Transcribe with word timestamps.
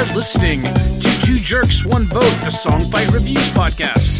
are 0.00 0.14
listening 0.14 0.62
to 0.62 1.20
Two 1.20 1.34
Jerks, 1.34 1.84
One 1.84 2.04
Vote, 2.06 2.22
the 2.42 2.50
Song 2.50 2.80
Fight 2.80 3.12
Reviews 3.12 3.50
podcast. 3.50 4.16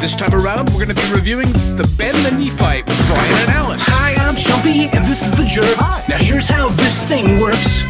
This 0.00 0.14
time 0.14 0.32
around, 0.32 0.68
we're 0.70 0.84
going 0.84 0.94
to 0.94 1.02
be 1.02 1.12
reviewing 1.12 1.52
the 1.74 1.82
Bend 1.98 2.16
the 2.24 2.30
Knee 2.30 2.50
fight 2.50 2.86
with 2.86 2.96
Brian 3.08 3.32
and 3.42 3.50
Alice. 3.50 3.82
Hi, 3.86 4.14
I'm 4.24 4.36
Chumpy, 4.36 4.86
and 4.94 5.04
this 5.04 5.26
is 5.26 5.32
the 5.32 5.44
jerk. 5.44 5.76
Now 6.08 6.18
here's 6.18 6.48
how 6.48 6.68
this 6.70 7.02
thing 7.02 7.40
works. 7.40 7.82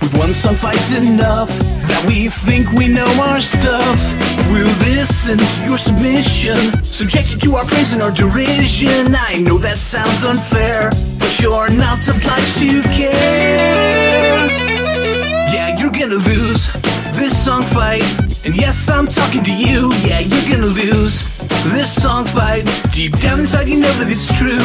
We've 0.00 0.14
won 0.16 0.32
some 0.32 0.54
fights 0.54 0.92
enough 0.92 1.50
that 1.88 2.04
we 2.08 2.28
think 2.28 2.72
we 2.72 2.88
know 2.88 3.10
our 3.20 3.42
stuff. 3.42 4.00
We'll 4.48 4.72
listen 4.88 5.36
to 5.36 5.68
your 5.68 5.76
submission, 5.76 6.56
subject 6.84 7.32
you 7.32 7.38
to 7.38 7.56
our 7.56 7.66
praise 7.66 7.92
and 7.92 8.02
our 8.02 8.12
derision. 8.12 9.14
I 9.14 9.36
know 9.42 9.58
that 9.58 9.76
sounds 9.76 10.24
unfair, 10.24 10.88
but 11.20 11.38
you're 11.38 11.68
not 11.68 12.00
obliged 12.08 12.58
to 12.60 12.80
care. 12.96 14.48
Yeah, 15.52 15.78
you're 15.78 15.90
gonna 15.90 16.14
lose 16.14 16.47
song 17.48 17.64
fight. 17.64 18.04
And 18.44 18.54
yes, 18.54 18.90
I'm 18.90 19.06
talking 19.06 19.42
to 19.42 19.56
you. 19.56 19.90
Yeah, 20.04 20.20
you're 20.20 20.50
gonna 20.50 20.66
lose 20.66 21.34
this 21.72 21.90
song 21.90 22.26
fight. 22.26 22.68
Deep 22.92 23.18
down 23.20 23.40
inside, 23.40 23.70
you 23.70 23.80
know 23.80 23.90
that 23.94 24.08
it's 24.10 24.28
true. 24.28 24.60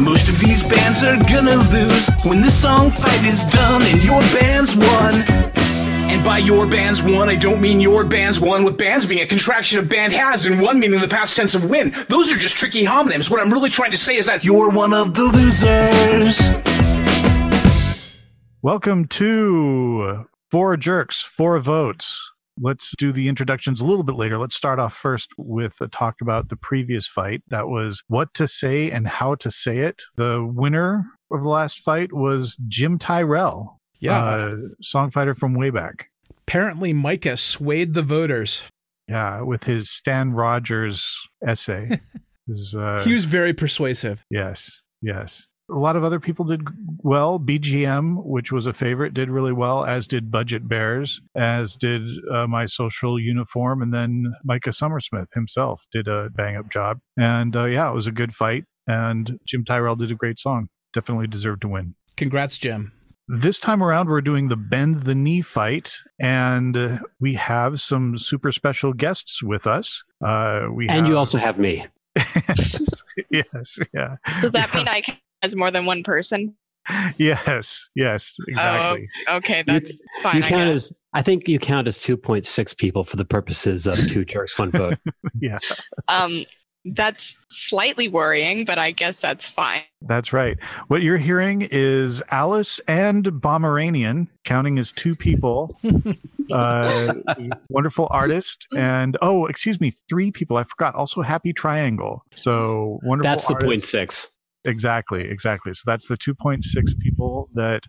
Most 0.00 0.28
of 0.28 0.38
these 0.38 0.62
bands 0.62 1.02
are 1.02 1.18
gonna 1.26 1.56
lose 1.74 2.08
when 2.24 2.42
this 2.42 2.54
song 2.54 2.92
fight 2.92 3.24
is 3.24 3.42
done 3.50 3.82
and 3.82 4.00
your 4.04 4.20
band's 4.38 4.76
won. 4.76 5.14
And 6.12 6.22
by 6.24 6.38
your 6.38 6.64
band's 6.64 7.02
won, 7.02 7.28
I 7.28 7.34
don't 7.34 7.60
mean 7.60 7.80
your 7.80 8.04
band's 8.04 8.38
won 8.38 8.62
with 8.62 8.78
bands 8.78 9.04
being 9.04 9.22
a 9.22 9.26
contraction 9.26 9.80
of 9.80 9.88
band 9.88 10.12
has 10.12 10.46
and 10.46 10.62
one 10.62 10.78
meaning 10.78 11.00
the 11.00 11.08
past 11.08 11.34
tense 11.34 11.56
of 11.56 11.68
win. 11.68 11.92
Those 12.08 12.32
are 12.32 12.36
just 12.36 12.56
tricky 12.56 12.84
homonyms. 12.84 13.32
What 13.32 13.40
I'm 13.40 13.52
really 13.52 13.70
trying 13.70 13.90
to 13.90 13.96
say 13.96 14.16
is 14.16 14.26
that 14.26 14.44
you're 14.44 14.70
one 14.70 14.94
of 14.94 15.14
the 15.14 15.24
losers. 15.24 16.38
Welcome 18.62 19.08
to 19.08 20.28
Four 20.50 20.76
Jerks, 20.76 21.22
Four 21.22 21.58
Votes. 21.58 22.32
Let's 22.58 22.94
do 22.96 23.12
the 23.12 23.28
introductions 23.28 23.80
a 23.80 23.84
little 23.84 24.04
bit 24.04 24.14
later. 24.16 24.38
Let's 24.38 24.56
start 24.56 24.78
off 24.78 24.94
first 24.94 25.28
with 25.36 25.74
a 25.80 25.88
talk 25.88 26.16
about 26.22 26.48
the 26.48 26.56
previous 26.56 27.06
fight. 27.06 27.42
That 27.48 27.68
was 27.68 28.02
what 28.08 28.32
to 28.34 28.48
say 28.48 28.90
and 28.90 29.06
how 29.06 29.34
to 29.36 29.50
say 29.50 29.78
it. 29.80 30.02
The 30.16 30.42
winner 30.50 31.04
of 31.30 31.42
the 31.42 31.48
last 31.48 31.80
fight 31.80 32.12
was 32.14 32.56
Jim 32.68 32.98
Tyrell, 32.98 33.78
Yeah. 34.00 34.18
uh, 34.24 34.56
songfighter 34.82 35.36
from 35.36 35.54
way 35.54 35.68
back. 35.70 36.06
Apparently, 36.48 36.92
Micah 36.94 37.36
swayed 37.36 37.92
the 37.92 38.02
voters. 38.02 38.62
Yeah, 39.08 39.42
with 39.42 39.64
his 39.64 39.90
Stan 39.90 40.32
Rogers 40.32 41.04
essay. 41.46 42.00
his, 42.48 42.74
uh, 42.74 43.02
he 43.04 43.12
was 43.12 43.24
very 43.26 43.52
persuasive. 43.52 44.24
Yes, 44.30 44.82
yes. 45.02 45.46
A 45.70 45.78
lot 45.78 45.96
of 45.96 46.04
other 46.04 46.20
people 46.20 46.44
did 46.44 46.62
well. 47.02 47.40
BGM, 47.40 48.24
which 48.24 48.52
was 48.52 48.66
a 48.66 48.72
favorite, 48.72 49.14
did 49.14 49.30
really 49.30 49.52
well, 49.52 49.84
as 49.84 50.06
did 50.06 50.30
Budget 50.30 50.68
Bears, 50.68 51.20
as 51.34 51.74
did 51.74 52.02
uh, 52.32 52.46
My 52.46 52.66
Social 52.66 53.18
Uniform, 53.18 53.82
and 53.82 53.92
then 53.92 54.32
Micah 54.44 54.72
Summersmith 54.72 55.30
himself 55.34 55.84
did 55.90 56.06
a 56.06 56.30
bang 56.30 56.56
up 56.56 56.70
job. 56.70 56.98
And 57.18 57.56
uh, 57.56 57.64
yeah, 57.64 57.90
it 57.90 57.94
was 57.94 58.06
a 58.06 58.12
good 58.12 58.32
fight. 58.32 58.64
And 58.86 59.40
Jim 59.46 59.64
Tyrell 59.64 59.96
did 59.96 60.12
a 60.12 60.14
great 60.14 60.38
song. 60.38 60.68
Definitely 60.92 61.26
deserved 61.26 61.62
to 61.62 61.68
win. 61.68 61.96
Congrats, 62.16 62.58
Jim. 62.58 62.92
This 63.28 63.58
time 63.58 63.82
around, 63.82 64.08
we're 64.08 64.20
doing 64.20 64.48
the 64.48 64.56
Bend 64.56 65.02
the 65.02 65.16
Knee 65.16 65.40
fight, 65.40 65.96
and 66.20 66.76
uh, 66.76 66.98
we 67.18 67.34
have 67.34 67.80
some 67.80 68.16
super 68.18 68.52
special 68.52 68.92
guests 68.92 69.42
with 69.42 69.66
us. 69.66 70.04
Uh, 70.24 70.68
we 70.72 70.88
And 70.88 71.00
have, 71.00 71.08
you 71.08 71.18
also 71.18 71.36
have 71.36 71.58
me. 71.58 71.84
yes, 73.30 73.80
yeah. 73.92 74.16
Does 74.40 74.52
that 74.52 74.72
We 74.72 74.78
mean 74.78 74.88
I 74.88 75.00
can 75.00 75.16
as 75.42 75.56
more 75.56 75.70
than 75.70 75.84
one 75.86 76.02
person? 76.02 76.54
Yes, 77.18 77.88
yes, 77.96 78.36
exactly. 78.46 79.08
Oh, 79.28 79.36
okay, 79.38 79.64
that's 79.66 80.00
fine. 80.22 80.36
you 80.36 80.44
I 80.44 80.48
count 80.48 80.68
guess. 80.70 80.74
as 80.74 80.92
I 81.14 81.22
think 81.22 81.48
you 81.48 81.58
count 81.58 81.88
as 81.88 81.98
2.6 81.98 82.76
people 82.76 83.02
for 83.02 83.16
the 83.16 83.24
purposes 83.24 83.86
of 83.88 83.98
two 84.08 84.24
jerks, 84.24 84.56
one 84.58 84.70
vote. 84.70 84.98
Yeah, 85.40 85.58
Um, 86.06 86.44
that's 86.84 87.36
slightly 87.50 88.06
worrying, 88.08 88.64
but 88.64 88.78
I 88.78 88.92
guess 88.92 89.18
that's 89.18 89.48
fine. 89.48 89.80
that's 90.02 90.32
right. 90.32 90.56
What 90.86 91.02
you're 91.02 91.16
hearing 91.18 91.66
is 91.72 92.22
Alice 92.30 92.80
and 92.86 93.42
Pomeranian, 93.42 94.28
counting 94.44 94.78
as 94.78 94.92
two 94.92 95.16
people. 95.16 95.76
uh, 96.52 97.14
wonderful 97.68 98.06
artist, 98.12 98.68
and 98.76 99.16
oh, 99.20 99.46
excuse 99.46 99.80
me, 99.80 99.90
three 100.08 100.30
people. 100.30 100.56
I 100.56 100.62
forgot. 100.62 100.94
Also, 100.94 101.22
Happy 101.22 101.52
Triangle. 101.52 102.22
So 102.34 103.00
wonderful. 103.02 103.28
That's 103.30 103.46
the 103.48 103.54
artist. 103.54 103.66
point 103.68 103.84
six. 103.84 104.28
Exactly, 104.66 105.22
exactly. 105.28 105.72
So 105.72 105.82
that's 105.86 106.08
the 106.08 106.16
2.6 106.16 106.62
people 106.98 107.48
that 107.54 107.84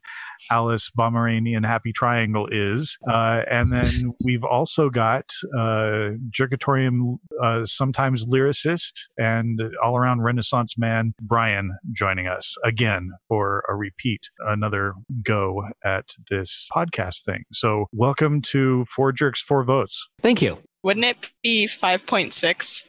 Alice 0.51 0.89
Pomeranian 0.89 1.63
Happy 1.63 1.91
Triangle 1.91 2.47
is. 2.51 2.97
Uh, 3.09 3.43
and 3.49 3.71
then 3.73 4.13
we've 4.23 4.43
also 4.43 4.89
got 4.89 5.25
uh, 5.57 6.11
Jerkatorium, 6.31 7.17
uh, 7.41 7.65
sometimes 7.65 8.29
lyricist 8.29 8.93
and 9.17 9.61
all 9.83 9.97
around 9.97 10.21
Renaissance 10.21 10.77
man, 10.77 11.13
Brian, 11.21 11.75
joining 11.91 12.27
us 12.27 12.55
again 12.63 13.11
for 13.27 13.63
a 13.67 13.75
repeat, 13.75 14.29
another 14.39 14.93
go 15.23 15.63
at 15.83 16.05
this 16.29 16.69
podcast 16.73 17.23
thing. 17.23 17.43
So 17.51 17.85
welcome 17.91 18.41
to 18.43 18.85
Four 18.85 19.11
Jerks, 19.11 19.41
Four 19.41 19.63
Votes. 19.63 20.07
Thank 20.21 20.41
you. 20.41 20.57
Wouldn't 20.87 21.05
it 21.05 21.17
be 21.43 21.65
5.6? 21.67 22.85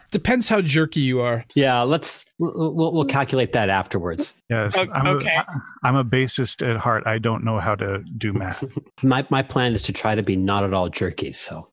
Depends 0.10 0.48
how 0.48 0.62
jerky 0.62 1.00
you 1.02 1.20
are. 1.20 1.44
yeah, 1.54 1.82
let's 1.82 2.24
we'll, 2.38 2.72
we'll 2.74 2.94
we'll 2.94 3.04
calculate 3.04 3.52
that 3.52 3.68
afterwards. 3.68 4.34
Yes, 4.48 4.74
O- 4.78 4.86
I'm, 4.94 5.06
okay. 5.16 5.36
a, 5.36 5.44
I'm 5.84 5.94
a 5.96 6.04
bassist 6.06 6.66
at 6.66 6.78
heart. 6.78 7.02
I 7.06 7.18
don't 7.18 7.44
know 7.44 7.58
how 7.60 7.74
to 7.74 8.02
do 8.16 8.32
math. 8.32 8.64
My 9.02 9.26
my 9.28 9.42
plan 9.42 9.74
is 9.74 9.82
to 9.82 9.92
try 9.92 10.14
to 10.14 10.22
be 10.22 10.36
not 10.36 10.64
at 10.64 10.72
all 10.72 10.88
jerky, 10.88 11.34
so 11.34 11.68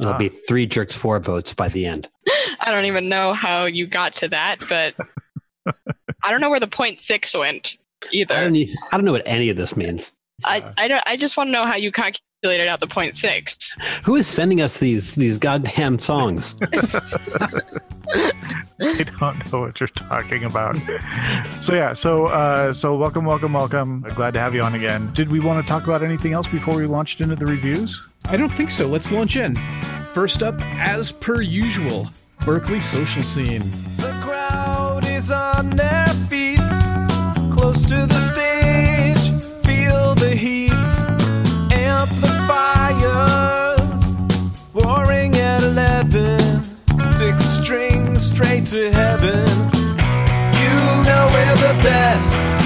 it'll 0.00 0.14
Ah. 0.14 0.18
be 0.18 0.28
three 0.28 0.66
jerks, 0.66 0.94
four 0.96 1.20
votes 1.20 1.54
by 1.54 1.68
the 1.68 1.86
end. 1.86 2.08
I 2.60 2.72
don't 2.72 2.86
even 2.86 3.08
know 3.08 3.32
how 3.32 3.66
you 3.66 3.86
got 3.86 4.12
to 4.14 4.28
that, 4.28 4.56
but 4.68 4.94
I 6.24 6.30
don't 6.32 6.40
know 6.40 6.50
where 6.50 6.58
the 6.60 6.94
six 6.96 7.32
went 7.36 7.76
I 8.02 8.08
either. 8.12 8.34
don't 8.40 8.56
e- 8.56 8.76
I 8.90 8.96
don't 8.96 9.04
know 9.04 9.12
what 9.12 9.22
any 9.26 9.50
of 9.50 9.56
this 9.56 9.76
means. 9.76 10.12
I, 10.44 10.72
I, 10.76 10.86
don't, 10.88 11.02
I 11.06 11.16
just 11.16 11.36
want 11.38 11.48
to 11.48 11.52
know 11.52 11.64
how 11.64 11.76
you 11.76 11.90
calculated 11.90 12.20
out 12.44 12.80
the 12.80 12.86
0.6. 12.86 13.78
Who 14.04 14.16
is 14.16 14.26
sending 14.26 14.60
us 14.60 14.78
these 14.78 15.14
these 15.14 15.38
goddamn 15.38 15.98
songs? 15.98 16.56
I 18.78 19.04
don't 19.18 19.52
know 19.52 19.60
what 19.60 19.80
you're 19.80 19.88
talking 19.88 20.44
about. 20.44 20.76
So 21.60 21.74
yeah, 21.74 21.92
so 21.94 22.26
uh, 22.26 22.72
so 22.72 22.96
welcome, 22.96 23.24
welcome, 23.24 23.54
welcome. 23.54 24.02
Glad 24.10 24.34
to 24.34 24.40
have 24.40 24.54
you 24.54 24.62
on 24.62 24.74
again. 24.74 25.10
Did 25.12 25.30
we 25.30 25.40
want 25.40 25.64
to 25.64 25.68
talk 25.68 25.84
about 25.84 26.02
anything 26.02 26.34
else 26.34 26.46
before 26.46 26.76
we 26.76 26.86
launched 26.86 27.20
into 27.20 27.36
the 27.36 27.46
reviews? 27.46 28.06
I 28.26 28.36
don't 28.36 28.52
think 28.52 28.70
so. 28.70 28.86
Let's 28.86 29.10
launch 29.10 29.36
in. 29.36 29.56
First 30.12 30.42
up, 30.42 30.60
as 30.60 31.10
per 31.10 31.40
usual, 31.40 32.08
Berkeley 32.44 32.80
social 32.80 33.22
scene. 33.22 33.62
The 33.96 34.20
crowd 34.22 35.06
is 35.06 35.30
on 35.30 35.70
their 35.70 36.06
feet, 36.28 36.58
close 37.50 37.82
to 37.88 38.06
the 38.06 38.15
straight 48.36 48.66
to 48.66 48.92
heaven. 48.92 49.48
You 50.60 50.76
know 51.08 51.26
we're 51.32 51.56
the 51.56 51.80
best. 51.82 52.65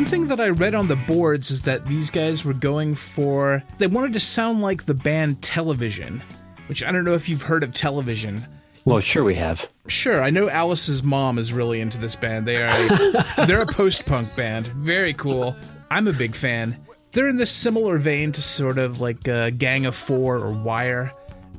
One 0.00 0.08
thing 0.08 0.28
that 0.28 0.40
I 0.40 0.48
read 0.48 0.74
on 0.74 0.88
the 0.88 0.96
boards 0.96 1.50
is 1.50 1.60
that 1.62 1.84
these 1.84 2.08
guys 2.08 2.42
were 2.42 2.54
going 2.54 2.94
for. 2.94 3.62
They 3.76 3.86
wanted 3.86 4.14
to 4.14 4.20
sound 4.20 4.62
like 4.62 4.86
the 4.86 4.94
band 4.94 5.42
Television, 5.42 6.22
which 6.68 6.82
I 6.82 6.90
don't 6.90 7.04
know 7.04 7.12
if 7.12 7.28
you've 7.28 7.42
heard 7.42 7.62
of 7.62 7.74
Television. 7.74 8.42
Well, 8.86 9.00
sure 9.00 9.24
we 9.24 9.34
have. 9.34 9.68
Sure, 9.88 10.22
I 10.22 10.30
know 10.30 10.48
Alice's 10.48 11.02
mom 11.02 11.36
is 11.36 11.52
really 11.52 11.82
into 11.82 11.98
this 11.98 12.16
band. 12.16 12.48
They 12.48 12.62
are 12.62 13.46
they're 13.46 13.60
a 13.60 13.66
post-punk 13.66 14.34
band. 14.34 14.68
Very 14.68 15.12
cool. 15.12 15.54
I'm 15.90 16.08
a 16.08 16.14
big 16.14 16.34
fan. 16.34 16.82
They're 17.10 17.28
in 17.28 17.36
this 17.36 17.52
similar 17.52 17.98
vein 17.98 18.32
to 18.32 18.40
sort 18.40 18.78
of 18.78 19.02
like 19.02 19.28
uh, 19.28 19.50
Gang 19.50 19.84
of 19.84 19.94
Four 19.94 20.36
or 20.38 20.50
Wire, 20.50 21.12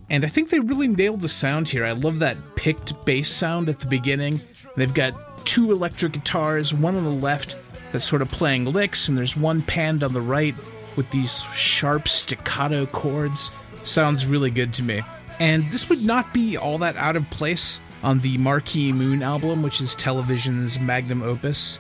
and 0.10 0.26
I 0.26 0.30
think 0.30 0.50
they 0.50 0.60
really 0.60 0.88
nailed 0.88 1.22
the 1.22 1.30
sound 1.30 1.70
here. 1.70 1.86
I 1.86 1.92
love 1.92 2.18
that 2.20 2.38
picked 2.56 3.06
bass 3.06 3.30
sound 3.30 3.70
at 3.70 3.80
the 3.80 3.86
beginning. 3.86 4.42
They've 4.76 4.92
got 4.92 5.46
two 5.46 5.72
electric 5.72 6.14
guitars, 6.14 6.74
one 6.74 6.96
on 6.96 7.04
the 7.04 7.12
left 7.12 7.56
that's 7.92 8.06
sort 8.06 8.22
of 8.22 8.32
playing 8.32 8.66
licks, 8.66 9.08
and 9.08 9.18
there's 9.18 9.38
one 9.38 9.62
panned 9.62 10.04
on 10.04 10.14
the 10.14 10.22
right 10.22 10.56
with 10.96 11.10
these 11.12 11.42
sharp 11.54 12.08
staccato 12.08 12.86
chords. 12.86 13.52
Sounds 13.84 14.26
really 14.26 14.52
good 14.52 14.74
to 14.76 14.84
me. 14.84 15.02
And 15.40 15.72
this 15.72 15.90
would 15.90 16.04
not 16.04 16.34
be 16.34 16.58
all 16.58 16.78
that 16.80 16.96
out 16.98 17.16
of 17.16 17.30
place 17.30 17.80
on 18.04 18.20
the 18.20 18.38
Marquee 18.38 18.92
Moon 18.92 19.24
album, 19.24 19.64
which 19.64 19.82
is 19.82 19.96
television's 19.96 20.80
magnum 20.80 21.24
opus. 21.24 21.80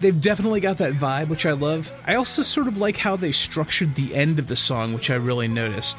They've 0.00 0.20
definitely 0.20 0.60
got 0.60 0.78
that 0.78 0.94
vibe, 0.94 1.28
which 1.28 1.46
I 1.46 1.52
love. 1.52 1.92
I 2.06 2.14
also 2.14 2.42
sort 2.42 2.66
of 2.68 2.78
like 2.78 2.96
how 2.96 3.16
they 3.16 3.30
structured 3.32 3.94
the 3.94 4.14
end 4.14 4.38
of 4.38 4.48
the 4.48 4.56
song, 4.56 4.94
which 4.94 5.10
I 5.10 5.14
really 5.14 5.48
noticed. 5.48 5.96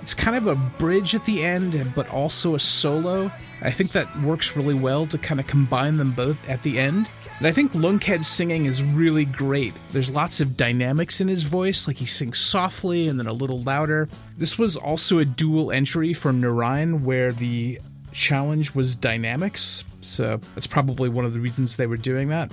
It's 0.00 0.14
kind 0.14 0.36
of 0.36 0.46
a 0.46 0.54
bridge 0.54 1.14
at 1.14 1.24
the 1.24 1.44
end, 1.44 1.92
but 1.94 2.08
also 2.10 2.54
a 2.54 2.60
solo. 2.60 3.30
I 3.62 3.70
think 3.70 3.92
that 3.92 4.20
works 4.20 4.56
really 4.56 4.74
well 4.74 5.06
to 5.06 5.18
kind 5.18 5.40
of 5.40 5.46
combine 5.46 5.96
them 5.96 6.12
both 6.12 6.46
at 6.48 6.62
the 6.62 6.78
end. 6.78 7.08
And 7.44 7.50
I 7.50 7.52
think 7.52 7.72
Lunkhead's 7.72 8.26
singing 8.26 8.64
is 8.64 8.82
really 8.82 9.26
great. 9.26 9.74
There's 9.90 10.08
lots 10.08 10.40
of 10.40 10.56
dynamics 10.56 11.20
in 11.20 11.28
his 11.28 11.42
voice, 11.42 11.86
like 11.86 11.98
he 11.98 12.06
sings 12.06 12.38
softly 12.38 13.06
and 13.06 13.18
then 13.18 13.26
a 13.26 13.34
little 13.34 13.60
louder. 13.60 14.08
This 14.38 14.58
was 14.58 14.78
also 14.78 15.18
a 15.18 15.26
dual 15.26 15.70
entry 15.70 16.14
from 16.14 16.40
Narayan, 16.40 17.04
where 17.04 17.32
the 17.32 17.78
challenge 18.12 18.74
was 18.74 18.94
dynamics. 18.94 19.84
So 20.00 20.40
that's 20.54 20.66
probably 20.66 21.10
one 21.10 21.26
of 21.26 21.34
the 21.34 21.40
reasons 21.40 21.76
they 21.76 21.86
were 21.86 21.98
doing 21.98 22.28
that. 22.28 22.50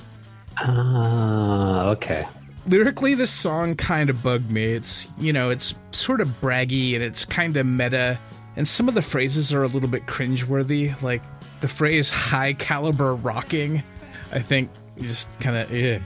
Ah, 0.57 1.85
okay. 1.91 2.27
Lyrically, 2.67 3.15
this 3.15 3.31
song 3.31 3.75
kind 3.75 4.09
of 4.09 4.21
bugged 4.21 4.51
me. 4.51 4.73
It's, 4.73 5.07
you 5.17 5.31
know, 5.31 5.51
it's 5.51 5.73
sort 5.91 6.19
of 6.19 6.27
braggy 6.41 6.95
and 6.95 7.01
it's 7.01 7.23
kind 7.23 7.55
of 7.55 7.65
meta, 7.65 8.19
and 8.57 8.67
some 8.67 8.89
of 8.89 8.95
the 8.95 9.01
phrases 9.01 9.53
are 9.53 9.63
a 9.63 9.67
little 9.67 9.87
bit 9.87 10.05
cringeworthy. 10.05 11.01
Like 11.01 11.21
the 11.61 11.69
phrase 11.69 12.11
high 12.11 12.51
caliber 12.51 13.15
rocking, 13.15 13.81
I 14.33 14.41
think 14.41 14.69
you 15.01 15.07
just 15.07 15.27
kind 15.39 15.57
of, 15.57 15.71
eh. 15.73 15.99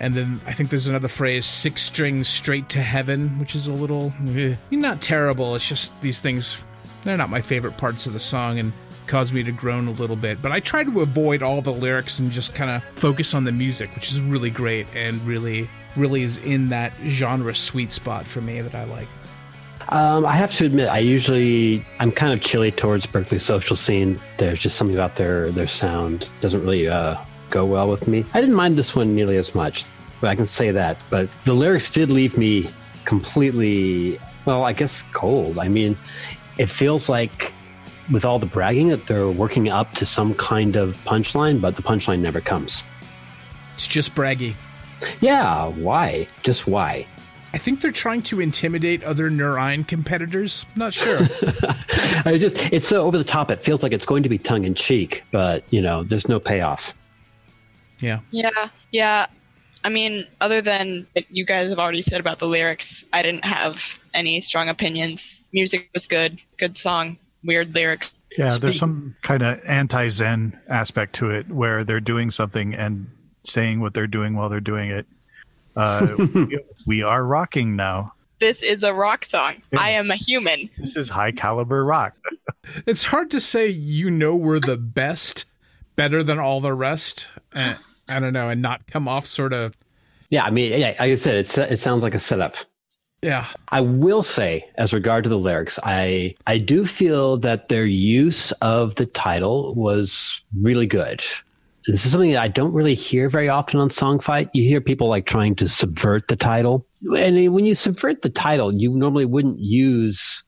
And 0.00 0.14
then 0.14 0.40
I 0.46 0.52
think 0.52 0.70
there's 0.70 0.88
another 0.88 1.08
phrase, 1.08 1.46
six 1.46 1.82
strings 1.82 2.28
straight 2.28 2.68
to 2.70 2.80
heaven, 2.80 3.38
which 3.38 3.54
is 3.54 3.68
a 3.68 3.72
little, 3.72 4.12
eh. 4.28 4.56
not 4.70 5.00
terrible. 5.00 5.54
It's 5.54 5.66
just 5.66 5.98
these 6.02 6.20
things, 6.20 6.58
they're 7.04 7.16
not 7.16 7.30
my 7.30 7.40
favorite 7.40 7.76
parts 7.76 8.06
of 8.06 8.12
the 8.12 8.20
song 8.20 8.58
and 8.58 8.72
caused 9.06 9.34
me 9.34 9.42
to 9.42 9.52
groan 9.52 9.86
a 9.86 9.92
little 9.92 10.16
bit. 10.16 10.40
But 10.42 10.52
I 10.52 10.60
try 10.60 10.84
to 10.84 11.00
avoid 11.00 11.42
all 11.42 11.62
the 11.62 11.72
lyrics 11.72 12.18
and 12.18 12.30
just 12.30 12.54
kind 12.54 12.70
of 12.70 12.82
focus 12.82 13.34
on 13.34 13.44
the 13.44 13.52
music, 13.52 13.94
which 13.94 14.10
is 14.10 14.20
really 14.20 14.50
great 14.50 14.86
and 14.94 15.20
really, 15.22 15.68
really 15.96 16.22
is 16.22 16.38
in 16.38 16.70
that 16.70 16.92
genre 17.06 17.54
sweet 17.54 17.92
spot 17.92 18.24
for 18.24 18.40
me 18.40 18.60
that 18.60 18.74
I 18.74 18.84
like. 18.84 19.08
Um, 19.90 20.24
I 20.24 20.32
have 20.32 20.52
to 20.54 20.64
admit, 20.64 20.88
I 20.88 20.98
usually 20.98 21.84
I'm 22.00 22.10
kind 22.10 22.32
of 22.32 22.40
chilly 22.40 22.70
towards 22.70 23.04
Berkeley 23.06 23.38
social 23.38 23.76
scene. 23.76 24.18
There's 24.38 24.58
just 24.58 24.76
something 24.76 24.96
about 24.96 25.16
their 25.16 25.50
their 25.52 25.68
sound 25.68 26.28
doesn't 26.40 26.62
really 26.62 26.88
uh, 26.88 27.16
go 27.54 27.64
well 27.64 27.88
with 27.88 28.08
me. 28.08 28.24
I 28.34 28.40
didn't 28.40 28.56
mind 28.56 28.76
this 28.76 28.96
one 28.96 29.14
nearly 29.14 29.36
as 29.36 29.54
much, 29.54 29.84
but 30.20 30.28
I 30.28 30.34
can 30.34 30.46
say 30.46 30.72
that. 30.72 30.98
But 31.08 31.28
the 31.44 31.54
lyrics 31.54 31.88
did 31.88 32.10
leave 32.10 32.36
me 32.36 32.68
completely, 33.04 34.18
well, 34.44 34.64
I 34.64 34.72
guess 34.72 35.02
cold. 35.12 35.58
I 35.58 35.68
mean, 35.68 35.96
it 36.58 36.66
feels 36.66 37.08
like 37.08 37.52
with 38.10 38.24
all 38.24 38.40
the 38.40 38.46
bragging 38.46 38.88
that 38.88 39.06
they're 39.06 39.30
working 39.30 39.68
up 39.68 39.92
to 39.94 40.04
some 40.04 40.34
kind 40.34 40.74
of 40.74 40.96
punchline, 41.04 41.60
but 41.60 41.76
the 41.76 41.82
punchline 41.82 42.18
never 42.18 42.40
comes. 42.40 42.82
It's 43.74 43.86
just 43.86 44.14
braggy. 44.16 44.56
Yeah, 45.20 45.68
why? 45.70 46.26
Just 46.42 46.66
why? 46.66 47.06
I 47.52 47.58
think 47.58 47.80
they're 47.80 47.92
trying 47.92 48.22
to 48.22 48.40
intimidate 48.40 49.04
other 49.04 49.30
Narayan 49.30 49.84
competitors. 49.84 50.66
Not 50.74 50.92
sure. 50.92 51.20
I 52.24 52.36
just 52.40 52.56
it's 52.72 52.88
so 52.88 53.04
over 53.04 53.16
the 53.16 53.22
top. 53.22 53.52
It 53.52 53.60
feels 53.60 53.80
like 53.84 53.92
it's 53.92 54.06
going 54.06 54.24
to 54.24 54.28
be 54.28 54.38
tongue 54.38 54.64
in 54.64 54.74
cheek, 54.74 55.22
but 55.30 55.62
you 55.70 55.80
know, 55.80 56.02
there's 56.02 56.28
no 56.28 56.40
payoff. 56.40 56.94
Yeah. 58.04 58.20
Yeah, 58.30 58.68
yeah. 58.92 59.26
I 59.84 59.88
mean, 59.88 60.26
other 60.40 60.60
than 60.60 61.06
what 61.12 61.24
you 61.30 61.44
guys 61.44 61.68
have 61.68 61.78
already 61.78 62.02
said 62.02 62.20
about 62.20 62.38
the 62.38 62.46
lyrics, 62.46 63.04
I 63.12 63.22
didn't 63.22 63.44
have 63.44 64.00
any 64.14 64.40
strong 64.40 64.68
opinions. 64.68 65.44
Music 65.52 65.88
was 65.92 66.06
good, 66.06 66.40
good 66.58 66.78
song, 66.78 67.18
weird 67.44 67.74
lyrics. 67.74 68.14
Yeah, 68.36 68.58
there's 68.58 68.78
some 68.78 69.14
kind 69.22 69.42
of 69.42 69.60
anti 69.64 70.08
Zen 70.08 70.58
aspect 70.68 71.14
to 71.16 71.30
it 71.30 71.48
where 71.50 71.84
they're 71.84 72.00
doing 72.00 72.30
something 72.30 72.74
and 72.74 73.08
saying 73.44 73.80
what 73.80 73.94
they're 73.94 74.06
doing 74.06 74.34
while 74.34 74.48
they're 74.48 74.60
doing 74.60 74.90
it. 74.90 75.06
Uh, 75.76 76.14
we, 76.34 76.58
we 76.86 77.02
are 77.02 77.24
rocking 77.24 77.76
now. 77.76 78.14
This 78.40 78.62
is 78.62 78.82
a 78.82 78.92
rock 78.92 79.24
song. 79.24 79.62
I 79.78 79.90
am 79.90 80.10
a 80.10 80.16
human. 80.16 80.68
This 80.76 80.96
is 80.96 81.10
high 81.10 81.32
caliber 81.32 81.84
rock. 81.84 82.16
It's 82.86 83.04
hard 83.04 83.30
to 83.30 83.40
say 83.40 83.68
you 83.68 84.10
know 84.10 84.34
we're 84.34 84.60
the 84.60 84.76
best, 84.76 85.44
better 85.94 86.24
than 86.24 86.38
all 86.38 86.60
the 86.60 86.74
rest. 86.74 87.28
I 88.08 88.20
don't 88.20 88.32
know, 88.32 88.48
and 88.50 88.60
not 88.62 88.86
come 88.86 89.08
off 89.08 89.26
sort 89.26 89.52
of. 89.52 89.76
Yeah, 90.30 90.44
I 90.44 90.50
mean, 90.50 90.78
yeah, 90.78 90.88
like 90.88 91.00
I 91.00 91.14
said, 91.14 91.36
it's 91.36 91.56
it 91.58 91.78
sounds 91.78 92.02
like 92.02 92.14
a 92.14 92.20
setup. 92.20 92.56
Yeah. 93.24 93.46
I 93.70 93.80
will 93.80 94.22
say, 94.22 94.68
as 94.76 94.92
regard 94.92 95.24
to 95.24 95.30
the 95.30 95.38
lyrics, 95.38 95.78
I 95.82 96.34
I 96.46 96.58
do 96.58 96.84
feel 96.84 97.38
that 97.38 97.70
their 97.70 97.86
use 97.86 98.52
of 98.60 98.96
the 98.96 99.06
title 99.06 99.74
was 99.74 100.42
really 100.60 100.86
good. 100.86 101.22
This 101.86 102.04
is 102.04 102.12
something 102.12 102.32
that 102.32 102.42
I 102.42 102.48
don't 102.48 102.72
really 102.72 102.94
hear 102.94 103.28
very 103.28 103.48
often 103.48 103.80
on 103.80 103.88
Songfight. 103.88 104.50
You 104.52 104.62
hear 104.62 104.80
people 104.80 105.08
like 105.08 105.24
trying 105.24 105.54
to 105.56 105.68
subvert 105.68 106.28
the 106.28 106.36
title, 106.36 106.86
and 107.16 107.52
when 107.54 107.64
you 107.64 107.74
subvert 107.74 108.22
the 108.22 108.30
title, 108.30 108.72
you 108.74 108.90
normally 108.90 109.26
wouldn't 109.26 109.58
use 109.58 110.44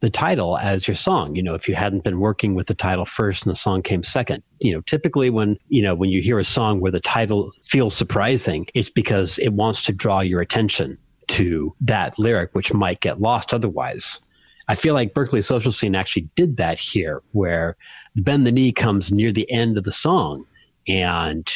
the 0.00 0.10
title 0.10 0.58
as 0.58 0.88
your 0.88 0.94
song. 0.94 1.36
You 1.36 1.42
know, 1.42 1.54
if 1.54 1.68
you 1.68 1.74
hadn't 1.74 2.04
been 2.04 2.20
working 2.20 2.54
with 2.54 2.66
the 2.66 2.74
title 2.74 3.04
first 3.04 3.44
and 3.44 3.52
the 3.52 3.56
song 3.56 3.82
came 3.82 4.02
second. 4.02 4.42
You 4.58 4.72
know, 4.72 4.80
typically 4.82 5.30
when 5.30 5.58
you 5.68 5.82
know 5.82 5.94
when 5.94 6.10
you 6.10 6.20
hear 6.20 6.38
a 6.38 6.44
song 6.44 6.80
where 6.80 6.92
the 6.92 7.00
title 7.00 7.52
feels 7.64 7.94
surprising, 7.94 8.66
it's 8.74 8.90
because 8.90 9.38
it 9.38 9.50
wants 9.50 9.84
to 9.84 9.92
draw 9.92 10.20
your 10.20 10.40
attention 10.40 10.98
to 11.28 11.74
that 11.82 12.18
lyric, 12.18 12.50
which 12.54 12.72
might 12.72 13.00
get 13.00 13.20
lost 13.20 13.54
otherwise. 13.54 14.20
I 14.68 14.74
feel 14.74 14.94
like 14.94 15.14
Berkeley 15.14 15.42
Social 15.42 15.72
Scene 15.72 15.94
actually 15.94 16.28
did 16.34 16.56
that 16.56 16.78
here, 16.78 17.22
where 17.32 17.76
Bend 18.16 18.46
the 18.46 18.52
Knee 18.52 18.72
comes 18.72 19.12
near 19.12 19.32
the 19.32 19.50
end 19.50 19.76
of 19.76 19.84
the 19.84 19.92
song, 19.92 20.44
and 20.88 21.50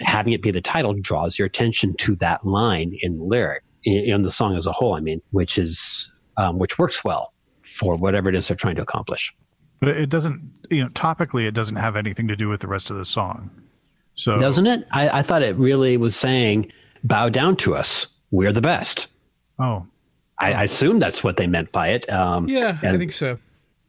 having 0.00 0.32
it 0.32 0.42
be 0.42 0.50
the 0.50 0.60
title 0.60 0.94
draws 0.94 1.38
your 1.38 1.46
attention 1.46 1.94
to 1.98 2.16
that 2.16 2.44
line 2.44 2.92
in 3.00 3.18
the 3.18 3.24
lyric, 3.24 3.62
in, 3.84 4.22
the 4.22 4.30
song 4.30 4.56
as 4.56 4.66
a 4.66 4.72
whole. 4.72 4.94
I 4.94 5.00
mean, 5.00 5.22
which 5.30 5.56
is 5.56 6.10
um, 6.36 6.58
which 6.58 6.78
works 6.78 7.02
well 7.02 7.32
for 7.78 7.96
whatever 7.96 8.28
it 8.28 8.34
is 8.34 8.48
they're 8.48 8.56
trying 8.56 8.76
to 8.76 8.82
accomplish. 8.82 9.34
But 9.80 9.90
it 9.90 10.08
doesn't, 10.10 10.40
you 10.70 10.82
know, 10.82 10.88
topically, 10.90 11.46
it 11.46 11.52
doesn't 11.52 11.76
have 11.76 11.94
anything 11.96 12.26
to 12.28 12.36
do 12.36 12.48
with 12.48 12.60
the 12.60 12.66
rest 12.66 12.90
of 12.90 12.96
the 12.96 13.04
song. 13.04 13.50
So 14.14 14.36
Doesn't 14.36 14.66
it? 14.66 14.86
I, 14.90 15.20
I 15.20 15.22
thought 15.22 15.42
it 15.42 15.54
really 15.56 15.96
was 15.96 16.16
saying, 16.16 16.72
"Bow 17.04 17.28
down 17.28 17.54
to 17.58 17.76
us. 17.76 18.08
We're 18.32 18.52
the 18.52 18.60
best." 18.60 19.06
Oh, 19.60 19.86
I, 20.40 20.52
I 20.54 20.62
assume 20.64 20.98
that's 20.98 21.22
what 21.22 21.36
they 21.36 21.46
meant 21.46 21.70
by 21.70 21.88
it. 21.90 22.10
Um, 22.12 22.48
Yeah, 22.48 22.78
I 22.82 22.96
think 22.98 23.12
so. 23.12 23.38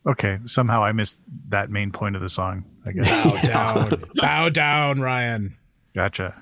okay. 0.07 0.37
Somehow 0.45 0.83
I 0.83 0.91
missed 0.91 1.21
that 1.49 1.71
main 1.71 1.91
point 1.91 2.15
of 2.15 2.21
the 2.21 2.29
song. 2.29 2.63
I 2.85 2.91
guess. 2.91 3.23
Bow 3.47 3.87
down. 3.87 4.03
Bow 4.15 4.49
down, 4.49 5.01
Ryan. 5.01 5.57
gotcha. 5.95 6.35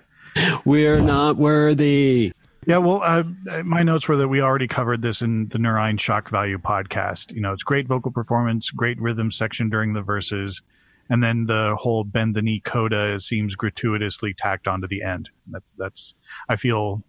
We're 0.65 0.99
not 1.01 1.37
worthy. 1.37 2.33
Yeah, 2.67 2.79
well, 2.79 3.01
uh, 3.01 3.23
my 3.63 3.81
notes 3.81 4.09
were 4.09 4.17
that 4.17 4.27
we 4.27 4.41
already 4.41 4.67
covered 4.67 5.01
this 5.01 5.21
in 5.21 5.47
the 5.47 5.57
Narayan 5.57 5.95
Shock 5.95 6.29
Value 6.29 6.57
podcast. 6.57 7.33
You 7.33 7.39
know, 7.39 7.53
it's 7.53 7.63
great 7.63 7.87
vocal 7.87 8.11
performance, 8.11 8.71
great 8.71 8.99
rhythm 8.99 9.31
section 9.31 9.69
during 9.69 9.93
the 9.93 10.01
verses, 10.01 10.61
and 11.09 11.23
then 11.23 11.45
the 11.45 11.77
whole 11.79 12.03
bend 12.03 12.35
the 12.35 12.41
knee 12.41 12.59
coda 12.59 13.21
seems 13.21 13.55
gratuitously 13.55 14.33
tacked 14.33 14.67
onto 14.67 14.85
the 14.85 15.01
end. 15.01 15.29
That's 15.49 15.71
that's 15.77 16.13
I 16.49 16.57
feel, 16.57 17.05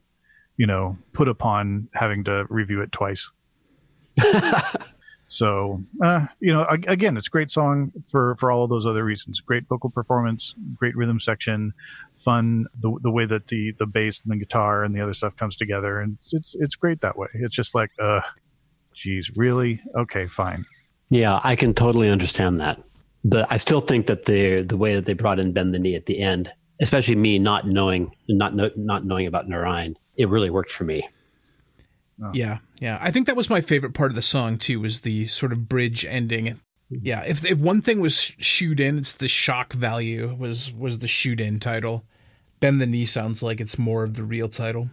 you 0.57 0.67
know, 0.69 0.97
put 1.13 1.29
upon 1.29 1.89
having 1.93 2.23
to 2.25 2.47
review 2.49 2.81
it 2.81 2.93
twice. 2.93 3.29
so, 5.31 5.85
uh, 6.03 6.25
you 6.41 6.55
know, 6.55 6.67
again, 6.71 7.19
it's 7.19 7.27
a 7.27 7.31
great 7.31 7.51
song 7.51 7.93
for 8.11 8.35
for 8.37 8.51
all 8.51 8.65
of 8.65 8.71
those 8.71 8.87
other 8.87 9.05
reasons. 9.05 9.43
Great 9.43 9.69
vocal 9.69 9.91
performance, 9.91 10.55
great 10.75 10.97
rhythm 10.97 11.21
section, 11.21 11.75
fun 12.17 12.65
the 12.81 12.99
the 13.03 13.11
way 13.11 13.27
that 13.27 13.49
the 13.49 13.73
the 13.79 13.87
bass 13.87 14.23
and 14.23 14.33
the 14.33 14.39
guitar 14.39 14.83
and 14.83 14.95
the 14.95 15.03
other 15.03 15.13
stuff 15.13 15.37
comes 15.37 15.57
together, 15.59 16.01
and 16.01 16.17
it's 16.33 16.57
it's, 16.59 16.77
great 16.77 17.03
that 17.03 17.19
way. 17.19 17.29
It's 17.35 17.55
just 17.55 17.75
like, 17.75 17.91
uh, 18.01 18.23
geez, 18.95 19.31
really? 19.37 19.83
Okay, 19.95 20.27
fine. 20.27 20.65
Yeah, 21.11 21.41
I 21.45 21.57
can 21.57 21.75
totally 21.75 22.09
understand 22.09 22.59
that. 22.61 22.83
But 23.23 23.49
I 23.51 23.59
still 23.59 23.83
think 23.83 24.07
that 24.07 24.25
the 24.25 24.63
the 24.63 24.79
way 24.79 24.95
that 24.95 25.05
they 25.05 25.13
brought 25.13 25.39
in 25.39 25.53
Bend 25.53 25.75
the 25.75 25.79
Knee 25.79 25.95
at 25.95 26.07
the 26.07 26.21
end, 26.21 26.51
especially 26.81 27.17
me 27.17 27.39
not 27.39 27.67
knowing 27.67 28.11
not 28.31 28.55
know, 28.55 28.71
not 28.77 29.05
knowing 29.05 29.27
about 29.27 29.47
Narayan, 29.47 29.95
it 30.17 30.31
really 30.31 30.49
worked 30.49 30.71
for 30.71 30.85
me. 30.85 31.07
Oh. 32.23 32.31
Yeah, 32.35 32.59
yeah. 32.81 32.99
I 33.01 33.11
think 33.11 33.27
that 33.27 33.37
was 33.37 33.51
my 33.51 33.61
favorite 33.61 33.95
part 33.95 34.11
of 34.11 34.17
the 34.17 34.23
song 34.23 34.59
too. 34.59 34.81
Was 34.81 35.01
the 35.01 35.27
sort 35.27 35.53
of 35.53 35.69
bridge 35.69 36.05
ending. 36.05 36.61
Yeah, 36.91 37.23
if 37.25 37.45
if 37.45 37.59
one 37.59 37.83
thing 37.83 38.01
was 38.01 38.17
shoot 38.17 38.81
in, 38.81 38.99
it's 38.99 39.13
the 39.13 39.29
shock 39.29 39.73
value 39.73 40.35
was 40.35 40.73
was 40.73 40.99
the 40.99 41.09
shoot 41.09 41.41
in 41.41 41.61
title. 41.61 42.05
Bend 42.61 42.81
the 42.81 42.87
knee 42.87 43.07
sounds 43.07 43.43
like 43.43 43.61
it's 43.61 43.79
more 43.79 44.05
of 44.05 44.15
the 44.15 44.25
real 44.25 44.49
title. 44.49 44.89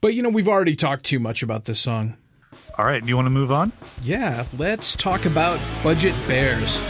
But 0.00 0.14
you 0.14 0.22
know, 0.22 0.30
we've 0.30 0.48
already 0.48 0.76
talked 0.76 1.04
too 1.04 1.18
much 1.18 1.42
about 1.42 1.66
this 1.66 1.80
song. 1.80 2.16
All 2.76 2.84
right, 2.84 3.02
do 3.02 3.08
you 3.08 3.16
want 3.16 3.26
to 3.26 3.30
move 3.30 3.52
on? 3.52 3.72
Yeah, 4.02 4.46
let's 4.58 4.96
talk 4.96 5.26
about 5.26 5.60
Budget 5.82 6.14
Bears. 6.26 6.82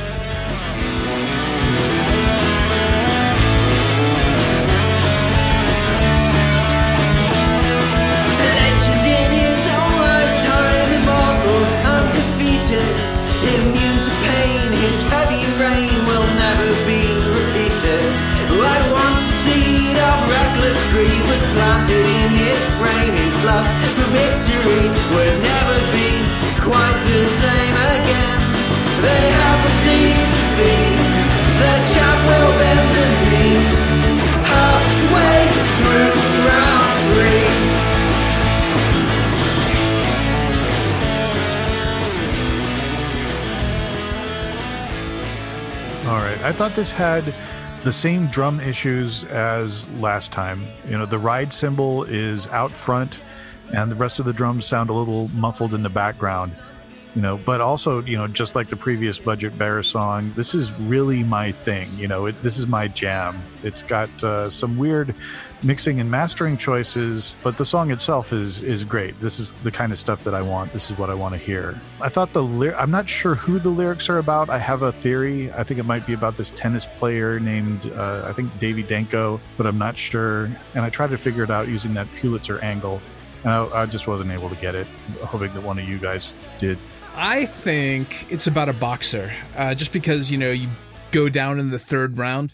All 46.07 46.21
right. 46.21 46.39
I 46.43 46.53
thought 46.53 46.75
this 46.75 46.93
had 46.93 47.35
the 47.83 47.93
same 47.93 48.27
drum 48.29 48.61
issues 48.61 49.25
as 49.25 49.89
last 49.91 50.33
time. 50.33 50.65
You 50.89 50.99
know, 50.99 51.07
the 51.07 51.19
ride 51.19 51.53
cymbal 51.53 52.05
is 52.05 52.49
out 52.49 52.73
front, 52.73 53.21
and 53.73 53.91
the 53.91 53.97
rest 53.97 54.19
of 54.19 54.25
the 54.25 54.33
drums 54.33 54.67
sound 54.67 54.91
a 54.91 54.93
little 54.93 55.29
muffled 55.29 55.75
in 55.75 55.83
the 55.83 55.91
background. 55.91 56.53
You 57.15 57.23
know, 57.23 57.39
but 57.39 57.61
also, 57.61 58.03
you 58.03 58.17
know, 58.17 58.27
just 58.27 58.57
like 58.57 58.69
the 58.69 58.77
previous 58.77 59.21
Budget 59.21 59.57
Bear 59.57 59.85
song, 59.85 60.33
this 60.35 60.53
is 60.53 60.73
really 60.81 61.23
my 61.23 61.53
thing. 61.53 61.89
You 61.97 62.09
know, 62.09 62.27
it, 62.27 62.43
this 62.43 62.59
is 62.59 62.67
my 62.67 62.89
jam. 62.89 63.41
It's 63.63 63.85
got 63.85 64.11
uh, 64.25 64.51
some 64.51 64.77
weird 64.77 65.15
mixing 65.63 66.01
and 66.01 66.11
mastering 66.11 66.59
choices, 66.59 67.37
but 67.45 67.57
the 67.57 67.65
song 67.65 67.93
itself 67.93 68.33
is 68.33 68.63
is 68.63 68.83
great. 68.83 69.19
This 69.21 69.39
is 69.39 69.53
the 69.63 69.71
kind 69.71 69.93
of 69.93 69.99
stuff 69.99 70.25
that 70.25 70.35
I 70.35 70.43
want. 70.43 70.73
This 70.73 70.91
is 70.91 70.99
what 70.99 71.09
I 71.09 71.15
want 71.15 71.35
to 71.35 71.39
hear. 71.39 71.81
I 72.01 72.09
thought 72.09 72.33
the 72.33 72.43
ly- 72.43 72.75
I'm 72.75 72.91
not 72.91 73.09
sure 73.09 73.37
who 73.37 73.61
the 73.61 73.71
lyrics 73.71 74.09
are 74.09 74.19
about. 74.19 74.51
I 74.51 74.59
have 74.59 74.83
a 74.83 74.91
theory. 74.91 75.53
I 75.53 75.63
think 75.63 75.79
it 75.79 75.85
might 75.85 76.07
be 76.07 76.15
about 76.15 76.37
this 76.37 76.51
tennis 76.51 76.85
player 76.85 77.39
named 77.39 77.93
uh, 77.93 78.27
I 78.27 78.33
think 78.33 78.59
Davy 78.59 78.83
Danko, 78.83 79.41
but 79.57 79.67
I'm 79.67 79.79
not 79.79 79.97
sure. 79.97 80.47
And 80.75 80.85
I 80.85 80.91
tried 80.91 81.11
to 81.11 81.19
figure 81.19 81.45
it 81.45 81.51
out 81.51 81.69
using 81.69 81.95
that 81.95 82.09
Pulitzer 82.21 82.59
angle, 82.59 83.01
and 83.45 83.53
I, 83.53 83.83
I 83.83 83.87
just 83.87 84.09
wasn't 84.09 84.33
able 84.33 84.51
to 84.51 84.57
get 84.57 84.75
it. 84.75 84.89
Hoping 85.23 85.55
that 85.55 85.63
one 85.63 85.79
of 85.79 85.89
you 85.89 85.99
guys 85.99 86.33
did. 86.59 86.77
I 87.17 87.47
think 87.47 88.27
it's 88.31 88.49
about 88.49 88.69
a 88.69 88.73
boxer, 88.73 89.33
uh, 89.57 89.75
just 89.75 89.93
because 89.93 90.33
you 90.33 90.39
know 90.39 90.51
you 90.51 90.69
go 91.13 91.29
down 91.29 91.61
in 91.61 91.71
the 91.71 91.79
third 91.79 92.19
round. 92.19 92.53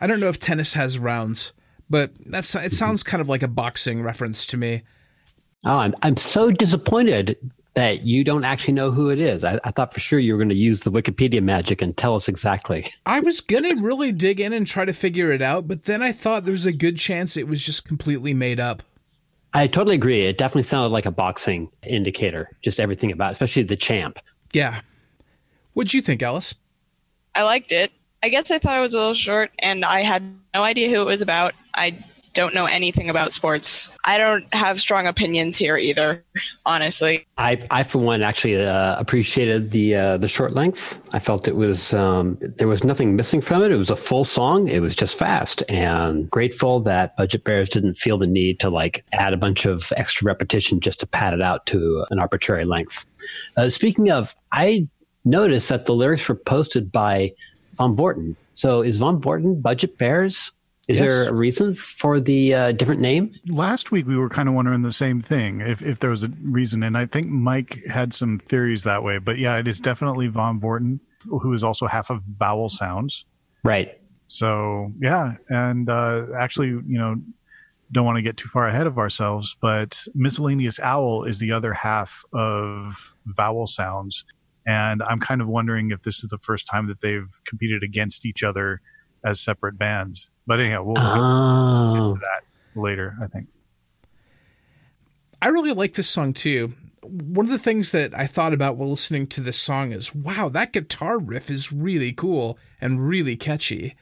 I 0.00 0.06
don't 0.06 0.18
know 0.18 0.28
if 0.28 0.40
tennis 0.40 0.74
has 0.74 0.98
rounds, 0.98 1.52
but 1.88 2.12
that's 2.26 2.54
it. 2.56 2.72
Sounds 2.72 3.02
kind 3.04 3.20
of 3.20 3.28
like 3.28 3.42
a 3.42 3.48
boxing 3.48 4.02
reference 4.02 4.46
to 4.46 4.56
me. 4.56 4.82
Oh, 5.64 5.78
I'm 5.78 5.94
I'm 6.02 6.16
so 6.16 6.50
disappointed 6.50 7.36
that 7.74 8.02
you 8.02 8.24
don't 8.24 8.44
actually 8.44 8.74
know 8.74 8.90
who 8.90 9.10
it 9.10 9.20
is. 9.20 9.44
I, 9.44 9.60
I 9.62 9.70
thought 9.70 9.94
for 9.94 10.00
sure 10.00 10.18
you 10.18 10.32
were 10.32 10.38
going 10.38 10.48
to 10.48 10.54
use 10.56 10.80
the 10.80 10.90
Wikipedia 10.90 11.40
magic 11.40 11.80
and 11.80 11.96
tell 11.96 12.16
us 12.16 12.26
exactly. 12.26 12.92
I 13.06 13.20
was 13.20 13.40
gonna 13.40 13.80
really 13.80 14.10
dig 14.10 14.40
in 14.40 14.52
and 14.52 14.66
try 14.66 14.84
to 14.84 14.92
figure 14.92 15.30
it 15.30 15.40
out, 15.40 15.68
but 15.68 15.84
then 15.84 16.02
I 16.02 16.10
thought 16.10 16.44
there 16.44 16.52
was 16.52 16.66
a 16.66 16.72
good 16.72 16.98
chance 16.98 17.36
it 17.36 17.46
was 17.46 17.62
just 17.62 17.86
completely 17.86 18.34
made 18.34 18.58
up. 18.58 18.82
I 19.54 19.66
totally 19.66 19.96
agree. 19.96 20.26
It 20.26 20.38
definitely 20.38 20.64
sounded 20.64 20.92
like 20.92 21.06
a 21.06 21.10
boxing 21.10 21.70
indicator. 21.82 22.50
Just 22.62 22.78
everything 22.78 23.10
about, 23.12 23.30
it, 23.30 23.32
especially 23.32 23.62
the 23.62 23.76
champ. 23.76 24.18
Yeah. 24.52 24.80
What'd 25.72 25.94
you 25.94 26.02
think, 26.02 26.22
Alice? 26.22 26.54
I 27.34 27.42
liked 27.42 27.72
it. 27.72 27.92
I 28.22 28.28
guess 28.28 28.50
I 28.50 28.58
thought 28.58 28.76
it 28.76 28.80
was 28.80 28.94
a 28.94 28.98
little 28.98 29.14
short, 29.14 29.52
and 29.60 29.84
I 29.84 30.00
had 30.00 30.22
no 30.54 30.62
idea 30.62 30.88
who 30.90 31.00
it 31.00 31.06
was 31.06 31.22
about. 31.22 31.54
I 31.74 31.96
don't 32.38 32.54
know 32.54 32.66
anything 32.66 33.10
about 33.10 33.32
sports. 33.32 33.90
I 34.04 34.16
don't 34.16 34.46
have 34.54 34.80
strong 34.80 35.08
opinions 35.08 35.56
here 35.56 35.76
either, 35.76 36.24
honestly. 36.64 37.26
I, 37.36 37.66
I 37.72 37.82
for 37.82 37.98
one, 37.98 38.22
actually 38.22 38.64
uh, 38.64 38.94
appreciated 38.96 39.72
the 39.72 39.96
uh, 39.96 40.16
the 40.18 40.28
short 40.28 40.52
length. 40.52 41.02
I 41.12 41.18
felt 41.18 41.48
it 41.48 41.56
was 41.56 41.92
um, 41.92 42.38
there 42.40 42.68
was 42.68 42.84
nothing 42.84 43.16
missing 43.16 43.40
from 43.40 43.64
it. 43.64 43.72
It 43.72 43.76
was 43.76 43.90
a 43.90 43.96
full 43.96 44.22
song. 44.22 44.68
It 44.68 44.80
was 44.80 44.94
just 44.94 45.16
fast, 45.16 45.64
and 45.68 46.30
grateful 46.30 46.78
that 46.82 47.16
Budget 47.16 47.42
Bears 47.42 47.68
didn't 47.68 47.94
feel 47.94 48.18
the 48.18 48.28
need 48.28 48.60
to 48.60 48.70
like 48.70 49.04
add 49.10 49.32
a 49.32 49.36
bunch 49.36 49.64
of 49.64 49.92
extra 49.96 50.24
repetition 50.24 50.78
just 50.78 51.00
to 51.00 51.08
pad 51.08 51.34
it 51.34 51.42
out 51.42 51.66
to 51.66 52.06
an 52.10 52.20
arbitrary 52.20 52.64
length. 52.64 53.04
Uh, 53.56 53.68
speaking 53.68 54.12
of, 54.12 54.36
I 54.52 54.86
noticed 55.24 55.70
that 55.70 55.86
the 55.86 55.92
lyrics 55.92 56.28
were 56.28 56.36
posted 56.36 56.92
by 56.92 57.32
Von 57.78 57.96
Vorten. 57.96 58.36
So 58.52 58.82
is 58.82 58.98
Von 58.98 59.20
Vorten 59.20 59.60
Budget 59.60 59.98
Bears? 59.98 60.52
Is 60.88 60.98
Yes. 61.00 61.06
there 61.08 61.28
a 61.28 61.32
reason 61.34 61.74
for 61.74 62.18
the 62.18 62.54
uh, 62.54 62.72
different 62.72 63.00
name? 63.02 63.34
last 63.48 63.90
week 63.92 64.06
we 64.06 64.16
were 64.16 64.30
kind 64.30 64.48
of 64.48 64.54
wondering 64.54 64.80
the 64.82 64.92
same 64.92 65.20
thing 65.20 65.60
if, 65.60 65.82
if 65.82 65.98
there 65.98 66.10
was 66.10 66.24
a 66.24 66.30
reason 66.42 66.82
and 66.82 66.96
i 66.96 67.04
think 67.06 67.26
mike 67.28 67.82
had 67.88 68.12
some 68.14 68.38
theories 68.38 68.84
that 68.84 69.02
way 69.02 69.18
but 69.18 69.38
yeah 69.38 69.56
it 69.56 69.68
is 69.68 69.80
definitely 69.80 70.26
von 70.28 70.58
vorten 70.60 70.98
who 71.28 71.52
is 71.52 71.62
also 71.62 71.86
half 71.86 72.10
of 72.10 72.22
vowel 72.38 72.68
sounds 72.68 73.24
Right. 73.64 74.00
so 74.28 74.92
yeah 75.00 75.34
and 75.50 75.88
uh, 75.90 76.26
actually 76.38 76.68
you 76.68 76.98
know 76.98 77.16
don't 77.92 78.04
want 78.04 78.16
to 78.16 78.22
get 78.22 78.36
too 78.36 78.48
far 78.48 78.66
ahead 78.66 78.86
of 78.86 78.98
ourselves 78.98 79.56
but 79.60 80.02
miscellaneous 80.14 80.78
owl 80.80 81.24
is 81.24 81.38
the 81.38 81.52
other 81.52 81.72
half 81.74 82.22
of 82.32 83.14
vowel 83.26 83.66
sounds 83.66 84.24
and 84.66 85.02
i'm 85.02 85.18
kind 85.18 85.40
of 85.42 85.48
wondering 85.48 85.90
if 85.90 86.02
this 86.02 86.18
is 86.22 86.28
the 86.30 86.38
first 86.38 86.66
time 86.66 86.86
that 86.88 87.00
they've 87.00 87.28
competed 87.46 87.82
against 87.82 88.24
each 88.26 88.42
other 88.42 88.80
as 89.24 89.40
separate 89.40 89.76
bands 89.78 90.30
but 90.48 90.58
anyhow 90.58 90.82
we'll, 90.82 90.94
we'll 90.94 91.04
Oh. 91.04 92.14
get 92.14 92.20
to 92.20 92.26
that 92.26 92.80
later 92.80 93.16
i 93.22 93.26
think 93.28 93.46
I 95.40 95.48
really 95.48 95.72
like 95.72 95.94
this 95.94 96.08
song 96.08 96.32
too. 96.32 96.74
One 97.04 97.46
of 97.46 97.52
the 97.52 97.58
things 97.60 97.92
that 97.92 98.12
I 98.12 98.26
thought 98.26 98.52
about 98.52 98.76
while 98.76 98.90
listening 98.90 99.28
to 99.28 99.40
this 99.40 99.56
song 99.56 99.92
is 99.92 100.12
wow, 100.12 100.48
that 100.48 100.72
guitar 100.72 101.16
riff 101.18 101.48
is 101.48 101.72
really 101.72 102.12
cool 102.12 102.58
and 102.80 103.06
really 103.08 103.36
catchy. 103.36 103.94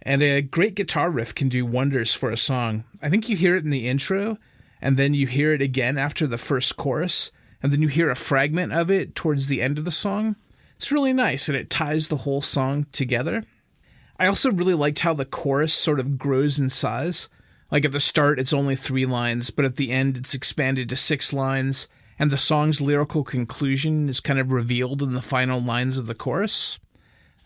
And 0.00 0.22
a 0.22 0.40
great 0.40 0.74
guitar 0.74 1.10
riff 1.10 1.34
can 1.34 1.50
do 1.50 1.66
wonders 1.66 2.14
for 2.14 2.30
a 2.30 2.36
song. 2.38 2.84
I 3.02 3.10
think 3.10 3.28
you 3.28 3.36
hear 3.36 3.56
it 3.56 3.64
in 3.64 3.68
the 3.70 3.86
intro, 3.86 4.38
and 4.80 4.96
then 4.96 5.12
you 5.12 5.26
hear 5.26 5.52
it 5.52 5.60
again 5.60 5.98
after 5.98 6.26
the 6.26 6.38
first 6.38 6.78
chorus, 6.78 7.30
and 7.62 7.70
then 7.70 7.82
you 7.82 7.88
hear 7.88 8.08
a 8.08 8.16
fragment 8.16 8.72
of 8.72 8.90
it 8.90 9.14
towards 9.14 9.48
the 9.48 9.60
end 9.60 9.76
of 9.76 9.84
the 9.84 9.90
song. 9.90 10.34
It's 10.76 10.90
really 10.90 11.12
nice, 11.12 11.46
and 11.50 11.58
it 11.58 11.68
ties 11.68 12.08
the 12.08 12.16
whole 12.24 12.40
song 12.40 12.86
together. 12.90 13.44
I 14.20 14.26
also 14.26 14.52
really 14.52 14.74
liked 14.74 14.98
how 14.98 15.14
the 15.14 15.24
chorus 15.24 15.72
sort 15.72 15.98
of 15.98 16.18
grows 16.18 16.58
in 16.58 16.68
size. 16.68 17.30
Like 17.70 17.86
at 17.86 17.92
the 17.92 18.00
start, 18.00 18.38
it's 18.38 18.52
only 18.52 18.76
three 18.76 19.06
lines, 19.06 19.48
but 19.48 19.64
at 19.64 19.76
the 19.76 19.90
end, 19.90 20.18
it's 20.18 20.34
expanded 20.34 20.90
to 20.90 20.96
six 20.96 21.32
lines, 21.32 21.88
and 22.18 22.30
the 22.30 22.36
song's 22.36 22.82
lyrical 22.82 23.24
conclusion 23.24 24.10
is 24.10 24.20
kind 24.20 24.38
of 24.38 24.52
revealed 24.52 25.02
in 25.02 25.14
the 25.14 25.22
final 25.22 25.58
lines 25.58 25.96
of 25.96 26.06
the 26.06 26.14
chorus. 26.14 26.78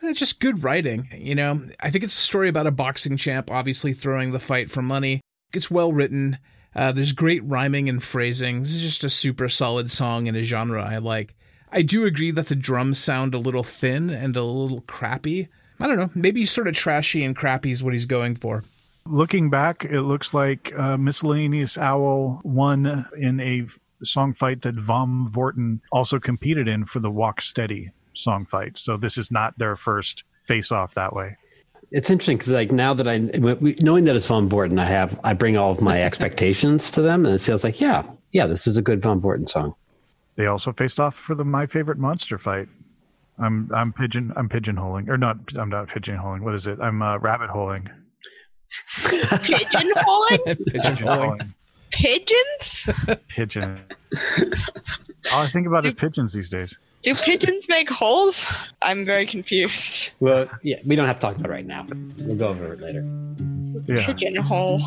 And 0.00 0.10
It's 0.10 0.18
just 0.18 0.40
good 0.40 0.64
writing, 0.64 1.08
you 1.16 1.36
know. 1.36 1.64
I 1.78 1.90
think 1.90 2.02
it's 2.02 2.16
a 2.16 2.26
story 2.26 2.48
about 2.48 2.66
a 2.66 2.72
boxing 2.72 3.16
champ 3.18 3.52
obviously 3.52 3.92
throwing 3.92 4.32
the 4.32 4.40
fight 4.40 4.68
for 4.68 4.82
money. 4.82 5.20
It's 5.52 5.70
well 5.70 5.92
written. 5.92 6.38
Uh, 6.74 6.90
there's 6.90 7.12
great 7.12 7.44
rhyming 7.44 7.88
and 7.88 8.02
phrasing. 8.02 8.64
This 8.64 8.74
is 8.74 8.82
just 8.82 9.04
a 9.04 9.10
super 9.10 9.48
solid 9.48 9.92
song 9.92 10.26
in 10.26 10.34
a 10.34 10.42
genre 10.42 10.82
I 10.82 10.98
like. 10.98 11.36
I 11.70 11.82
do 11.82 12.04
agree 12.04 12.32
that 12.32 12.48
the 12.48 12.56
drums 12.56 12.98
sound 12.98 13.32
a 13.32 13.38
little 13.38 13.62
thin 13.62 14.10
and 14.10 14.36
a 14.36 14.42
little 14.42 14.80
crappy. 14.80 15.48
I 15.80 15.86
don't 15.86 15.98
know. 15.98 16.10
Maybe 16.14 16.46
sort 16.46 16.68
of 16.68 16.74
trashy 16.74 17.24
and 17.24 17.34
crappy 17.36 17.70
is 17.70 17.82
what 17.82 17.92
he's 17.92 18.06
going 18.06 18.36
for. 18.36 18.62
Looking 19.06 19.50
back, 19.50 19.84
it 19.84 20.02
looks 20.02 20.32
like 20.32 20.72
uh, 20.78 20.96
Miscellaneous 20.96 21.76
Owl 21.76 22.40
won 22.42 23.06
in 23.20 23.40
a 23.40 23.66
song 24.02 24.32
fight 24.34 24.62
that 24.62 24.76
Von 24.76 25.28
Vorten 25.30 25.80
also 25.92 26.18
competed 26.18 26.68
in 26.68 26.84
for 26.86 27.00
the 27.00 27.10
Walk 27.10 27.40
Steady 27.40 27.90
song 28.14 28.46
fight. 28.46 28.78
So 28.78 28.96
this 28.96 29.18
is 29.18 29.30
not 29.30 29.58
their 29.58 29.76
first 29.76 30.24
face 30.46 30.72
off 30.72 30.94
that 30.94 31.14
way. 31.14 31.36
It's 31.90 32.10
interesting 32.10 32.38
because 32.38 32.52
like 32.52 32.72
now 32.72 32.94
that 32.94 33.06
I 33.06 33.18
we- 33.38 33.76
knowing 33.80 34.04
that 34.04 34.16
it's 34.16 34.26
Von 34.26 34.48
Vorten, 34.48 34.80
I 34.80 34.86
have 34.86 35.20
I 35.22 35.34
bring 35.34 35.56
all 35.56 35.70
of 35.70 35.80
my 35.80 36.02
expectations 36.08 36.90
to 36.92 37.02
them, 37.02 37.26
and 37.26 37.34
it 37.34 37.40
feels 37.40 37.62
like 37.62 37.80
yeah, 37.80 38.04
yeah, 38.32 38.46
this 38.46 38.66
is 38.66 38.76
a 38.76 38.82
good 38.82 39.00
Von 39.02 39.20
Vorten 39.20 39.50
song. 39.50 39.74
They 40.36 40.46
also 40.46 40.72
faced 40.72 40.98
off 40.98 41.14
for 41.14 41.34
the 41.34 41.44
My 41.44 41.66
Favorite 41.66 41.98
Monster 41.98 42.38
fight. 42.38 42.68
I'm 43.38 43.70
I'm 43.74 43.92
pigeon 43.92 44.32
I'm 44.36 44.48
pigeonholing 44.48 45.08
or 45.08 45.18
not 45.18 45.36
I'm 45.56 45.68
not 45.68 45.88
pigeonholing. 45.88 46.40
What 46.42 46.54
is 46.54 46.66
it? 46.66 46.78
I'm 46.80 47.02
uh, 47.02 47.18
rabbit 47.18 47.50
holing. 47.50 47.88
Pigeonholing? 49.04 50.38
Pigeonholing. 50.68 51.54
Pigeons? 51.90 52.90
Pigeon. 53.28 53.80
All 55.32 55.42
I 55.42 55.46
think 55.46 55.66
about 55.66 55.84
is 55.84 55.94
pigeons 55.94 56.32
these 56.32 56.48
days. 56.50 56.78
Do 57.02 57.14
pigeons 57.14 57.68
make 57.68 57.88
holes? 57.90 58.72
I'm 58.82 59.04
very 59.04 59.26
confused. 59.26 60.12
Well, 60.20 60.48
yeah, 60.62 60.76
we 60.86 60.96
don't 60.96 61.06
have 61.06 61.16
to 61.16 61.20
talk 61.20 61.36
about 61.36 61.50
it 61.50 61.52
right 61.52 61.66
now. 61.66 61.86
We'll 62.18 62.36
go 62.36 62.48
over 62.48 62.72
it 62.72 62.80
later. 62.80 63.04
Yeah, 63.86 64.06
Pigeonhole. 64.06 64.80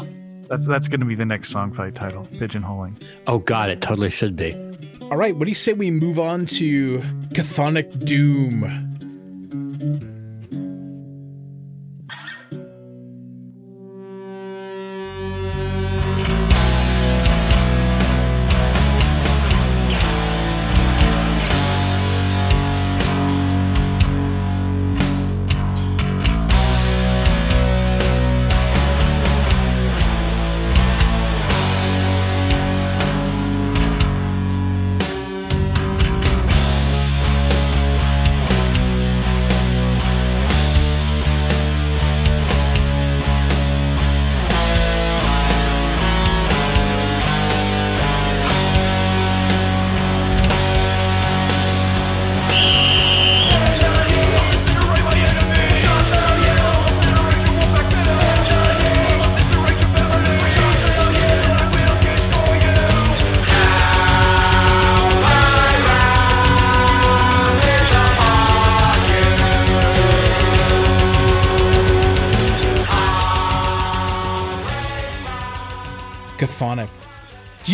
that's 0.50 0.66
that's 0.66 0.88
going 0.88 1.00
to 1.00 1.06
be 1.06 1.16
the 1.16 1.25
next 1.25 1.50
song 1.50 1.72
fight 1.74 1.96
title. 1.96 2.25
Pigeonholing. 2.34 3.01
Oh 3.27 3.39
God, 3.39 3.70
it 3.70 3.82
totally 3.82 4.10
should 4.10 4.36
be. 4.36 4.51
All 5.10 5.16
right, 5.18 5.34
what 5.34 5.46
do 5.46 5.50
you 5.50 5.56
say 5.56 5.72
we 5.72 5.90
move 5.90 6.20
on 6.20 6.46
to 6.48 7.00
Chthonic 7.30 8.04
Doom? 8.04 8.88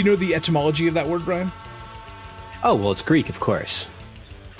You 0.03 0.09
know 0.09 0.15
the 0.17 0.35
etymology 0.35 0.87
of 0.87 0.93
that 0.95 1.07
word, 1.07 1.23
Brian? 1.23 1.51
Oh 2.61 2.75
well, 2.75 2.91
it's 2.91 3.01
Greek, 3.01 3.29
of 3.29 3.39
course, 3.39 3.87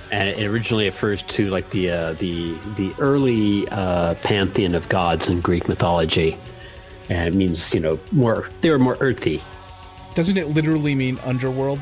and 0.09 0.29
it 0.29 0.45
originally 0.45 0.85
refers 0.85 1.21
to 1.23 1.49
like 1.49 1.69
the 1.71 1.89
uh, 1.89 2.13
the 2.13 2.57
the 2.75 2.93
early 2.97 3.67
uh, 3.69 4.15
pantheon 4.15 4.73
of 4.73 4.87
gods 4.87 5.27
in 5.27 5.41
Greek 5.41 5.67
mythology, 5.67 6.37
and 7.09 7.27
it 7.27 7.37
means 7.37 7.73
you 7.73 7.81
know 7.81 7.99
more 8.11 8.49
they 8.61 8.71
were 8.71 8.79
more 8.79 8.97
earthy. 9.01 9.43
Doesn't 10.15 10.37
it 10.37 10.49
literally 10.49 10.95
mean 10.95 11.19
underworld? 11.19 11.81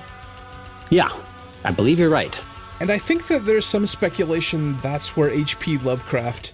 Yeah, 0.90 1.12
I 1.64 1.72
believe 1.72 2.00
you're 2.00 2.10
right. 2.10 2.42
And 2.80 2.92
I 2.92 2.98
think 2.98 3.28
that 3.28 3.46
there's 3.46 3.66
some 3.66 3.86
speculation 3.86 4.80
that's 4.82 5.16
where 5.16 5.30
H.P. 5.30 5.78
Lovecraft, 5.78 6.54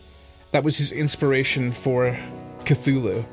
that 0.51 0.61
was 0.61 0.77
his 0.77 0.91
inspiration 0.91 1.71
for 1.71 2.19
Cthulhu. 2.65 3.25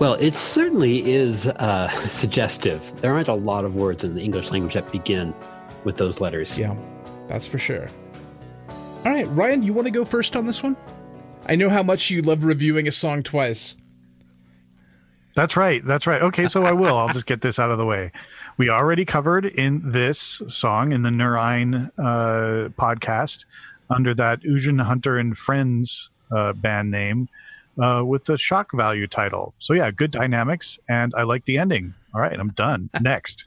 Well, 0.00 0.14
it 0.14 0.34
certainly 0.34 1.12
is 1.12 1.46
uh, 1.46 1.90
suggestive. 2.08 2.90
There 3.02 3.12
aren't 3.12 3.28
a 3.28 3.34
lot 3.34 3.66
of 3.66 3.76
words 3.76 4.02
in 4.02 4.14
the 4.14 4.22
English 4.22 4.50
language 4.50 4.72
that 4.72 4.90
begin 4.90 5.34
with 5.84 5.98
those 5.98 6.22
letters. 6.22 6.58
Yeah, 6.58 6.74
that's 7.28 7.46
for 7.46 7.58
sure. 7.58 7.90
All 9.04 9.12
right, 9.12 9.28
Ryan, 9.28 9.62
you 9.62 9.74
want 9.74 9.86
to 9.86 9.90
go 9.90 10.06
first 10.06 10.36
on 10.36 10.46
this 10.46 10.62
one? 10.62 10.74
I 11.46 11.54
know 11.54 11.68
how 11.68 11.82
much 11.82 12.08
you 12.08 12.22
love 12.22 12.44
reviewing 12.44 12.88
a 12.88 12.92
song 12.92 13.22
twice. 13.22 13.76
That's 15.36 15.54
right. 15.54 15.84
That's 15.84 16.06
right. 16.06 16.22
Okay, 16.22 16.46
so 16.46 16.64
I 16.64 16.72
will. 16.72 16.96
I'll 16.96 17.12
just 17.12 17.26
get 17.26 17.42
this 17.42 17.58
out 17.58 17.70
of 17.70 17.76
the 17.76 17.86
way. 17.86 18.10
We 18.56 18.70
already 18.70 19.04
covered 19.04 19.44
in 19.44 19.92
this 19.92 20.42
song 20.48 20.92
in 20.92 21.02
the 21.02 21.10
Nurine 21.10 21.90
uh, 21.98 22.70
podcast 22.70 23.44
under 23.90 24.14
that 24.14 24.40
Ujin 24.44 24.80
Hunter 24.80 25.18
and 25.18 25.36
Friends 25.36 26.08
uh, 26.30 26.54
band 26.54 26.90
name 26.90 27.28
uh, 27.80 28.04
with 28.04 28.24
the 28.24 28.36
shock 28.38 28.72
value 28.72 29.06
title. 29.06 29.54
So 29.58 29.74
yeah, 29.74 29.90
good 29.90 30.10
dynamics, 30.10 30.78
and 30.88 31.12
I 31.16 31.22
like 31.22 31.44
the 31.44 31.58
ending. 31.58 31.94
All 32.14 32.20
right, 32.20 32.38
I'm 32.38 32.50
done. 32.50 32.90
Next. 33.00 33.46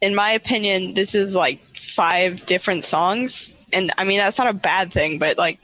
In 0.00 0.14
my 0.14 0.30
opinion, 0.30 0.94
this 0.94 1.14
is 1.14 1.34
like 1.34 1.60
five 1.76 2.44
different 2.46 2.84
songs. 2.84 3.52
And 3.72 3.90
I 3.98 4.04
mean, 4.04 4.18
that's 4.18 4.38
not 4.38 4.48
a 4.48 4.52
bad 4.52 4.92
thing, 4.92 5.18
but 5.18 5.38
like 5.38 5.58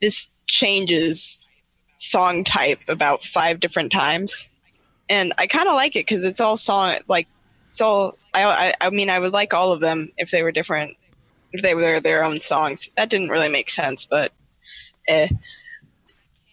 this 0.00 0.30
changes 0.46 1.40
song 1.96 2.42
type 2.42 2.80
about 2.88 3.22
five 3.22 3.60
different 3.60 3.92
times. 3.92 4.50
And 5.08 5.32
I 5.38 5.46
kind 5.46 5.68
of 5.68 5.74
like 5.74 5.94
it 5.94 6.06
because 6.06 6.24
it's 6.24 6.40
all 6.40 6.56
song, 6.56 6.96
like, 7.08 7.28
it's 7.70 7.80
all, 7.80 8.14
I, 8.34 8.44
I, 8.44 8.74
I 8.86 8.90
mean, 8.90 9.08
I 9.08 9.18
would 9.18 9.32
like 9.32 9.54
all 9.54 9.72
of 9.72 9.80
them 9.80 10.10
if 10.18 10.30
they 10.30 10.42
were 10.42 10.52
different, 10.52 10.96
if 11.52 11.62
they 11.62 11.74
were 11.74 12.00
their 12.00 12.24
own 12.24 12.40
songs. 12.40 12.90
That 12.96 13.08
didn't 13.08 13.30
really 13.30 13.48
make 13.48 13.70
sense, 13.70 14.06
but 14.06 14.32
eh. 15.08 15.28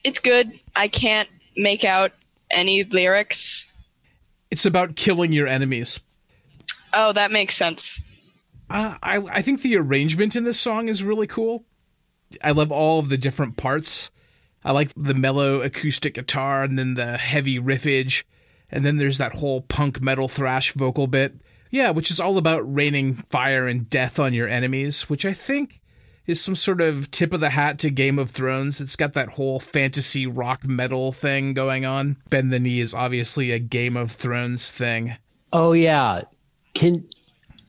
It's 0.04 0.20
good. 0.20 0.52
I 0.76 0.88
can't 0.88 1.30
make 1.58 1.84
out 1.84 2.12
any 2.52 2.84
lyrics. 2.84 3.72
It's 4.52 4.66
about 4.66 4.96
killing 4.96 5.32
your 5.32 5.48
enemies. 5.48 6.00
Oh, 6.94 7.14
that 7.14 7.32
makes 7.32 7.56
sense. 7.56 8.02
Uh, 8.70 8.98
I 9.02 9.18
I 9.18 9.42
think 9.42 9.62
the 9.62 9.78
arrangement 9.78 10.36
in 10.36 10.44
this 10.44 10.60
song 10.60 10.90
is 10.90 11.04
really 11.04 11.28
cool. 11.28 11.66
I 12.44 12.52
love 12.52 12.72
all 12.72 13.00
of 13.00 13.10
the 13.10 13.18
different 13.18 13.58
parts. 13.58 14.12
I 14.64 14.72
like 14.72 14.92
the 14.96 15.14
mellow 15.14 15.62
acoustic 15.62 16.16
guitar 16.16 16.64
and 16.64 16.78
then 16.78 16.96
the 16.96 17.18
heavy 17.18 17.60
riffage, 17.60 18.24
and 18.70 18.86
then 18.86 18.98
there's 18.98 19.18
that 19.18 19.36
whole 19.36 19.62
punk 19.62 20.02
metal 20.02 20.28
thrash 20.28 20.74
vocal 20.74 21.08
bit. 21.08 21.36
Yeah, 21.72 21.92
which 21.92 22.10
is 22.12 22.20
all 22.20 22.38
about 22.38 22.74
raining 22.74 23.16
fire 23.16 23.68
and 23.68 23.90
death 23.90 24.20
on 24.20 24.34
your 24.34 24.48
enemies, 24.48 25.10
which 25.10 25.26
I 25.26 25.34
think 25.34 25.79
is 26.30 26.40
some 26.40 26.56
sort 26.56 26.80
of 26.80 27.10
tip 27.10 27.34
of 27.34 27.40
the 27.40 27.50
hat 27.50 27.80
to 27.80 27.90
Game 27.90 28.20
of 28.20 28.30
Thrones. 28.30 28.80
It's 28.80 28.96
got 28.96 29.14
that 29.14 29.30
whole 29.30 29.60
fantasy 29.60 30.28
rock 30.28 30.64
metal 30.64 31.12
thing 31.12 31.54
going 31.54 31.86
on. 31.86 32.18
Bend 32.30 32.54
the 32.54 32.60
Knee 32.60 32.80
is 32.80 32.94
obviously 32.94 33.52
a 33.52 33.60
Game 33.60 33.98
of 33.98 34.12
Thrones 34.12 34.72
thing. 34.72 35.16
Oh 35.52 35.74
yeah, 35.74 36.22
can 36.76 37.04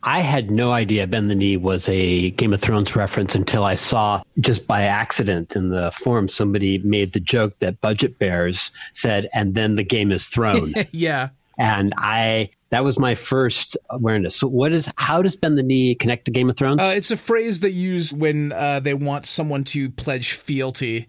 I 0.03 0.20
had 0.20 0.51
no 0.51 0.73
idea 0.73 1.07
Bend 1.07 1.31
the 1.31 1.35
Knee 1.35 1.57
was 1.57 1.88
a 1.88 2.31
Game 2.33 2.53
of 2.53 2.61
Thrones 2.61 2.94
reference 2.94 3.35
until 3.35 3.64
I 3.64 3.77
saw 3.77 4.23
just 4.40 4.66
by 4.66 4.83
accident 4.83 5.57
in 5.57 5.70
the 5.70 5.90
forum 5.92 6.29
somebody 6.29 6.79
made 6.79 7.14
the 7.14 7.20
joke 7.20 7.59
that 7.61 7.81
Budget 7.81 8.18
Bears 8.18 8.70
said, 8.92 9.29
and 9.33 9.55
then 9.55 9.77
the 9.77 9.85
game 9.85 10.12
is 10.12 10.29
thrown. 10.29 10.75
yeah. 10.92 11.31
and 11.59 11.94
I 11.96 12.51
that 12.71 12.85
was 12.85 12.99
my 12.99 13.15
first 13.15 13.77
awareness. 13.91 14.37
So 14.37 14.47
what 14.49 14.73
is 14.73 14.91
how 14.97 15.23
does 15.23 15.37
Bend 15.37 15.59
the 15.59 15.63
Knee 15.63 15.95
connect 15.95 16.25
to 16.27 16.31
Game 16.31 16.49
of 16.51 16.57
Thrones? 16.57 16.81
Uh, 16.81 16.93
it's 16.97 17.11
a 17.11 17.17
phrase 17.17 17.61
they 17.61 17.69
use 17.69 18.13
when 18.13 18.53
uh, 18.53 18.81
they 18.81 18.95
want 18.95 19.27
someone 19.27 19.65
to 19.65 19.91
pledge 19.91 20.33
fealty 20.33 21.09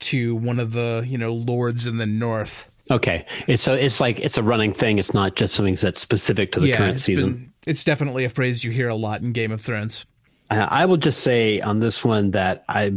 to 0.00 0.34
one 0.36 0.58
of 0.58 0.72
the 0.72 1.04
you 1.06 1.16
know 1.18 1.32
lords 1.32 1.86
in 1.86 1.98
the 1.98 2.06
north. 2.06 2.68
okay, 2.90 3.24
it's 3.46 3.62
so 3.62 3.74
it's 3.74 4.00
like 4.00 4.18
it's 4.20 4.38
a 4.38 4.42
running 4.42 4.72
thing. 4.72 4.98
It's 4.98 5.14
not 5.14 5.36
just 5.36 5.54
something 5.54 5.74
that's 5.76 6.00
specific 6.00 6.52
to 6.52 6.60
the 6.60 6.68
yeah, 6.68 6.76
current 6.78 6.94
it's 6.94 7.04
season. 7.04 7.32
been- 7.32 7.52
it's 7.64 7.84
definitely 7.84 8.24
a 8.24 8.28
phrase 8.28 8.64
you 8.64 8.72
hear 8.72 8.88
a 8.88 8.94
lot 8.96 9.20
in 9.20 9.32
Game 9.32 9.52
of 9.52 9.60
Thrones. 9.60 10.04
Uh, 10.50 10.66
I 10.68 10.84
will 10.84 10.96
just 10.96 11.20
say 11.20 11.60
on 11.60 11.78
this 11.78 12.04
one 12.04 12.32
that 12.32 12.64
I, 12.68 12.92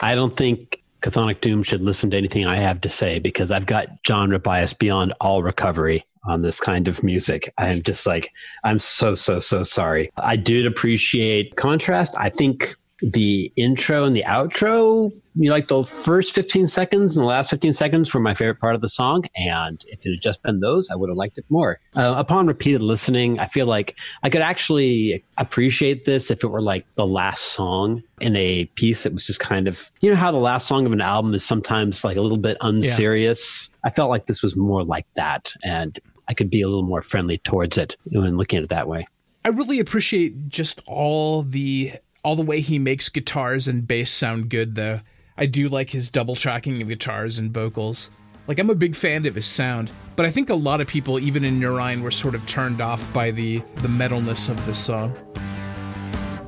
I 0.00 0.14
don't 0.14 0.36
think 0.36 0.80
Chthonic 1.02 1.40
Doom 1.40 1.64
should 1.64 1.80
listen 1.82 2.08
to 2.10 2.16
anything 2.16 2.46
I 2.46 2.54
have 2.56 2.80
to 2.82 2.88
say 2.88 3.18
because 3.18 3.50
I've 3.50 3.66
got 3.66 3.88
genre 4.06 4.38
bias 4.38 4.74
beyond 4.74 5.12
all 5.20 5.42
recovery 5.42 6.04
on 6.24 6.42
this 6.42 6.60
kind 6.60 6.88
of 6.88 7.02
music. 7.02 7.52
I'm 7.58 7.82
just 7.82 8.06
like, 8.06 8.30
I'm 8.64 8.78
so, 8.78 9.14
so, 9.14 9.40
so 9.40 9.64
sorry. 9.64 10.10
I 10.18 10.36
did 10.36 10.66
appreciate 10.66 11.56
contrast. 11.56 12.14
I 12.18 12.28
think 12.28 12.74
the 13.02 13.52
intro 13.56 14.04
and 14.04 14.14
the 14.14 14.22
outro, 14.24 15.10
you 15.34 15.48
know, 15.48 15.52
like 15.52 15.68
the 15.68 15.82
first 15.84 16.32
15 16.32 16.68
seconds 16.68 17.16
and 17.16 17.22
the 17.22 17.28
last 17.28 17.50
15 17.50 17.72
seconds 17.72 18.12
were 18.12 18.20
my 18.20 18.34
favorite 18.34 18.60
part 18.60 18.74
of 18.74 18.80
the 18.80 18.88
song. 18.88 19.24
And 19.36 19.82
if 19.88 20.04
it 20.04 20.10
had 20.10 20.20
just 20.20 20.42
been 20.42 20.60
those, 20.60 20.90
I 20.90 20.96
would 20.96 21.08
have 21.08 21.16
liked 21.16 21.38
it 21.38 21.44
more. 21.48 21.80
Uh, 21.96 22.14
upon 22.16 22.46
repeated 22.46 22.82
listening, 22.82 23.38
I 23.38 23.46
feel 23.46 23.66
like 23.66 23.96
I 24.22 24.28
could 24.28 24.42
actually 24.42 25.24
appreciate 25.38 26.04
this 26.04 26.30
if 26.30 26.44
it 26.44 26.48
were 26.48 26.62
like 26.62 26.84
the 26.96 27.06
last 27.06 27.52
song 27.52 28.02
in 28.20 28.36
a 28.36 28.66
piece 28.74 29.04
that 29.04 29.14
was 29.14 29.26
just 29.26 29.40
kind 29.40 29.66
of, 29.66 29.90
you 30.00 30.10
know, 30.10 30.16
how 30.16 30.30
the 30.30 30.38
last 30.38 30.66
song 30.66 30.84
of 30.84 30.92
an 30.92 31.00
album 31.00 31.32
is 31.32 31.44
sometimes 31.44 32.04
like 32.04 32.16
a 32.16 32.20
little 32.20 32.36
bit 32.38 32.58
unserious. 32.60 33.70
I 33.84 33.90
felt 33.90 34.10
like 34.10 34.26
this 34.26 34.42
was 34.42 34.56
more 34.56 34.84
like 34.84 35.06
that. 35.16 35.54
And 35.64 35.98
I 36.30 36.32
could 36.32 36.48
be 36.48 36.62
a 36.62 36.68
little 36.68 36.84
more 36.84 37.02
friendly 37.02 37.38
towards 37.38 37.76
it 37.76 37.96
when 38.04 38.36
looking 38.36 38.58
at 38.58 38.62
it 38.62 38.68
that 38.68 38.86
way. 38.86 39.08
I 39.44 39.48
really 39.48 39.80
appreciate 39.80 40.48
just 40.48 40.80
all 40.86 41.42
the 41.42 41.94
all 42.22 42.36
the 42.36 42.42
way 42.42 42.60
he 42.60 42.78
makes 42.78 43.08
guitars 43.08 43.66
and 43.66 43.88
bass 43.88 44.12
sound 44.12 44.48
good 44.48 44.76
though. 44.76 45.00
I 45.36 45.46
do 45.46 45.68
like 45.68 45.90
his 45.90 46.08
double 46.08 46.36
tracking 46.36 46.80
of 46.80 46.86
guitars 46.86 47.40
and 47.40 47.52
vocals. 47.52 48.10
Like 48.46 48.60
I'm 48.60 48.70
a 48.70 48.76
big 48.76 48.94
fan 48.94 49.26
of 49.26 49.34
his 49.34 49.46
sound, 49.46 49.90
but 50.14 50.24
I 50.24 50.30
think 50.30 50.50
a 50.50 50.54
lot 50.54 50.80
of 50.80 50.86
people 50.86 51.18
even 51.18 51.44
in 51.44 51.58
Nurine 51.58 52.00
were 52.00 52.12
sort 52.12 52.36
of 52.36 52.46
turned 52.46 52.80
off 52.80 53.12
by 53.12 53.32
the 53.32 53.58
the 53.78 53.88
metalness 53.88 54.48
of 54.48 54.64
this 54.66 54.78
song. 54.78 55.12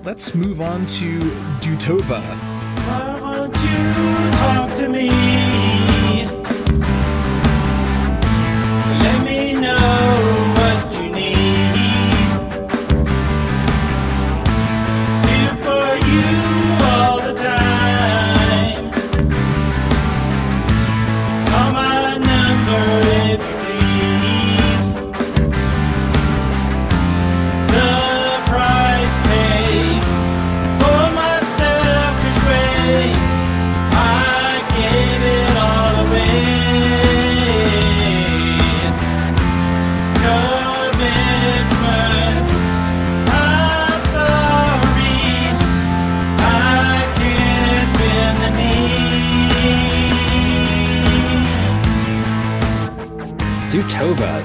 Let's 0.05 0.33
move 0.33 0.61
on 0.61 0.87
to 0.87 1.19
Dutova. 1.59 2.23
Know 9.83 10.22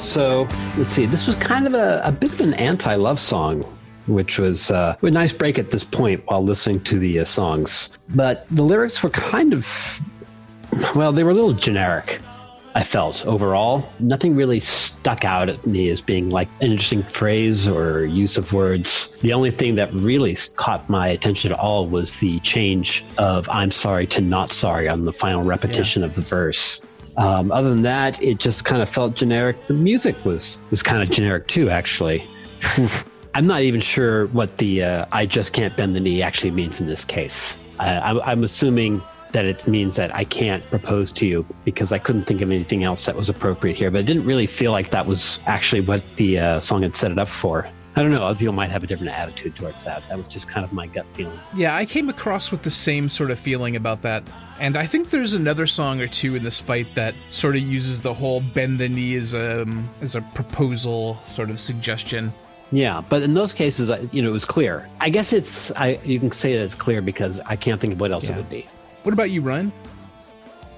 So 0.08 0.48
let's 0.78 0.92
see. 0.92 1.06
This 1.06 1.28
was 1.28 1.36
kind 1.36 1.68
of 1.68 1.74
a, 1.74 2.02
a 2.02 2.14
bit 2.14 2.32
of 2.32 2.40
an 2.40 2.54
anti-love 2.54 3.20
song, 3.20 3.64
which 4.08 4.40
was 4.40 4.72
uh, 4.72 4.96
a 5.02 5.12
nice 5.12 5.34
break 5.34 5.60
at 5.60 5.70
this 5.70 5.84
point 5.84 6.24
while 6.28 6.42
listening 6.42 6.80
to 6.86 6.98
the 6.98 7.20
uh, 7.20 7.26
songs. 7.26 7.90
But 8.16 8.48
the 8.50 8.64
lyrics 8.64 9.04
were 9.04 9.10
kind 9.10 9.52
of, 9.52 10.00
well, 10.96 11.12
they 11.12 11.26
were 11.26 11.32
a 11.32 11.34
little 11.34 11.52
generic. 11.52 12.22
I 12.74 12.86
felt 12.86 13.26
overall 13.26 13.92
nothing 14.00 14.34
really 14.34 14.62
stuck 14.62 15.26
out 15.26 15.50
at 15.50 15.68
me 15.68 15.90
as 15.90 16.00
being 16.00 16.30
like 16.30 16.48
an 16.62 16.72
interesting 16.72 17.04
phrase 17.04 17.68
or 17.68 18.06
use 18.06 18.38
of 18.38 18.54
words. 18.54 19.18
The 19.22 19.34
only 19.34 19.52
thing 19.52 19.76
that 19.76 19.94
really 19.94 20.38
caught 20.56 20.88
my 20.90 21.10
attention 21.10 21.52
at 21.52 21.60
all 21.60 21.86
was 21.86 22.16
the 22.22 22.40
change 22.40 23.04
of 23.18 23.50
"I'm 23.50 23.72
sorry" 23.72 24.08
to 24.08 24.22
"not 24.22 24.54
sorry" 24.54 24.88
on 24.88 25.04
the 25.04 25.14
final 25.14 25.44
repetition 25.44 26.02
of 26.02 26.16
the 26.16 26.22
verse. 26.22 26.80
Um, 27.18 27.52
other 27.52 27.70
than 27.70 27.82
that, 27.82 28.22
it 28.22 28.38
just 28.38 28.64
kind 28.64 28.82
of 28.82 28.88
felt 28.88 29.16
generic. 29.16 29.66
The 29.68 29.74
music 29.74 30.16
was 30.24 30.60
was 30.70 30.84
kind 30.84 31.02
of 31.02 31.10
generic 31.10 31.48
too, 31.48 31.70
actually. 31.70 32.28
I'm 33.34 33.48
not 33.48 33.62
even 33.62 33.82
sure 33.82 34.28
what 34.28 34.58
the 34.58 34.84
uh, 34.84 35.06
"I 35.12 35.26
just 35.26 35.52
can't 35.52 35.76
bend 35.76 35.96
the 35.96 36.00
knee" 36.00 36.22
actually 36.22 36.52
means 36.52 36.80
in 36.80 36.88
this 36.88 37.04
case. 37.04 37.60
I, 37.80 37.98
I'm, 38.00 38.22
I'm 38.22 38.44
assuming 38.44 39.02
that 39.32 39.46
it 39.46 39.68
means 39.68 39.96
that 39.98 40.16
I 40.16 40.24
can't 40.24 40.68
propose 40.70 41.12
to 41.14 41.26
you 41.26 41.46
because 41.66 41.92
I 41.92 42.00
couldn't 42.00 42.24
think 42.24 42.42
of 42.42 42.50
anything 42.50 42.84
else 42.84 43.06
that 43.06 43.16
was 43.16 43.30
appropriate 43.30 43.78
here. 43.78 43.92
But 43.92 44.02
it 44.02 44.06
didn't 44.06 44.26
really 44.26 44.48
feel 44.48 44.72
like 44.72 44.92
that 44.92 45.06
was 45.06 45.44
actually 45.46 45.82
what 45.82 46.04
the 46.16 46.40
uh, 46.40 46.60
song 46.60 46.84
had 46.84 46.96
set 46.96 47.12
it 47.12 47.20
up 47.20 47.28
for. 47.28 47.70
I 47.98 48.04
don't 48.04 48.12
know. 48.12 48.24
Other 48.24 48.38
people 48.38 48.54
might 48.54 48.70
have 48.70 48.84
a 48.84 48.88
different 48.88 49.12
attitude 49.12 49.56
towards 49.56 49.84
that. 49.86 50.04
That 50.08 50.20
was 50.20 50.28
just 50.28 50.48
kind 50.48 50.64
of 50.64 50.72
my 50.72 50.86
gut 50.86 51.08
feeling. 51.14 51.40
Yeah, 51.56 51.76
I 51.76 51.84
came 51.84 52.10
across 52.10 52.52
with 52.52 52.62
the 52.62 52.70
same 52.70 53.10
sort 53.10 53.32
of 53.32 53.40
feeling 53.40 53.76
about 53.76 54.04
that. 54.04 54.22
And 54.60 54.78
I 54.78 54.86
think 54.86 55.10
there's 55.10 55.34
another 55.34 55.66
song 55.66 56.00
or 56.00 56.08
two 56.08 56.36
in 56.36 56.44
this 56.44 56.60
fight 56.60 56.94
that 56.94 57.16
sort 57.32 57.56
of 57.56 57.64
uses 57.64 58.04
the 58.04 58.14
whole 58.14 58.42
bend 58.42 58.78
the 58.78 58.88
knee 58.88 59.16
as 59.16 59.34
a, 59.34 59.66
as 60.02 60.16
a 60.16 60.22
proposal 60.22 61.16
sort 61.26 61.50
of 61.50 61.60
suggestion. 61.60 62.32
Yeah, 62.72 63.02
but 63.10 63.24
in 63.24 63.34
those 63.34 63.52
cases, 63.52 63.90
you 64.12 64.22
know, 64.22 64.30
it 64.30 64.34
was 64.34 64.46
clear. 64.46 64.88
I 65.00 65.10
guess 65.10 65.34
it's 65.34 65.72
I 65.72 66.00
you 66.04 66.20
can 66.20 66.32
say 66.32 66.56
that 66.56 66.64
it's 66.66 66.76
clear 66.76 67.02
because 67.02 67.40
I 67.48 67.56
can't 67.56 67.82
think 67.82 67.94
of 67.94 68.00
what 68.00 68.12
else 68.12 68.30
it 68.30 68.36
would 68.36 68.50
be. 68.50 68.68
What 69.04 69.14
about 69.14 69.32
you, 69.32 69.42
Ryan? 69.42 69.72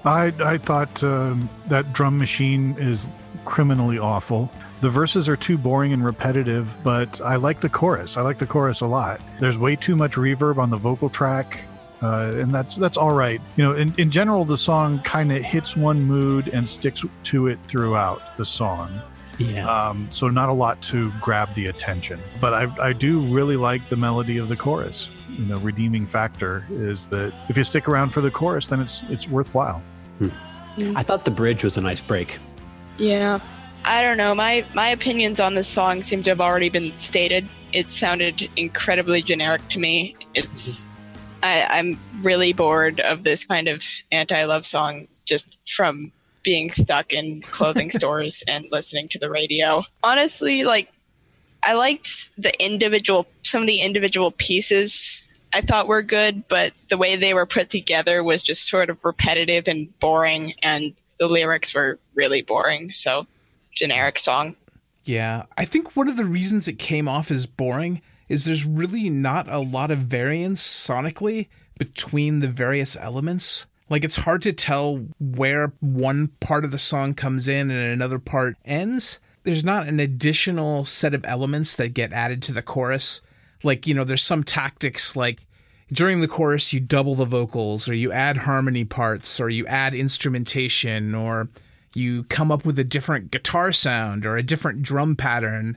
I 0.04 0.32
I 0.40 0.56
thought 0.56 1.02
um, 1.04 1.50
that 1.66 1.92
drum 1.92 2.16
machine 2.16 2.76
is 2.78 3.08
criminally 3.44 3.98
awful. 3.98 4.50
The 4.80 4.90
verses 4.90 5.28
are 5.28 5.36
too 5.36 5.58
boring 5.58 5.92
and 5.92 6.04
repetitive, 6.04 6.76
but 6.82 7.20
I 7.20 7.36
like 7.36 7.60
the 7.60 7.68
chorus. 7.68 8.16
I 8.16 8.22
like 8.22 8.38
the 8.38 8.46
chorus 8.46 8.80
a 8.80 8.86
lot. 8.86 9.20
There's 9.38 9.58
way 9.58 9.76
too 9.76 9.94
much 9.94 10.12
reverb 10.12 10.56
on 10.56 10.70
the 10.70 10.78
vocal 10.78 11.10
track, 11.10 11.60
uh, 12.02 12.32
and 12.36 12.54
that's 12.54 12.76
that's 12.76 12.96
all 12.96 13.12
right. 13.12 13.40
You 13.56 13.64
know, 13.64 13.72
in, 13.72 13.94
in 13.98 14.10
general, 14.10 14.44
the 14.44 14.56
song 14.56 15.00
kind 15.00 15.32
of 15.32 15.42
hits 15.42 15.76
one 15.76 16.02
mood 16.02 16.48
and 16.48 16.68
sticks 16.68 17.04
to 17.24 17.46
it 17.48 17.58
throughout 17.66 18.22
the 18.38 18.44
song. 18.46 19.00
Yeah. 19.38 19.68
Um, 19.68 20.10
so 20.10 20.28
not 20.28 20.48
a 20.48 20.52
lot 20.52 20.80
to 20.82 21.12
grab 21.20 21.54
the 21.54 21.66
attention, 21.66 22.20
but 22.40 22.52
I, 22.52 22.88
I 22.88 22.92
do 22.92 23.20
really 23.20 23.56
like 23.56 23.88
the 23.88 23.96
melody 23.96 24.36
of 24.38 24.48
the 24.48 24.56
chorus. 24.56 25.10
You 25.28 25.46
know, 25.46 25.56
redeeming 25.58 26.06
factor 26.06 26.66
is 26.70 27.06
that 27.08 27.32
if 27.48 27.56
you 27.56 27.64
stick 27.64 27.88
around 27.88 28.10
for 28.10 28.20
the 28.20 28.30
chorus, 28.30 28.68
then 28.68 28.80
it's 28.80 29.02
it's 29.08 29.28
worthwhile. 29.28 29.82
I 30.96 31.02
thought 31.02 31.24
the 31.24 31.30
bridge 31.30 31.64
was 31.64 31.76
a 31.76 31.80
nice 31.80 32.00
break. 32.00 32.38
Yeah. 32.96 33.40
I 33.90 34.02
don't 34.02 34.16
know. 34.16 34.36
My 34.36 34.64
my 34.72 34.86
opinions 34.86 35.40
on 35.40 35.56
this 35.56 35.66
song 35.66 36.04
seem 36.04 36.22
to 36.22 36.30
have 36.30 36.40
already 36.40 36.68
been 36.68 36.94
stated. 36.94 37.48
It 37.72 37.88
sounded 37.88 38.48
incredibly 38.54 39.20
generic 39.20 39.66
to 39.70 39.80
me. 39.80 40.14
It's 40.32 40.84
mm-hmm. 40.84 40.94
I, 41.42 41.66
I'm 41.68 41.98
really 42.20 42.52
bored 42.52 43.00
of 43.00 43.24
this 43.24 43.44
kind 43.44 43.66
of 43.66 43.82
anti-love 44.12 44.64
song 44.64 45.08
just 45.24 45.58
from 45.68 46.12
being 46.44 46.70
stuck 46.70 47.12
in 47.12 47.42
clothing 47.42 47.90
stores 47.98 48.44
and 48.46 48.64
listening 48.70 49.08
to 49.08 49.18
the 49.18 49.28
radio. 49.28 49.82
Honestly, 50.04 50.62
like 50.62 50.92
I 51.64 51.72
liked 51.72 52.30
the 52.38 52.52
individual 52.64 53.26
some 53.42 53.62
of 53.62 53.66
the 53.66 53.80
individual 53.80 54.30
pieces 54.30 55.26
I 55.52 55.62
thought 55.62 55.88
were 55.88 56.02
good, 56.02 56.46
but 56.46 56.74
the 56.90 56.96
way 56.96 57.16
they 57.16 57.34
were 57.34 57.44
put 57.44 57.70
together 57.70 58.22
was 58.22 58.44
just 58.44 58.68
sort 58.68 58.88
of 58.88 59.04
repetitive 59.04 59.66
and 59.66 59.98
boring 59.98 60.54
and 60.62 60.94
the 61.18 61.26
lyrics 61.26 61.74
were 61.74 61.98
really 62.14 62.40
boring. 62.40 62.92
So 62.92 63.26
generic 63.72 64.18
song. 64.18 64.56
Yeah, 65.04 65.44
I 65.56 65.64
think 65.64 65.96
one 65.96 66.08
of 66.08 66.16
the 66.16 66.24
reasons 66.24 66.68
it 66.68 66.78
came 66.78 67.08
off 67.08 67.30
as 67.30 67.46
boring 67.46 68.02
is 68.28 68.44
there's 68.44 68.64
really 68.64 69.10
not 69.10 69.48
a 69.48 69.58
lot 69.58 69.90
of 69.90 69.98
variance 69.98 70.62
sonically 70.62 71.48
between 71.78 72.40
the 72.40 72.48
various 72.48 72.96
elements. 72.96 73.66
Like 73.88 74.04
it's 74.04 74.16
hard 74.16 74.42
to 74.42 74.52
tell 74.52 75.04
where 75.18 75.72
one 75.80 76.28
part 76.40 76.64
of 76.64 76.70
the 76.70 76.78
song 76.78 77.14
comes 77.14 77.48
in 77.48 77.70
and 77.70 77.92
another 77.92 78.18
part 78.18 78.56
ends. 78.64 79.18
There's 79.42 79.64
not 79.64 79.88
an 79.88 79.98
additional 79.98 80.84
set 80.84 81.14
of 81.14 81.24
elements 81.24 81.74
that 81.76 81.94
get 81.94 82.12
added 82.12 82.42
to 82.44 82.52
the 82.52 82.62
chorus. 82.62 83.20
Like, 83.64 83.86
you 83.86 83.94
know, 83.94 84.04
there's 84.04 84.22
some 84.22 84.44
tactics 84.44 85.16
like 85.16 85.40
during 85.92 86.20
the 86.20 86.28
chorus 86.28 86.72
you 86.72 86.78
double 86.78 87.16
the 87.16 87.24
vocals 87.24 87.88
or 87.88 87.94
you 87.94 88.12
add 88.12 88.36
harmony 88.36 88.84
parts 88.84 89.40
or 89.40 89.50
you 89.50 89.66
add 89.66 89.94
instrumentation 89.94 91.14
or 91.14 91.48
you 91.94 92.24
come 92.24 92.52
up 92.52 92.64
with 92.64 92.78
a 92.78 92.84
different 92.84 93.30
guitar 93.30 93.72
sound 93.72 94.24
or 94.24 94.36
a 94.36 94.42
different 94.42 94.82
drum 94.82 95.16
pattern. 95.16 95.76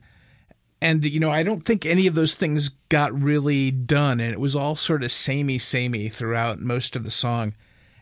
And 0.82 1.04
you 1.06 1.20
know 1.20 1.32
i 1.32 1.44
don't 1.44 1.66
think 1.66 1.86
any 1.86 2.08
of 2.08 2.16
those 2.16 2.36
things 2.36 2.70
got 2.90 3.20
really 3.20 3.72
done 3.72 4.20
and 4.20 4.34
it 4.34 4.40
was 4.40 4.56
all 4.56 4.76
sort 4.76 5.04
of 5.04 5.12
samey 5.12 5.58
samey 5.58 6.10
throughout 6.10 6.60
most 6.60 6.96
of 6.96 7.04
the 7.04 7.12
song. 7.12 7.54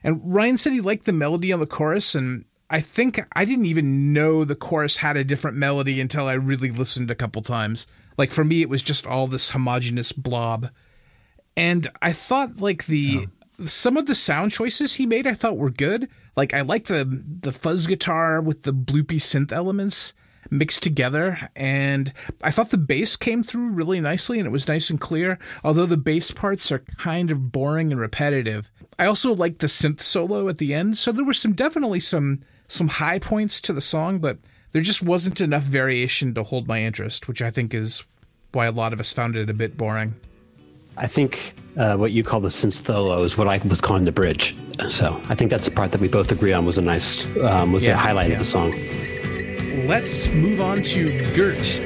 And 0.04 0.20
ryan 0.24 0.58
said 0.58 0.74
he 0.74 0.82
liked 0.82 1.06
the 1.06 1.14
melody 1.14 1.54
on 1.54 1.60
the 1.60 1.68
chorus 1.68 2.16
and 2.16 2.46
i 2.72 2.80
think 2.80 3.20
i 3.36 3.46
didn't 3.46 3.68
even 3.68 4.14
know 4.14 4.44
the 4.44 4.56
chorus 4.56 4.98
had 4.98 5.16
a 5.16 5.24
different 5.24 5.58
melody 5.58 6.02
until 6.02 6.28
i 6.28 6.34
really 6.34 6.72
listened 6.72 7.12
a 7.12 7.16
couple 7.16 7.44
times. 7.44 7.86
Like 8.18 8.32
for 8.32 8.44
me 8.44 8.62
it 8.64 8.70
was 8.70 8.82
just 8.82 9.06
all 9.06 9.28
this 9.28 9.52
homogenous 9.52 10.12
blob. 10.12 10.70
And 11.56 11.88
I 12.02 12.14
thought 12.14 12.58
like 12.58 12.88
the 12.88 13.28
some 13.68 13.96
of 13.96 14.08
the 14.08 14.16
sound 14.16 14.52
choices 14.54 14.96
he 14.96 15.06
made 15.06 15.28
I 15.28 15.36
thought 15.36 15.58
were 15.58 15.70
good. 15.70 16.10
Like 16.36 16.54
I 16.54 16.62
like 16.62 16.86
the 16.86 17.24
the 17.42 17.52
fuzz 17.52 17.88
guitar 17.88 18.42
with 18.42 18.64
the 18.64 18.74
bloopy 18.74 19.18
synth 19.18 19.52
elements 19.52 20.14
mixed 20.50 20.84
together 20.84 21.50
and 21.56 22.12
I 22.42 22.52
thought 22.52 22.72
the 22.72 22.78
bass 22.78 23.16
came 23.16 23.44
through 23.44 23.70
really 23.70 24.02
nicely 24.02 24.38
and 24.40 24.48
it 24.48 24.52
was 24.52 24.68
nice 24.68 24.90
and 24.90 25.00
clear 25.00 25.40
although 25.64 25.86
the 25.86 25.98
bass 25.98 26.32
parts 26.32 26.72
are 26.72 26.80
kind 26.80 27.32
of 27.32 27.52
boring 27.52 27.92
and 27.92 28.02
repetitive. 28.02 28.70
I 29.00 29.06
also 29.06 29.34
liked 29.34 29.60
the 29.60 29.68
synth 29.68 30.02
solo 30.02 30.50
at 30.50 30.58
the 30.58 30.74
end 30.74 30.98
so 30.98 31.12
there 31.12 31.26
were 31.26 31.34
some 31.34 31.54
definitely 31.54 32.00
some 32.00 32.42
some 32.68 32.88
high 32.88 33.20
points 33.20 33.62
to 33.62 33.74
the 33.74 33.82
song 33.82 34.20
but 34.20 34.40
there 34.72 34.82
just 34.82 35.04
wasn't 35.04 35.42
enough 35.42 35.64
variation 35.64 36.34
to 36.34 36.44
hold 36.44 36.68
my 36.68 36.82
interest 36.82 37.28
which 37.28 37.42
I 37.42 37.52
think 37.52 37.74
is 37.74 38.04
why 38.52 38.66
a 38.66 38.72
lot 38.72 38.94
of 38.94 39.00
us 39.00 39.14
found 39.14 39.36
it 39.38 39.50
a 39.50 39.54
bit 39.54 39.78
boring. 39.78 40.16
I 40.98 41.08
think 41.08 41.54
uh, 41.78 41.96
what 41.98 42.12
you 42.12 42.24
call 42.24 42.40
the 42.42 42.50
synth 42.50 42.86
solo 42.86 43.24
is 43.24 43.38
what 43.38 43.48
I 43.48 43.58
was 43.68 43.82
calling 43.82 44.04
the 44.04 44.12
bridge. 44.12 44.56
So 44.90 45.20
I 45.30 45.36
think 45.36 45.50
that's 45.52 45.66
the 45.66 45.72
part 45.72 45.92
that 45.94 46.02
we 46.02 46.08
both 46.08 46.32
agree 46.32 46.54
on 46.54 46.66
was 46.66 46.78
a 46.78 46.82
nice, 46.82 47.26
um, 47.38 47.72
was 47.72 47.84
Yeah, 47.84 47.94
a 47.94 47.98
highlight 47.98 48.28
yeah. 48.28 48.34
of 48.34 48.40
the 48.40 48.46
song. 48.46 48.72
Let's 49.88 50.28
move 50.30 50.60
on 50.62 50.84
to 50.84 51.34
Gert. 51.34 51.80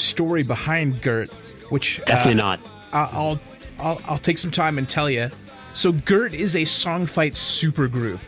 Story 0.00 0.42
behind 0.42 1.00
Gert, 1.02 1.32
which 1.70 2.00
uh, 2.00 2.04
Definitely 2.06 2.34
not. 2.40 2.60
I- 2.92 3.08
I'll, 3.12 3.40
I'll 3.78 4.00
I'll 4.06 4.18
take 4.18 4.38
some 4.38 4.50
time 4.50 4.78
and 4.78 4.88
tell 4.88 5.08
you. 5.08 5.30
So 5.74 5.92
Gert 5.92 6.34
is 6.34 6.56
a 6.56 6.64
song 6.64 7.06
fight 7.06 7.34
supergroup. 7.34 8.18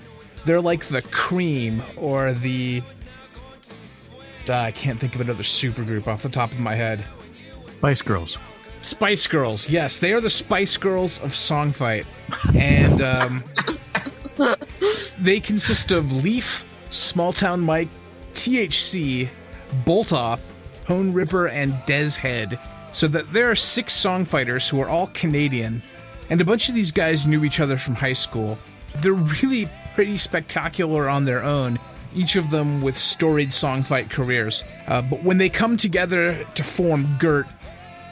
They're 0.45 0.61
like 0.61 0.85
the 0.87 1.03
Cream 1.03 1.83
or 1.97 2.33
the. 2.33 2.83
Uh, 4.49 4.55
I 4.55 4.71
can't 4.73 4.99
think 5.01 5.15
of 5.15 5.21
another 5.21 5.43
supergroup 5.43 6.07
off 6.09 6.23
the 6.23 6.29
top 6.29 6.53
of 6.53 6.59
my 6.61 6.75
head. 6.75 7.05
Spice 7.79 8.03
Girls. 8.03 8.39
Spice 8.83 9.27
Girls, 9.29 9.69
yes, 9.69 10.01
they 10.01 10.13
are 10.13 10.21
the 10.21 10.31
Spice 10.31 10.77
Girls 10.77 11.21
of 11.21 11.31
Songfight, 11.33 12.05
and 12.55 13.01
um, 13.01 13.45
they 15.21 15.39
consist 15.39 15.93
of 15.93 16.11
Leaf, 16.11 16.65
Small 16.91 17.33
Town 17.33 17.61
Mike, 17.61 17.89
THC, 18.35 19.29
Bolt 19.85 20.13
Hone 20.87 21.13
Ripper, 21.13 21.49
and 21.49 21.75
Des 21.87 22.11
Head. 22.11 22.59
So 22.93 23.09
that 23.09 23.33
there 23.33 23.51
are 23.51 23.57
six 23.57 23.95
songfighters 23.99 24.69
who 24.69 24.81
are 24.81 24.89
all 24.89 25.09
Canadian, 25.15 25.83
and 26.29 26.41
a 26.41 26.45
bunch 26.45 26.69
of 26.69 26.75
these 26.75 26.91
guys 26.91 27.27
knew 27.27 27.45
each 27.45 27.61
other 27.61 27.79
from 27.79 27.95
high 27.95 28.13
school. 28.13 28.59
They're 28.99 29.13
really 29.13 29.69
pretty 29.95 30.19
spectacular 30.19 31.09
on 31.09 31.25
their 31.25 31.43
own, 31.43 31.79
each 32.15 32.37
of 32.37 32.51
them 32.51 32.83
with 32.83 32.97
storied 32.97 33.51
songfight 33.51 34.11
careers. 34.11 34.65
Uh, 34.87 35.03
but 35.03 35.23
when 35.23 35.39
they 35.39 35.49
come 35.49 35.77
together 35.77 36.45
to 36.55 36.65
form 36.65 37.17
GERT, 37.19 37.47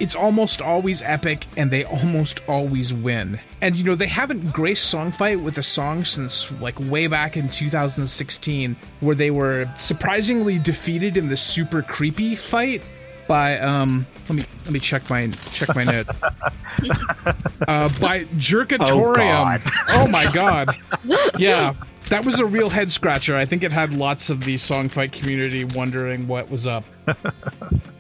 it's 0.01 0.15
almost 0.15 0.61
always 0.63 1.03
epic 1.03 1.47
and 1.57 1.71
they 1.71 1.85
almost 1.85 2.41
always 2.49 2.93
win. 2.93 3.39
And 3.61 3.77
you 3.77 3.85
know, 3.85 3.95
they 3.95 4.07
haven't 4.07 4.53
graced 4.53 4.93
Songfight 4.93 5.43
with 5.43 5.59
a 5.59 5.63
song 5.63 6.05
since 6.05 6.51
like 6.61 6.79
way 6.81 7.07
back 7.07 7.37
in 7.37 7.49
2016 7.51 8.77
where 9.01 9.15
they 9.15 9.31
were 9.31 9.69
surprisingly 9.77 10.59
defeated 10.59 11.17
in 11.17 11.29
the 11.29 11.37
super 11.37 11.83
creepy 11.83 12.35
fight 12.35 12.83
by 13.29 13.61
um 13.61 14.07
let 14.29 14.37
me 14.39 14.45
let 14.65 14.73
me 14.73 14.81
check 14.81 15.09
my 15.09 15.29
check 15.53 15.75
my 15.77 15.85
note. 15.85 16.09
uh 17.69 17.89
by 18.01 18.25
Jerkatorium. 18.37 19.61
Oh, 19.91 20.09
my 20.09 20.31
god. 20.33 20.77
Yeah. 21.39 21.75
That 22.09 22.25
was 22.25 22.41
a 22.41 22.47
real 22.47 22.71
head 22.71 22.91
scratcher. 22.91 23.37
I 23.37 23.45
think 23.45 23.63
it 23.63 23.71
had 23.71 23.95
lots 23.95 24.31
of 24.31 24.43
the 24.45 24.57
Songfight 24.57 25.13
community 25.13 25.65
wondering 25.65 26.27
what 26.27 26.51
was 26.51 26.67
up. 26.67 26.85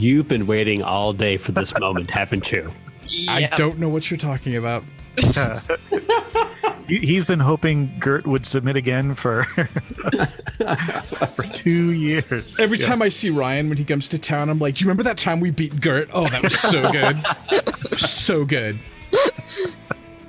You've 0.00 0.28
been 0.28 0.46
waiting 0.46 0.82
all 0.82 1.12
day 1.12 1.36
for 1.36 1.52
this 1.52 1.74
moment, 1.78 2.10
haven't 2.10 2.50
you? 2.50 2.72
I 3.28 3.50
don't 3.58 3.78
know 3.78 3.90
what 3.90 4.10
you're 4.10 4.16
talking 4.18 4.56
about. 4.56 4.82
He- 6.88 6.98
He's 7.06 7.24
been 7.26 7.38
hoping 7.40 7.94
Gert 8.00 8.26
would 8.26 8.46
submit 8.46 8.76
again 8.76 9.14
for 9.14 9.44
for 11.34 11.42
two 11.52 11.90
years. 11.92 12.58
Every 12.58 12.78
Yeah. 12.78 12.86
time 12.86 13.02
I 13.02 13.10
see 13.10 13.28
Ryan 13.30 13.68
when 13.68 13.76
he 13.78 13.84
comes 13.84 14.08
to 14.08 14.18
town, 14.18 14.48
I'm 14.48 14.58
like, 14.58 14.76
"Do 14.76 14.82
you 14.84 14.86
remember 14.88 15.02
that 15.04 15.18
time 15.18 15.38
we 15.38 15.50
beat 15.50 15.80
Gert? 15.80 16.08
Oh, 16.12 16.26
that 16.28 16.42
was 16.42 16.58
so 16.58 16.90
good, 16.90 17.22
so 17.98 18.44
good." 18.46 18.78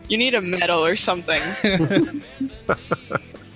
You 0.10 0.18
need 0.18 0.34
a 0.36 0.42
medal 0.42 0.84
or 0.86 0.96
something. 0.98 1.42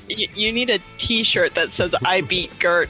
you, 0.08 0.28
you 0.36 0.52
need 0.54 0.70
a 0.70 0.80
T-shirt 0.98 1.54
that 1.56 1.70
says 1.72 1.94
"I 2.06 2.22
beat 2.22 2.58
Gert." 2.60 2.90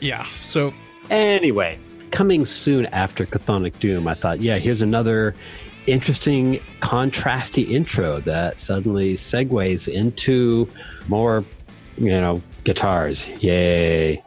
Yeah. 0.00 0.24
So 0.24 0.72
Anyway, 1.10 1.76
coming 2.12 2.46
soon 2.46 2.86
after 2.86 3.26
Chthonic 3.26 3.78
Doom, 3.80 4.06
I 4.06 4.14
thought, 4.14 4.40
yeah, 4.40 4.58
here's 4.58 4.80
another 4.80 5.34
interesting 5.88 6.60
contrasty 6.78 7.68
intro 7.68 8.20
that 8.20 8.60
suddenly 8.60 9.14
segues 9.14 9.92
into 9.92 10.68
more, 11.08 11.44
you 11.98 12.10
know, 12.10 12.40
guitars. 12.62 13.26
Yay. 13.42 14.22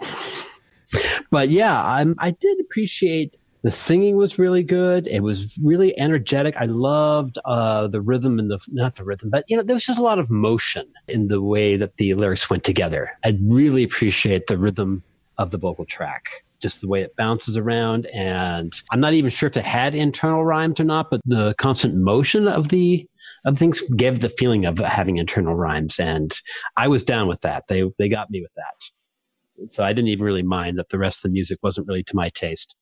but 1.31 1.47
yeah, 1.47 1.81
I'm 1.85 2.15
I 2.19 2.31
did 2.31 2.59
appreciate 2.59 3.37
the 3.61 3.71
singing 3.71 4.17
was 4.17 4.37
really 4.37 4.63
good. 4.63 5.07
It 5.07 5.23
was 5.23 5.57
really 5.63 5.97
energetic. 5.97 6.55
I 6.57 6.65
loved 6.65 7.37
uh, 7.45 7.87
the 7.87 8.01
rhythm 8.01 8.39
and 8.39 8.51
the 8.51 8.59
not 8.67 8.95
the 8.97 9.05
rhythm, 9.05 9.29
but 9.29 9.45
you 9.47 9.55
know, 9.55 9.63
there 9.63 9.75
was 9.75 9.85
just 9.85 9.99
a 9.99 10.03
lot 10.03 10.19
of 10.19 10.29
motion 10.29 10.85
in 11.07 11.29
the 11.29 11.41
way 11.41 11.77
that 11.77 11.95
the 11.95 12.13
lyrics 12.15 12.49
went 12.49 12.65
together. 12.65 13.09
I 13.23 13.37
really 13.41 13.83
appreciate 13.83 14.47
the 14.47 14.57
rhythm 14.57 15.01
of 15.43 15.51
the 15.51 15.57
vocal 15.57 15.85
track. 15.85 16.29
Just 16.59 16.81
the 16.81 16.87
way 16.87 17.01
it 17.01 17.15
bounces 17.17 17.57
around, 17.57 18.05
and 18.07 18.73
I'm 18.89 19.01
not 19.01 19.13
even 19.13 19.29
sure 19.29 19.47
if 19.47 19.57
it 19.57 19.65
had 19.65 19.93
internal 19.93 20.45
rhymes 20.45 20.79
or 20.79 20.85
not, 20.85 21.11
but 21.11 21.19
the 21.25 21.53
constant 21.57 21.95
motion 21.95 22.47
of 22.47 22.69
the 22.69 23.05
of 23.45 23.57
things 23.57 23.81
gave 23.97 24.21
the 24.21 24.29
feeling 24.29 24.65
of 24.65 24.77
having 24.77 25.17
internal 25.17 25.55
rhymes, 25.55 25.99
and 25.99 26.33
I 26.77 26.87
was 26.87 27.03
down 27.03 27.27
with 27.27 27.41
that. 27.41 27.65
They 27.67 27.83
they 27.99 28.07
got 28.07 28.31
me 28.31 28.41
with 28.41 28.53
that, 28.55 29.71
so 29.71 29.83
I 29.83 29.91
didn't 29.91 30.07
even 30.07 30.25
really 30.25 30.41
mind 30.41 30.79
that 30.79 30.87
the 30.87 30.97
rest 30.97 31.17
of 31.17 31.23
the 31.23 31.33
music 31.33 31.59
wasn't 31.61 31.87
really 31.87 32.03
to 32.03 32.15
my 32.15 32.29
taste. 32.29 32.77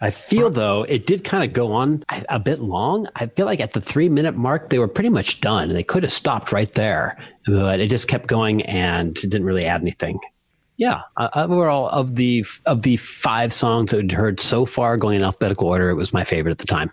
I 0.00 0.08
feel 0.08 0.48
though 0.48 0.84
it 0.84 1.06
did 1.06 1.24
kind 1.24 1.44
of 1.44 1.52
go 1.52 1.72
on 1.72 2.04
a 2.30 2.38
bit 2.38 2.60
long. 2.60 3.06
I 3.16 3.26
feel 3.26 3.44
like 3.44 3.60
at 3.60 3.72
the 3.72 3.82
three 3.82 4.08
minute 4.08 4.34
mark 4.34 4.70
they 4.70 4.78
were 4.78 4.88
pretty 4.88 5.10
much 5.10 5.42
done, 5.42 5.68
and 5.68 5.76
they 5.76 5.84
could 5.84 6.04
have 6.04 6.12
stopped 6.12 6.52
right 6.52 6.72
there, 6.72 7.12
but 7.46 7.80
it 7.80 7.90
just 7.90 8.08
kept 8.08 8.26
going 8.26 8.62
and 8.62 9.18
it 9.18 9.28
didn't 9.28 9.44
really 9.44 9.66
add 9.66 9.82
anything. 9.82 10.18
Yeah, 10.80 11.02
uh, 11.18 11.28
overall 11.34 11.90
of 11.90 12.14
the 12.14 12.42
of 12.64 12.80
the 12.82 12.96
five 12.96 13.52
songs 13.52 13.92
I'd 13.92 14.10
heard 14.10 14.40
so 14.40 14.64
far, 14.64 14.96
going 14.96 15.16
in 15.16 15.22
alphabetical 15.22 15.68
order, 15.68 15.90
it 15.90 15.94
was 15.94 16.14
my 16.14 16.24
favorite 16.24 16.52
at 16.52 16.58
the 16.58 16.66
time. 16.66 16.90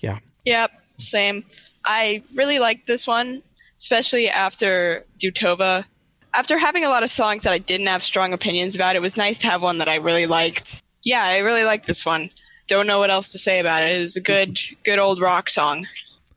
yeah, 0.00 0.18
Yep, 0.44 0.70
same. 0.98 1.42
I 1.86 2.22
really 2.34 2.58
liked 2.58 2.86
this 2.86 3.06
one, 3.06 3.42
especially 3.78 4.28
after 4.28 5.06
Dutova. 5.18 5.86
After 6.34 6.58
having 6.58 6.84
a 6.84 6.90
lot 6.90 7.02
of 7.02 7.08
songs 7.08 7.44
that 7.44 7.54
I 7.54 7.58
didn't 7.58 7.86
have 7.86 8.02
strong 8.02 8.34
opinions 8.34 8.74
about, 8.74 8.96
it 8.96 9.02
was 9.02 9.16
nice 9.16 9.38
to 9.38 9.46
have 9.48 9.62
one 9.62 9.78
that 9.78 9.88
I 9.88 9.94
really 9.94 10.26
liked. 10.26 10.82
Yeah, 11.02 11.24
I 11.24 11.38
really 11.38 11.64
liked 11.64 11.86
this 11.86 12.04
one. 12.04 12.28
Don't 12.68 12.86
know 12.86 12.98
what 12.98 13.10
else 13.10 13.32
to 13.32 13.38
say 13.38 13.60
about 13.60 13.82
it. 13.82 13.96
It 13.96 14.00
was 14.02 14.14
a 14.14 14.20
good, 14.20 14.58
good 14.84 14.98
old 14.98 15.22
rock 15.22 15.48
song. 15.48 15.86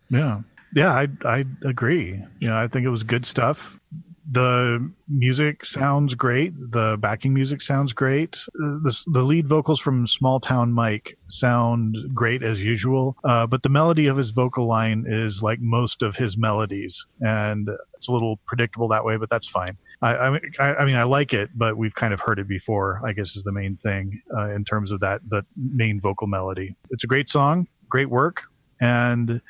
Yeah, 0.09 0.41
yeah, 0.73 0.93
I 0.93 1.07
I 1.25 1.43
agree. 1.65 2.23
You 2.39 2.47
know, 2.47 2.55
I 2.55 2.69
think 2.69 2.85
it 2.85 2.89
was 2.89 3.03
good 3.03 3.25
stuff. 3.25 3.81
The 4.29 4.91
music 5.07 5.65
sounds 5.65 6.15
great. 6.15 6.53
The 6.71 6.97
backing 6.99 7.33
music 7.33 7.61
sounds 7.61 7.93
great. 7.93 8.43
The, 8.55 9.03
the 9.07 9.21
lead 9.21 9.47
vocals 9.47 9.79
from 9.79 10.07
Small 10.07 10.39
Town 10.39 10.71
Mike 10.71 11.17
sound 11.27 11.95
great 12.13 12.41
as 12.41 12.63
usual, 12.63 13.17
uh, 13.23 13.45
but 13.45 13.61
the 13.61 13.69
melody 13.69 14.07
of 14.07 14.17
his 14.17 14.31
vocal 14.31 14.67
line 14.67 15.05
is 15.07 15.43
like 15.43 15.59
most 15.61 16.01
of 16.01 16.15
his 16.15 16.37
melodies, 16.37 17.05
and 17.21 17.69
it's 17.93 18.07
a 18.07 18.11
little 18.11 18.37
predictable 18.47 18.87
that 18.87 19.05
way. 19.05 19.17
But 19.17 19.29
that's 19.29 19.47
fine. 19.47 19.77
I, 20.01 20.39
I, 20.59 20.75
I 20.75 20.85
mean, 20.85 20.95
I 20.95 21.03
like 21.03 21.33
it, 21.33 21.49
but 21.55 21.77
we've 21.77 21.95
kind 21.95 22.13
of 22.13 22.19
heard 22.19 22.39
it 22.39 22.47
before. 22.47 23.01
I 23.05 23.13
guess 23.13 23.35
is 23.35 23.43
the 23.43 23.51
main 23.51 23.77
thing 23.77 24.21
uh, 24.35 24.49
in 24.49 24.65
terms 24.65 24.91
of 24.91 25.01
that 25.01 25.21
the 25.27 25.45
main 25.55 26.01
vocal 26.01 26.27
melody. 26.27 26.75
It's 26.89 27.03
a 27.03 27.07
great 27.07 27.29
song, 27.29 27.67
great 27.89 28.09
work, 28.09 28.41
and 28.81 29.41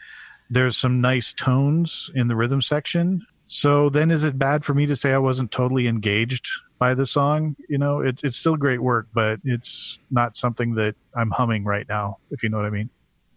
there's 0.49 0.77
some 0.77 1.01
nice 1.01 1.33
tones 1.33 2.11
in 2.13 2.27
the 2.27 2.35
rhythm 2.35 2.61
section. 2.61 3.25
So 3.47 3.89
then 3.89 4.11
is 4.11 4.23
it 4.23 4.37
bad 4.39 4.65
for 4.65 4.73
me 4.73 4.85
to 4.87 4.95
say 4.95 5.13
I 5.13 5.17
wasn't 5.17 5.51
totally 5.51 5.87
engaged 5.87 6.49
by 6.79 6.93
the 6.93 7.05
song? 7.05 7.55
You 7.69 7.77
know, 7.77 7.99
it's 7.99 8.23
it's 8.23 8.37
still 8.37 8.55
great 8.55 8.81
work, 8.81 9.07
but 9.13 9.39
it's 9.43 9.99
not 10.11 10.35
something 10.35 10.75
that 10.75 10.95
I'm 11.15 11.31
humming 11.31 11.63
right 11.63 11.87
now, 11.87 12.17
if 12.31 12.43
you 12.43 12.49
know 12.49 12.57
what 12.57 12.65
I 12.65 12.71
mean. 12.71 12.89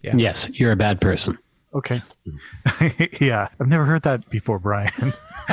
Yeah. 0.03 0.17
Yes, 0.17 0.49
you're 0.51 0.73
a 0.73 0.77
bad 0.77 1.01
person. 1.01 1.39
Okay. 1.75 2.01
yeah. 3.21 3.49
I've 3.61 3.69
never 3.69 3.85
heard 3.85 4.03
that 4.03 4.29
before, 4.31 4.59
Brian. 4.59 5.13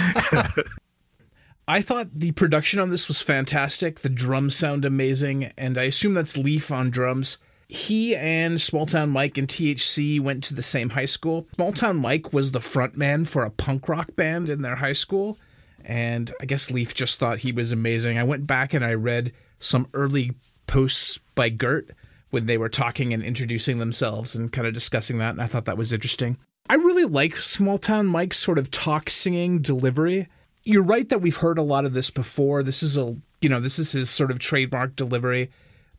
I 1.68 1.82
thought 1.82 2.08
the 2.14 2.32
production 2.32 2.80
on 2.80 2.90
this 2.90 3.08
was 3.08 3.22
fantastic. 3.22 4.00
The 4.00 4.10
drums 4.10 4.56
sound 4.56 4.86
amazing, 4.86 5.46
and 5.58 5.78
I 5.78 5.84
assume 5.84 6.14
that's 6.14 6.38
Leaf 6.38 6.72
on 6.72 6.92
drums. 6.92 7.38
He 7.76 8.16
and 8.16 8.60
Small 8.62 8.86
Town 8.86 9.10
Mike 9.10 9.38
and 9.38 9.48
THC 9.48 10.20
went 10.22 10.44
to 10.46 10.56
the 10.56 10.64
same 10.64 10.90
high 10.90 11.06
school. 11.06 11.48
Small 11.56 11.74
Town 11.74 11.98
Mike 11.98 12.32
was 12.32 12.52
the 12.52 12.60
frontman 12.60 13.28
for 13.28 13.44
a 13.44 13.50
punk 13.50 13.90
rock 13.90 14.16
band 14.16 14.50
in 14.50 14.62
their 14.62 14.78
high 14.78 14.94
school, 14.94 15.38
and 15.84 16.34
I 16.40 16.46
guess 16.46 16.72
Leaf 16.72 16.96
just 16.96 17.20
thought 17.20 17.40
he 17.40 17.52
was 17.52 17.72
amazing. 17.72 18.18
I 18.18 18.24
went 18.24 18.48
back 18.48 18.74
and 18.74 18.86
I 18.86 18.94
read 18.94 19.34
some 19.60 19.88
early 19.94 20.32
posts 20.68 21.20
by 21.36 21.50
Gert 21.50 21.90
when 22.30 22.46
they 22.46 22.58
were 22.58 22.70
talking 22.70 23.14
and 23.14 23.22
introducing 23.22 23.80
themselves 23.80 24.36
and 24.36 24.52
kind 24.52 24.68
of 24.68 24.74
discussing 24.74 25.18
that, 25.20 25.32
and 25.32 25.42
I 25.42 25.48
thought 25.48 25.66
that 25.66 25.78
was 25.78 25.94
interesting. 25.94 26.38
I 26.70 26.76
really 26.76 27.06
like 27.06 27.36
Small 27.36 27.78
Town 27.78 28.08
Mike's 28.08 28.40
sort 28.40 28.58
of 28.58 28.72
talk 28.72 29.10
singing 29.10 29.62
delivery 29.62 30.28
you're 30.66 30.84
right 30.84 31.08
that 31.10 31.22
we've 31.22 31.38
heard 31.38 31.58
a 31.58 31.64
lot 31.64 31.86
of 31.86 31.94
this 31.94 32.10
before. 32.10 32.64
This 32.64 32.84
is 32.84 32.98
a 32.98 33.16
you 33.40 33.48
know 33.48 33.60
this 33.60 33.80
is 33.80 33.92
his 33.92 34.10
sort 34.10 34.32
of 34.32 34.40
trademark 34.40 34.96
delivery, 34.96 35.52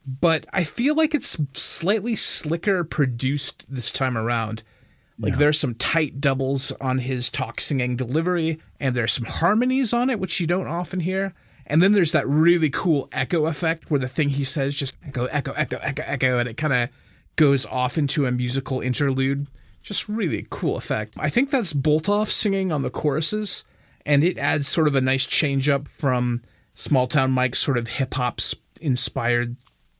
but 0.06 0.46
I 0.52 0.64
feel 0.64 0.94
like 0.94 1.14
it's 1.14 1.36
slightly 1.54 2.14
slicker 2.14 2.84
produced 2.84 3.66
this 3.68 3.90
time 3.90 4.16
around. 4.16 4.62
Like 5.18 5.38
there's 5.38 5.58
some 5.58 5.74
tight 5.74 6.20
doubles 6.20 6.72
on 6.72 6.98
his 6.98 7.30
talk 7.30 7.60
singing 7.60 7.96
delivery, 7.96 8.60
and 8.78 8.94
there's 8.94 9.12
some 9.12 9.24
harmonies 9.24 9.92
on 9.92 10.10
it 10.10 10.20
which 10.20 10.38
you 10.40 10.46
don't 10.46 10.68
often 10.68 11.00
hear. 11.00 11.34
And 11.66 11.82
then 11.82 11.92
there's 11.92 12.12
that 12.12 12.28
really 12.28 12.70
cool 12.70 13.08
echo 13.12 13.46
effect 13.46 13.90
where 13.90 13.98
the 13.98 14.08
thing 14.08 14.28
he 14.28 14.44
says 14.44 14.74
just 14.74 14.94
echo, 15.04 15.24
echo, 15.26 15.52
echo, 15.52 15.78
echo, 15.78 16.02
echo, 16.06 16.38
and 16.38 16.48
it 16.48 16.56
kind 16.56 16.72
of 16.72 16.90
goes 17.34 17.66
off 17.66 17.98
into 17.98 18.26
a 18.26 18.30
musical 18.30 18.80
interlude. 18.80 19.48
Just 19.82 20.08
really 20.08 20.46
cool 20.50 20.76
effect. 20.76 21.14
I 21.16 21.30
think 21.30 21.50
that's 21.50 21.72
Boltoff 21.72 22.30
singing 22.30 22.70
on 22.70 22.82
the 22.82 22.90
choruses 22.90 23.64
and 24.06 24.22
it 24.22 24.38
adds 24.38 24.68
sort 24.68 24.86
of 24.86 24.94
a 24.94 25.00
nice 25.00 25.26
change 25.26 25.68
up 25.68 25.88
from 25.88 26.40
Small 26.74 27.08
Town 27.08 27.32
Mike's 27.32 27.58
sort 27.58 27.76
of 27.76 27.88
hip 27.88 28.14
hop 28.14 28.40
inspired 28.80 29.56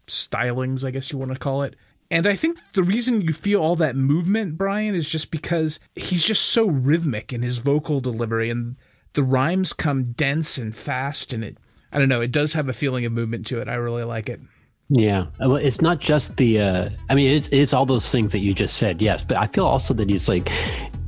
stylings, 0.07 0.85
I 0.85 0.91
guess 0.91 1.11
you 1.11 1.19
want 1.19 1.33
to 1.33 1.39
call 1.39 1.63
it. 1.63 1.77
And 2.11 2.27
I 2.27 2.37
think 2.37 2.59
the 2.73 2.85
reason 2.85 3.21
you 3.21 3.33
feel 3.33 3.61
all 3.61 3.77
that 3.77 3.97
movement, 3.97 4.57
Brian, 4.57 4.95
is 4.95 5.09
just 5.09 5.31
because 5.31 5.81
he's 5.97 6.25
just 6.25 6.45
so 6.45 6.69
rhythmic 6.69 7.33
in 7.33 7.43
his 7.43 7.59
vocal 7.59 8.01
delivery, 8.01 8.49
and 8.49 8.77
the 9.15 9.25
rhymes 9.25 9.73
come 9.73 10.13
dense 10.13 10.57
and 10.57 10.75
fast, 10.77 11.33
and 11.33 11.43
it, 11.43 11.59
I 11.93 11.99
don't 11.99 12.09
know, 12.09 12.21
it 12.21 12.31
does 12.31 12.53
have 12.53 12.69
a 12.69 12.73
feeling 12.73 13.05
of 13.05 13.13
movement 13.13 13.47
to 13.49 13.61
it. 13.61 13.69
I 13.69 13.75
really 13.75 14.05
like 14.05 14.29
it. 14.29 14.41
Yeah, 14.89 15.27
well, 15.41 15.57
it's 15.57 15.81
not 15.81 15.99
just 15.99 16.37
the. 16.37 16.61
Uh, 16.61 16.91
I 17.11 17.17
mean, 17.17 17.33
it's, 17.33 17.49
it's 17.51 17.75
all 17.75 17.87
those 17.87 18.09
things 18.09 18.31
that 18.33 18.39
you 18.39 18.55
just 18.55 18.77
said. 18.77 19.03
Yes, 19.03 19.25
but 19.25 19.37
I 19.37 19.49
feel 19.49 19.67
also 19.67 19.93
that 19.95 20.09
he's 20.09 20.29
like, 20.29 20.49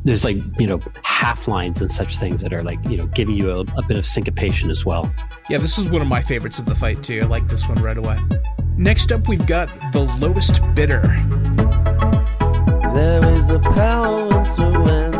there's 0.03 0.25
like 0.25 0.39
you 0.59 0.67
know 0.67 0.81
half 1.05 1.47
lines 1.47 1.81
and 1.81 1.93
such 1.93 2.19
things 2.19 2.43
that 2.43 2.53
are 2.53 2.65
like 2.65 2.85
you 2.89 2.97
know 2.97 3.07
giving 3.07 3.37
you 3.37 3.53
a, 3.53 3.61
a 3.61 3.83
bit 3.87 3.97
of 3.97 4.05
syncopation 4.05 4.69
as 4.69 4.85
well. 4.85 5.13
Yeah, 5.49 5.59
this 5.59 5.79
is 5.79 5.89
one 5.89 6.03
of 6.03 6.09
my 6.09 6.23
favorites 6.23 6.59
of 6.59 6.65
the 6.65 6.75
fight 6.75 7.05
too. 7.05 7.21
I 7.23 7.27
like 7.27 7.47
this 7.47 7.69
one 7.69 7.81
right 7.81 7.97
away. 7.97 8.19
Next 8.79 9.11
up, 9.11 9.27
we've 9.27 9.45
got 9.45 9.69
the 9.93 10.03
lowest 10.21 10.61
bidder. 10.77 11.01
There 12.95 13.29
is 13.35 13.49
power 13.75 14.29
in 14.29 14.53
surrender. 14.55 15.18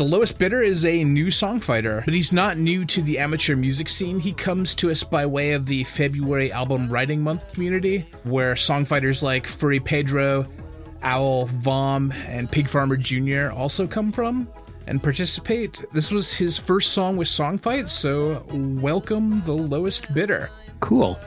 The 0.00 0.06
lowest 0.06 0.38
bidder 0.38 0.62
is 0.62 0.86
a 0.86 1.04
new 1.04 1.30
songfighter, 1.30 2.00
but 2.06 2.14
he's 2.14 2.32
not 2.32 2.56
new 2.56 2.86
to 2.86 3.02
the 3.02 3.18
amateur 3.18 3.54
music 3.54 3.90
scene. 3.90 4.18
He 4.18 4.32
comes 4.32 4.74
to 4.76 4.90
us 4.90 5.04
by 5.04 5.26
way 5.26 5.52
of 5.52 5.66
the 5.66 5.84
February 5.84 6.50
album 6.50 6.88
writing 6.88 7.20
month 7.20 7.52
community, 7.52 8.06
where 8.24 8.54
songfighters 8.54 9.22
like 9.22 9.46
Furry 9.46 9.78
Pedro, 9.78 10.46
Owl 11.02 11.44
Vom, 11.44 12.12
and 12.26 12.50
Pig 12.50 12.66
Farmer 12.66 12.96
Jr. 12.96 13.50
also 13.50 13.86
come 13.86 14.10
from 14.10 14.48
and 14.86 15.02
participate. 15.02 15.84
This 15.92 16.10
was 16.10 16.32
his 16.32 16.56
first 16.56 16.94
song 16.94 17.18
with 17.18 17.28
Songfight, 17.28 17.90
so 17.90 18.42
welcome 18.80 19.42
the 19.44 19.52
lowest 19.52 20.14
bidder. 20.14 20.48
Cool. 20.80 21.20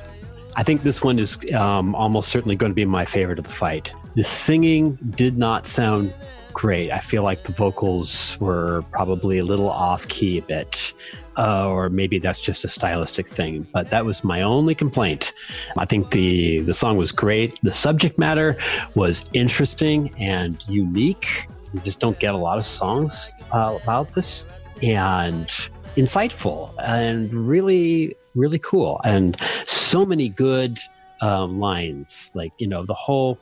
I 0.56 0.64
think 0.64 0.82
this 0.82 1.04
one 1.04 1.20
is 1.20 1.38
um, 1.54 1.94
almost 1.94 2.30
certainly 2.30 2.56
going 2.56 2.72
to 2.72 2.76
be 2.76 2.86
my 2.86 3.06
favorite 3.06 3.38
of 3.38 3.46
the 3.46 3.52
fight. 3.52 3.94
The 4.16 4.24
singing 4.24 4.98
did 5.12 5.38
not 5.38 5.68
sound 5.68 6.12
great. 6.54 6.92
I 6.92 7.00
feel 7.00 7.24
like 7.24 7.44
the 7.44 7.52
vocals 7.52 8.38
were 8.40 8.84
probably 8.92 9.40
a 9.40 9.46
little 9.46 9.70
off 9.70 10.08
key 10.08 10.38
a 10.38 10.42
bit. 10.42 10.94
Uh, 11.36 11.68
or 11.68 11.90
maybe 11.90 12.20
that's 12.20 12.40
just 12.40 12.64
a 12.64 12.68
stylistic 12.68 13.28
thing, 13.28 13.66
but 13.74 13.90
that 13.90 14.06
was 14.06 14.24
my 14.24 14.44
only 14.44 14.76
complaint. 14.76 15.34
I 15.80 15.86
think 15.86 16.12
the 16.12 16.60
the 16.60 16.76
song 16.76 16.96
was 16.96 17.12
great. 17.12 17.60
The 17.64 17.74
subject 17.74 18.20
matter 18.20 18.56
was 18.94 19.24
interesting 19.34 20.14
and 20.20 20.64
unique. 20.70 21.48
You 21.74 21.80
just 21.80 22.00
don't 22.00 22.20
get 22.20 22.36
a 22.36 22.38
lot 22.38 22.60
of 22.60 22.66
songs 22.66 23.34
uh, 23.52 23.80
about 23.82 24.14
this, 24.14 24.46
and 24.84 25.48
insightful 25.96 26.74
and 26.84 27.34
really 27.34 28.16
really 28.36 28.60
cool 28.60 29.00
and 29.04 29.40
so 29.66 30.06
many 30.06 30.28
good 30.28 30.80
um, 31.22 31.60
lines 31.60 32.32
like 32.34 32.52
you 32.58 32.68
know 32.68 32.84
the 32.84 32.94
whole 32.94 33.38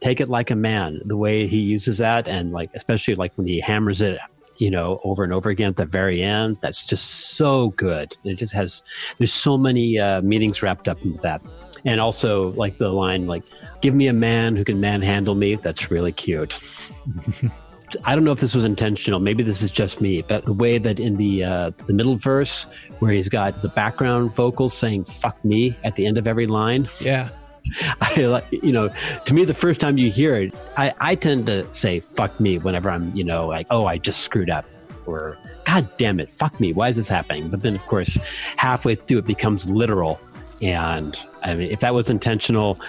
take 0.00 0.20
it 0.20 0.28
like 0.28 0.50
a 0.50 0.56
man 0.56 1.00
the 1.04 1.16
way 1.16 1.46
he 1.46 1.58
uses 1.58 1.98
that. 1.98 2.28
And 2.28 2.52
like 2.52 2.70
especially 2.74 3.14
like 3.14 3.32
when 3.36 3.46
he 3.46 3.60
hammers 3.60 4.00
it 4.00 4.18
you 4.58 4.70
know 4.70 5.00
over 5.04 5.22
and 5.22 5.32
over 5.32 5.50
again 5.50 5.68
at 5.70 5.76
the 5.76 5.86
very 5.86 6.20
end 6.20 6.58
that's 6.60 6.84
just 6.84 7.36
so 7.36 7.70
good. 7.70 8.16
It 8.24 8.34
just 8.36 8.52
has 8.52 8.82
there's 9.18 9.32
so 9.32 9.56
many 9.56 9.98
uh, 9.98 10.20
meanings 10.22 10.62
wrapped 10.62 10.88
up 10.88 11.02
into 11.02 11.20
that. 11.22 11.40
And 11.84 12.00
also 12.00 12.52
like 12.52 12.78
the 12.78 12.88
line 12.90 13.26
like 13.26 13.44
give 13.80 13.94
me 13.94 14.08
a 14.08 14.12
man 14.12 14.56
who 14.56 14.64
can 14.64 14.80
manhandle 14.80 15.34
me. 15.34 15.54
That's 15.56 15.90
really 15.90 16.12
cute. 16.12 16.58
I 18.04 18.14
don't 18.14 18.24
know 18.24 18.32
if 18.32 18.40
this 18.40 18.54
was 18.54 18.64
intentional. 18.64 19.18
Maybe 19.20 19.42
this 19.42 19.62
is 19.62 19.70
just 19.70 20.00
me, 20.00 20.22
but 20.22 20.44
the 20.44 20.52
way 20.52 20.78
that 20.78 21.00
in 21.00 21.16
the 21.16 21.44
uh, 21.44 21.70
the 21.86 21.94
middle 21.94 22.16
verse, 22.16 22.66
where 22.98 23.12
he's 23.12 23.28
got 23.28 23.62
the 23.62 23.68
background 23.68 24.34
vocals 24.34 24.76
saying 24.76 25.04
"fuck 25.04 25.42
me" 25.44 25.76
at 25.84 25.96
the 25.96 26.06
end 26.06 26.18
of 26.18 26.26
every 26.26 26.46
line, 26.46 26.88
Yeah. 27.00 27.30
I 28.00 28.22
like 28.22 28.46
you 28.50 28.72
know. 28.72 28.90
To 29.24 29.34
me, 29.34 29.44
the 29.44 29.54
first 29.54 29.80
time 29.80 29.98
you 29.98 30.10
hear 30.10 30.34
it, 30.36 30.54
I, 30.76 30.92
I 31.00 31.14
tend 31.14 31.46
to 31.46 31.72
say 31.72 32.00
"fuck 32.00 32.38
me" 32.40 32.58
whenever 32.58 32.90
I'm 32.90 33.14
you 33.16 33.24
know 33.24 33.46
like, 33.46 33.66
oh, 33.70 33.86
I 33.86 33.98
just 33.98 34.20
screwed 34.20 34.50
up, 34.50 34.64
or 35.06 35.38
God 35.64 35.88
damn 35.96 36.18
it, 36.20 36.30
fuck 36.30 36.58
me, 36.60 36.72
why 36.72 36.88
is 36.88 36.96
this 36.96 37.08
happening? 37.08 37.48
But 37.48 37.62
then, 37.62 37.74
of 37.74 37.84
course, 37.86 38.18
halfway 38.56 38.94
through, 38.94 39.18
it 39.18 39.26
becomes 39.26 39.70
literal, 39.70 40.20
and 40.62 41.18
I 41.42 41.54
mean, 41.54 41.70
if 41.70 41.80
that 41.80 41.94
was 41.94 42.08
intentional, 42.08 42.80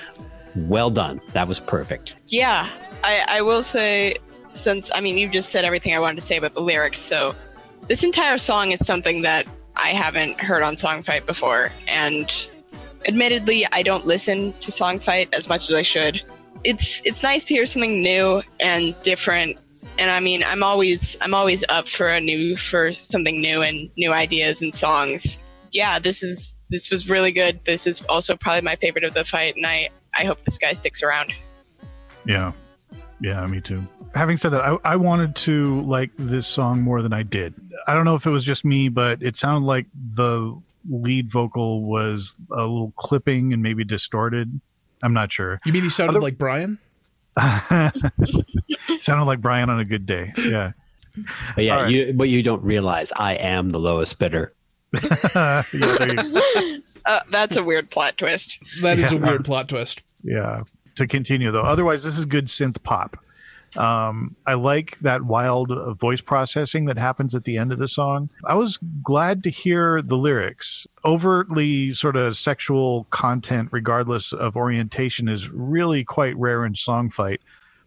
well 0.56 0.90
done. 0.90 1.22
That 1.34 1.48
was 1.48 1.60
perfect. 1.60 2.16
Yeah, 2.28 2.70
I, 3.04 3.26
I 3.28 3.42
will 3.42 3.64
say, 3.64 4.16
since 4.52 4.92
I 4.96 5.02
mean, 5.02 5.18
you 5.18 5.28
just 5.28 5.50
said 5.50 5.66
everything 5.66 5.94
I 5.94 6.00
wanted 6.00 6.16
to 6.16 6.22
say 6.22 6.38
about 6.38 6.54
the 6.54 6.62
lyrics, 6.62 7.00
so 7.00 7.36
this 7.88 8.04
entire 8.04 8.38
song 8.38 8.72
is 8.72 8.86
something 8.86 9.24
that 9.24 9.46
I 9.76 9.90
haven't 9.90 10.40
heard 10.40 10.64
on 10.64 10.76
Songfight 10.76 11.26
before, 11.26 11.72
and 11.88 12.50
admittedly, 13.08 13.66
I 13.72 13.84
don't 13.84 14.06
listen 14.06 14.54
to 14.54 14.72
Songfight 14.72 15.34
as 15.34 15.50
much 15.50 15.70
as 15.70 15.76
I 15.76 15.82
should. 15.82 16.22
It's 16.64 17.02
it's 17.06 17.24
nice 17.24 17.44
to 17.46 17.54
hear 17.54 17.66
something 17.66 18.02
new 18.02 18.42
and 18.60 18.96
different, 19.02 19.58
and 19.98 20.12
I 20.12 20.20
mean, 20.20 20.44
I'm 20.44 20.64
always 20.64 21.18
I'm 21.22 21.34
always 21.34 21.64
up 21.70 21.88
for 21.88 22.08
a 22.08 22.20
new 22.20 22.58
for 22.58 22.94
something 22.94 23.42
new 23.42 23.62
and 23.62 23.90
new 23.98 24.12
ideas 24.12 24.62
and 24.62 24.74
songs. 24.74 25.40
Yeah, 25.72 26.00
this 26.00 26.22
is 26.24 26.62
this 26.70 26.92
was 26.92 27.10
really 27.10 27.32
good. 27.32 27.64
This 27.66 27.88
is 27.88 28.02
also 28.10 28.36
probably 28.36 28.62
my 28.62 28.76
favorite 28.76 29.04
of 29.04 29.14
the 29.14 29.24
fight, 29.24 29.56
and 29.56 29.66
I 29.66 29.90
I 30.16 30.26
hope 30.26 30.42
this 30.42 30.58
guy 30.58 30.74
sticks 30.74 31.02
around. 31.02 31.32
Yeah. 32.26 32.52
Yeah, 33.22 33.46
me 33.46 33.62
too. 33.62 33.86
Having 34.16 34.38
said 34.38 34.52
that, 34.52 34.62
I, 34.62 34.78
I 34.84 34.96
wanted 34.96 35.36
to 35.38 35.82
like 35.82 36.12
this 36.18 36.48
song 36.48 36.82
more 36.82 37.02
than 37.02 37.14
I 37.14 37.24
did. 37.24 37.54
I 37.88 37.94
don't 37.94 38.06
know 38.06 38.16
if 38.16 38.26
it 38.26 38.30
was 38.30 38.44
just 38.44 38.66
me, 38.66 38.90
but 38.90 39.22
it 39.22 39.36
sounded 39.36 39.66
like 39.66 39.88
the 39.94 40.60
lead 40.90 41.32
vocal 41.32 41.84
was 41.84 42.40
a 42.52 42.62
little 42.62 42.94
clipping 42.98 43.54
and 43.54 43.64
maybe 43.64 43.84
distorted. 43.84 44.60
I'm 45.02 45.14
not 45.14 45.32
sure. 45.32 45.60
You 45.66 45.74
mean 45.74 45.84
he 45.84 45.90
sounded 45.90 46.12
Other- 46.18 46.22
like 46.22 46.38
Brian? 46.38 46.78
sounded 49.00 49.26
like 49.26 49.42
Brian 49.42 49.70
on 49.70 49.80
a 49.80 49.86
good 49.86 50.06
day. 50.06 50.34
Yeah. 50.38 50.72
But 51.56 51.64
yeah, 51.64 51.76
All 51.78 51.84
right. 51.84 51.92
you, 51.92 52.14
what 52.16 52.30
you 52.30 52.44
don't 52.44 52.64
realize, 52.64 53.12
I 53.16 53.34
am 53.36 53.70
the 53.72 53.80
lowest 53.80 54.20
bidder. 54.20 54.52
yeah, 55.36 55.64
Uh, 57.06 57.22
that's 57.32 57.56
a 57.56 57.64
weird 57.64 57.90
plot 57.90 58.18
twist. 58.18 58.60
That 58.82 59.00
is 59.00 59.12
a 59.12 59.18
weird 59.18 59.44
plot 59.46 59.70
twist. 59.70 60.04
yeah. 60.24 60.64
To 60.96 61.08
continue 61.08 61.50
though, 61.50 61.62
otherwise 61.62 62.04
this 62.04 62.18
is 62.18 62.26
good 62.26 62.48
synth 62.48 62.84
pop. 62.84 63.18
Um, 63.78 64.36
I 64.46 64.56
like 64.56 64.98
that 65.00 65.24
wild 65.24 65.72
voice 66.00 66.22
processing 66.22 66.86
that 66.86 66.98
happens 66.98 67.36
at 67.36 67.44
the 67.44 67.58
end 67.58 67.72
of 67.72 67.78
the 67.78 67.88
song. 67.88 68.30
I 68.46 68.56
was 68.56 68.78
glad 69.04 69.44
to 69.44 69.50
hear 69.50 70.02
the 70.02 70.18
lyrics. 70.18 70.88
Overtly 71.06 71.92
sort 71.94 72.16
of 72.16 72.38
sexual 72.38 73.06
content, 73.12 73.70
regardless 73.72 74.34
of 74.34 74.56
orientation, 74.56 75.28
is 75.30 75.50
really 75.50 76.04
quite 76.04 76.38
rare 76.38 76.66
in 76.66 76.76
song 76.76 77.10
fight. 77.10 77.42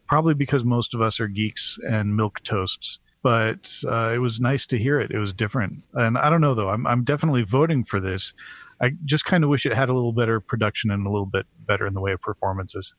Probably 0.07 0.35
because 0.35 0.65
most 0.65 0.95
of 0.95 1.01
us 1.01 1.21
are 1.21 1.29
geeks 1.29 1.79
and 1.89 2.17
milk 2.17 2.41
toasts. 2.43 2.99
But 3.23 3.73
uh, 3.87 4.13
it 4.15 4.19
was 4.19 4.41
nice 4.41 4.67
to 4.67 4.79
hear 4.79 5.01
it. 5.01 5.13
It 5.13 5.19
was 5.19 5.33
different, 5.33 5.85
and 5.95 6.19
I 6.19 6.29
don't 6.29 6.41
know 6.41 6.55
though. 6.55 6.71
I'm 6.71 6.87
I'm 6.89 7.05
definitely 7.05 7.43
voting 7.43 7.85
for 7.85 8.01
this. 8.01 8.35
I 8.81 8.95
just 9.05 9.25
kind 9.25 9.45
of 9.45 9.51
wish 9.51 9.65
it 9.65 9.75
had 9.75 9.89
a 9.89 9.95
little 9.95 10.13
better 10.13 10.41
production 10.41 10.91
and 10.91 11.07
a 11.07 11.11
little 11.11 11.27
bit 11.27 11.47
better 11.67 11.87
in 11.87 11.95
the 11.95 12.01
way 12.01 12.11
of 12.11 12.21
performances. 12.21 12.97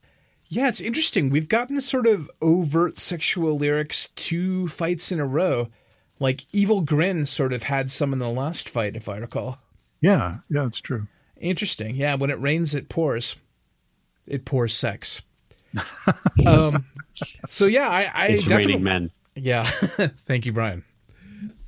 Yeah, 0.54 0.68
it's 0.68 0.80
interesting. 0.80 1.30
We've 1.30 1.48
gotten 1.48 1.80
sort 1.80 2.06
of 2.06 2.30
overt 2.40 2.96
sexual 2.96 3.58
lyrics 3.58 4.10
two 4.14 4.68
fights 4.68 5.10
in 5.10 5.18
a 5.18 5.26
row. 5.26 5.68
Like 6.20 6.46
Evil 6.52 6.80
Grin 6.80 7.26
sort 7.26 7.52
of 7.52 7.64
had 7.64 7.90
some 7.90 8.12
in 8.12 8.20
the 8.20 8.28
last 8.28 8.68
fight, 8.68 8.94
if 8.94 9.08
I 9.08 9.16
recall. 9.16 9.58
Yeah, 10.00 10.38
yeah, 10.48 10.66
it's 10.66 10.80
true. 10.80 11.08
Interesting. 11.40 11.96
Yeah, 11.96 12.14
when 12.14 12.30
it 12.30 12.40
rains, 12.40 12.72
it 12.72 12.88
pours. 12.88 13.34
It 14.28 14.44
pours 14.44 14.72
sex. 14.72 15.22
um, 16.46 16.86
so 17.48 17.66
yeah, 17.66 17.88
I, 17.88 18.10
I 18.14 18.26
It's 18.28 18.42
definitely, 18.44 18.66
raining 18.66 18.84
men. 18.84 19.10
Yeah, 19.34 19.64
thank 20.26 20.46
you, 20.46 20.52
Brian. 20.52 20.84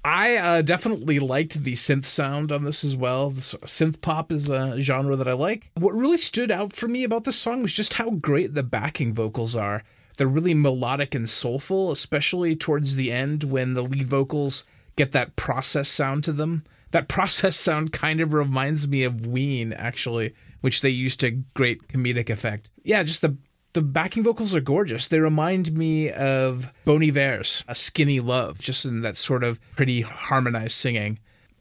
I 0.07 0.37
uh, 0.37 0.63
definitely 0.63 1.19
liked 1.19 1.65
the 1.65 1.73
synth 1.73 2.05
sound 2.05 2.53
on 2.53 2.63
this 2.63 2.85
as 2.85 2.95
well. 2.95 3.33
Synth 3.33 4.01
pop 4.01 4.31
is 4.31 4.49
a 4.49 4.81
genre 4.81 5.17
that 5.17 5.27
I 5.27 5.33
like. 5.33 5.69
What 5.75 5.97
really 5.97 6.17
stood 6.17 6.53
out 6.53 6.73
for 6.73 6.87
me 6.87 7.03
about 7.03 7.25
this 7.25 7.35
song 7.35 7.61
was 7.61 7.73
just 7.73 7.95
how 7.95 8.11
great 8.11 8.55
the 8.55 8.63
backing 8.63 9.13
vocals 9.13 9.57
are. 9.57 9.83
They're 10.17 10.29
really 10.29 10.55
melodic 10.55 11.17
and 11.17 11.29
soulful, 11.29 11.91
especially 11.91 12.55
towards 12.55 12.95
the 12.95 13.11
end 13.11 13.43
when 13.43 13.75
the 13.75 13.83
lead 13.83 14.07
vocals 14.07 14.65
get 14.95 15.11
that 15.11 15.35
process 15.35 15.89
sound 15.89 16.23
to 16.23 16.33
them. 16.33 16.63
That 16.93 17.09
process 17.09 17.57
sound 17.57 17.93
kind 17.93 18.21
of 18.21 18.33
reminds 18.33 18.87
me 18.87 19.03
of 19.03 19.27
Ween, 19.27 19.73
actually, 19.73 20.37
which 20.61 20.83
they 20.83 20.91
used 20.91 21.19
to 21.19 21.33
great 21.53 21.89
comedic 21.89 22.31
effect. 22.31 22.71
Yeah, 22.85 23.03
just 23.03 23.23
the 23.23 23.37
the 23.77 23.83
backing 23.83 24.23
vocals 24.23 24.55
are 24.55 24.61
gorgeous. 24.63 25.09
They 25.09 25.21
remind 25.21 25.77
me 25.77 26.11
of 26.11 26.73
Bon 26.87 27.03
Iver's 27.03 27.63
"A 27.69 27.75
Skinny 27.75 28.21
Love," 28.21 28.59
just 28.59 28.87
in 28.87 29.03
that 29.03 29.19
sort 29.19 29.45
of 29.45 29.61
pretty 29.77 30.01
harmonized 30.01 30.73
singing. 30.73 31.19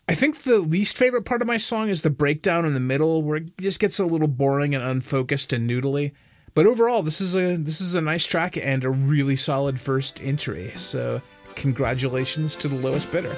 I 0.08 0.16
think 0.16 0.44
the 0.44 0.60
least 0.60 0.96
favorite 0.96 1.26
part 1.26 1.42
of 1.42 1.48
my 1.48 1.58
song 1.58 1.90
is 1.90 2.04
the 2.04 2.10
breakdown 2.10 2.66
in 2.66 2.74
the 2.74 2.80
middle, 2.80 3.22
where 3.22 3.36
it 3.36 3.58
just 3.58 3.82
gets 3.82 4.00
a 4.00 4.06
little 4.06 4.30
boring 4.30 4.74
and 4.74 4.82
unfocused 4.82 5.52
and 5.52 5.70
noodly. 5.70 6.14
But 6.54 6.68
overall, 6.68 7.04
this 7.04 7.20
is 7.20 7.36
a 7.36 7.58
this 7.58 7.82
is 7.82 7.96
a 7.96 8.02
nice 8.02 8.26
track 8.26 8.56
and 8.56 8.86
a 8.86 8.90
really 8.90 9.36
solid 9.36 9.82
first 9.82 10.22
entry. 10.22 10.72
So 10.78 11.22
congratulations 11.56 12.56
to 12.56 12.70
the 12.70 12.76
lowest 12.76 13.12
bidder. 13.12 13.36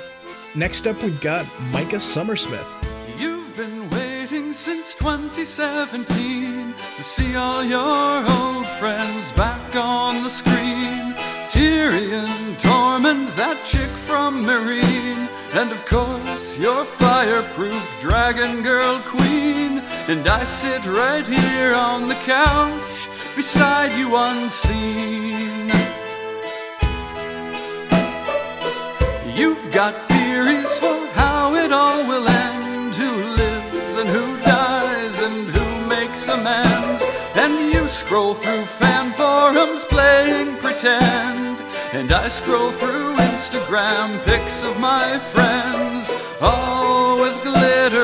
Next 0.55 0.85
up, 0.85 1.01
we've 1.01 1.19
got 1.19 1.47
Micah 1.71 1.99
Summersmith. 1.99 2.96
2017 5.07 6.73
to 6.97 7.01
see 7.01 7.33
all 7.37 7.63
your 7.63 8.29
old 8.29 8.65
friends 8.77 9.31
back 9.37 9.73
on 9.73 10.21
the 10.21 10.29
screen. 10.29 11.13
Tyrion, 11.47 12.27
Tormund, 12.59 13.33
that 13.37 13.57
chick 13.63 13.89
from 14.07 14.43
Meereen, 14.43 15.29
and 15.55 15.71
of 15.71 15.81
course 15.87 16.59
your 16.59 16.83
fireproof 16.83 17.81
dragon 18.01 18.61
girl 18.61 18.99
queen. 19.05 19.81
And 20.09 20.27
I 20.27 20.43
sit 20.43 20.85
right 20.85 21.25
here 21.25 21.73
on 21.73 22.09
the 22.09 22.19
couch 22.25 23.07
beside 23.33 23.93
you 23.93 24.13
unseen. 24.13 25.71
You've 29.39 29.71
got 29.71 29.93
theories 30.11 30.77
for 30.79 30.99
how 31.15 31.55
it 31.55 31.71
all 31.71 32.05
will 32.09 32.27
end. 32.27 32.93
Who 32.93 33.11
lives 33.41 33.97
and 33.99 34.09
who 34.09 34.26
scroll 38.07 38.33
through 38.33 38.63
fan 38.63 39.11
forums 39.11 39.83
playing 39.83 40.55
pretend. 40.59 41.59
And 41.91 42.09
I 42.13 42.29
scroll 42.29 42.71
through 42.71 43.15
Instagram 43.15 44.07
pics 44.23 44.63
of 44.63 44.79
my 44.79 45.17
friends, 45.33 46.09
all 46.39 47.19
with 47.19 47.35
glittering 47.43 47.96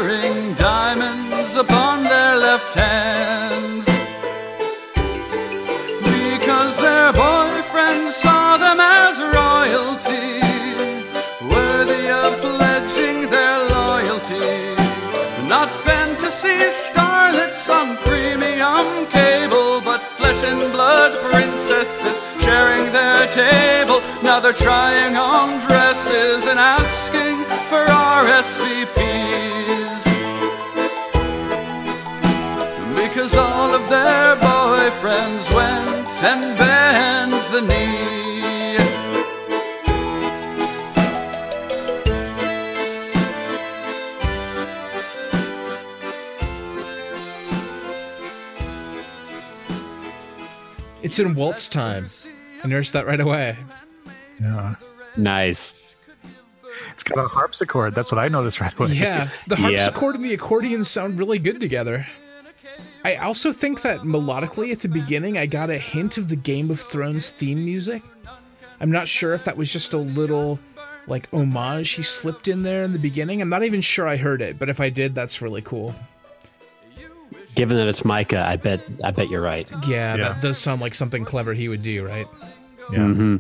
table. 23.34 24.00
Now 24.22 24.40
they're 24.40 24.54
trying 24.54 25.18
on 25.18 25.60
dresses 25.66 26.46
and 26.46 26.60
asking 26.60 27.38
for 27.68 27.82
our 27.92 28.26
RSVPs 28.26 30.04
because 32.96 33.36
all 33.36 33.74
of 33.74 33.90
their 33.90 34.36
boyfriends 34.36 35.52
went 35.52 36.24
and 36.24 36.58
bent 36.60 37.34
the 37.52 37.62
knee. 37.62 38.14
It's 51.02 51.18
in 51.18 51.34
waltz 51.34 51.68
time. 51.68 52.10
I 52.64 52.68
noticed 52.68 52.94
that 52.94 53.06
right 53.06 53.20
away. 53.20 53.58
Yeah. 54.42 54.76
Nice. 55.18 55.74
It's 56.94 57.04
got 57.04 57.18
a 57.24 57.28
harpsichord. 57.28 57.96
That's 57.96 58.12
what 58.12 58.20
I 58.20 58.28
noticed 58.28 58.60
right 58.62 58.78
away. 58.80 58.94
Yeah, 58.94 59.30
the 59.48 59.56
Yep. 59.60 59.80
harpsichord 59.80 60.16
and 60.16 60.26
the 60.26 60.34
accordion 60.34 60.84
sound 60.84 61.18
really 61.20 61.40
good 61.40 61.60
together. 61.60 62.06
I 63.06 63.18
also 63.18 63.52
think 63.52 63.82
that 63.82 64.02
melodically 64.02 64.72
at 64.72 64.80
the 64.80 64.88
beginning, 64.88 65.38
I 65.38 65.46
got 65.46 65.70
a 65.70 65.78
hint 65.78 66.18
of 66.18 66.30
the 66.30 66.38
Game 66.38 66.72
of 66.72 66.80
Thrones 66.80 67.30
theme 67.32 67.64
music. 67.66 68.02
I'm 68.80 68.92
not 68.92 69.08
sure 69.10 69.34
if 69.34 69.44
that 69.46 69.58
was 69.58 69.72
just 69.72 69.92
a 69.94 69.98
little 69.98 70.60
like 71.08 71.28
homage 71.34 71.92
he 71.92 72.02
slipped 72.04 72.48
in 72.48 72.64
there 72.64 72.84
in 72.84 72.94
the 72.94 73.00
beginning. 73.00 73.42
I'm 73.42 73.50
not 73.50 73.64
even 73.66 73.82
sure 73.82 74.08
I 74.08 74.16
heard 74.16 74.42
it, 74.42 74.58
but 74.58 74.70
if 74.70 74.80
I 74.80 74.90
did, 74.90 75.14
that's 75.16 75.42
really 75.42 75.62
cool. 75.62 75.94
Given 77.56 77.78
that 77.78 77.88
it's 77.88 78.04
Micah, 78.04 78.44
I 78.48 78.56
bet 78.56 78.82
I 79.04 79.12
bet 79.12 79.30
you're 79.30 79.42
right. 79.42 79.70
Yeah, 79.88 80.16
Yeah. 80.16 80.30
that 80.30 80.42
does 80.42 80.58
sound 80.58 80.82
like 80.82 80.96
something 80.96 81.24
clever 81.26 81.54
he 81.54 81.70
would 81.70 81.84
do, 81.84 82.06
right? 82.06 82.28
Yeah. 82.92 83.38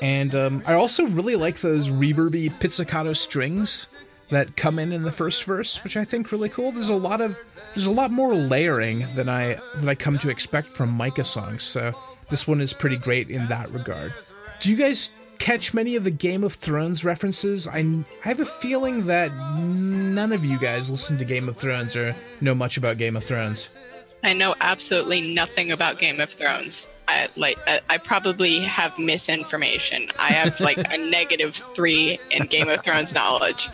And 0.00 0.34
um, 0.34 0.62
I 0.66 0.74
also 0.74 1.04
really 1.06 1.36
like 1.36 1.60
those 1.60 1.88
reverby 1.88 2.58
pizzicato 2.58 3.12
strings 3.12 3.86
that 4.30 4.56
come 4.56 4.78
in 4.78 4.92
in 4.92 5.02
the 5.02 5.12
first 5.12 5.44
verse, 5.44 5.82
which 5.84 5.96
I 5.96 6.04
think 6.04 6.32
really 6.32 6.48
cool. 6.48 6.72
There's 6.72 6.88
a 6.88 6.94
lot 6.94 7.20
of 7.20 7.36
there's 7.74 7.86
a 7.86 7.90
lot 7.92 8.10
more 8.10 8.34
layering 8.34 9.06
than 9.14 9.28
I 9.28 9.58
than 9.76 9.88
I 9.88 9.94
come 9.94 10.18
to 10.18 10.28
expect 10.30 10.68
from 10.68 10.90
Micah 10.90 11.24
songs. 11.24 11.62
So 11.62 11.92
this 12.30 12.48
one 12.48 12.60
is 12.60 12.72
pretty 12.72 12.96
great 12.96 13.30
in 13.30 13.46
that 13.48 13.70
regard. 13.70 14.12
Do 14.60 14.70
you 14.70 14.76
guys 14.76 15.10
catch 15.38 15.74
many 15.74 15.96
of 15.96 16.04
the 16.04 16.10
Game 16.10 16.44
of 16.44 16.54
Thrones 16.54 17.04
references? 17.04 17.66
I 17.66 17.78
I 18.24 18.28
have 18.28 18.40
a 18.40 18.44
feeling 18.44 19.06
that 19.06 19.32
none 19.56 20.32
of 20.32 20.44
you 20.44 20.58
guys 20.58 20.90
listen 20.90 21.18
to 21.18 21.24
Game 21.24 21.48
of 21.48 21.56
Thrones 21.56 21.96
or 21.96 22.14
know 22.40 22.54
much 22.54 22.76
about 22.76 22.98
Game 22.98 23.16
of 23.16 23.24
Thrones. 23.24 23.76
I 24.24 24.32
know 24.34 24.54
absolutely 24.60 25.20
nothing 25.20 25.72
about 25.72 25.98
Game 25.98 26.20
of 26.20 26.30
Thrones. 26.30 26.88
I 27.08 27.28
like 27.36 27.58
I, 27.66 27.80
I 27.90 27.98
probably 27.98 28.60
have 28.60 28.96
misinformation. 28.98 30.08
I 30.18 30.28
have 30.32 30.60
like 30.60 30.78
a 30.92 30.98
negative 31.10 31.56
three 31.74 32.18
in 32.30 32.46
Game 32.46 32.68
of 32.68 32.82
Thrones 32.84 33.14
knowledge. 33.14 33.68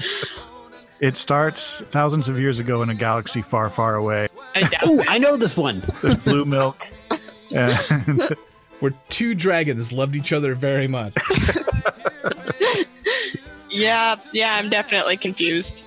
It 1.01 1.17
starts 1.17 1.81
thousands 1.89 2.29
of 2.29 2.41
years 2.41 2.59
ago 2.59 2.83
in 2.83 2.91
a 2.91 2.95
galaxy 2.95 3.43
far, 3.43 3.71
far 3.71 3.95
away. 3.95 4.29
I 4.55 4.69
Oh. 4.83 5.05
I 5.07 5.19
know 5.19 5.37
this 5.37 5.57
one. 5.57 5.83
There's 6.03 6.17
blue 6.17 6.45
milk. 6.45 6.77
And 7.55 8.37
Where 8.81 8.93
two 9.09 9.35
dragons 9.35 9.93
loved 9.93 10.14
each 10.16 10.33
other 10.33 10.55
very 10.55 10.89
much. 10.89 11.14
Yeah, 13.70 14.16
yeah, 14.33 14.55
I'm 14.55 14.70
definitely 14.70 15.16
confused. 15.18 15.85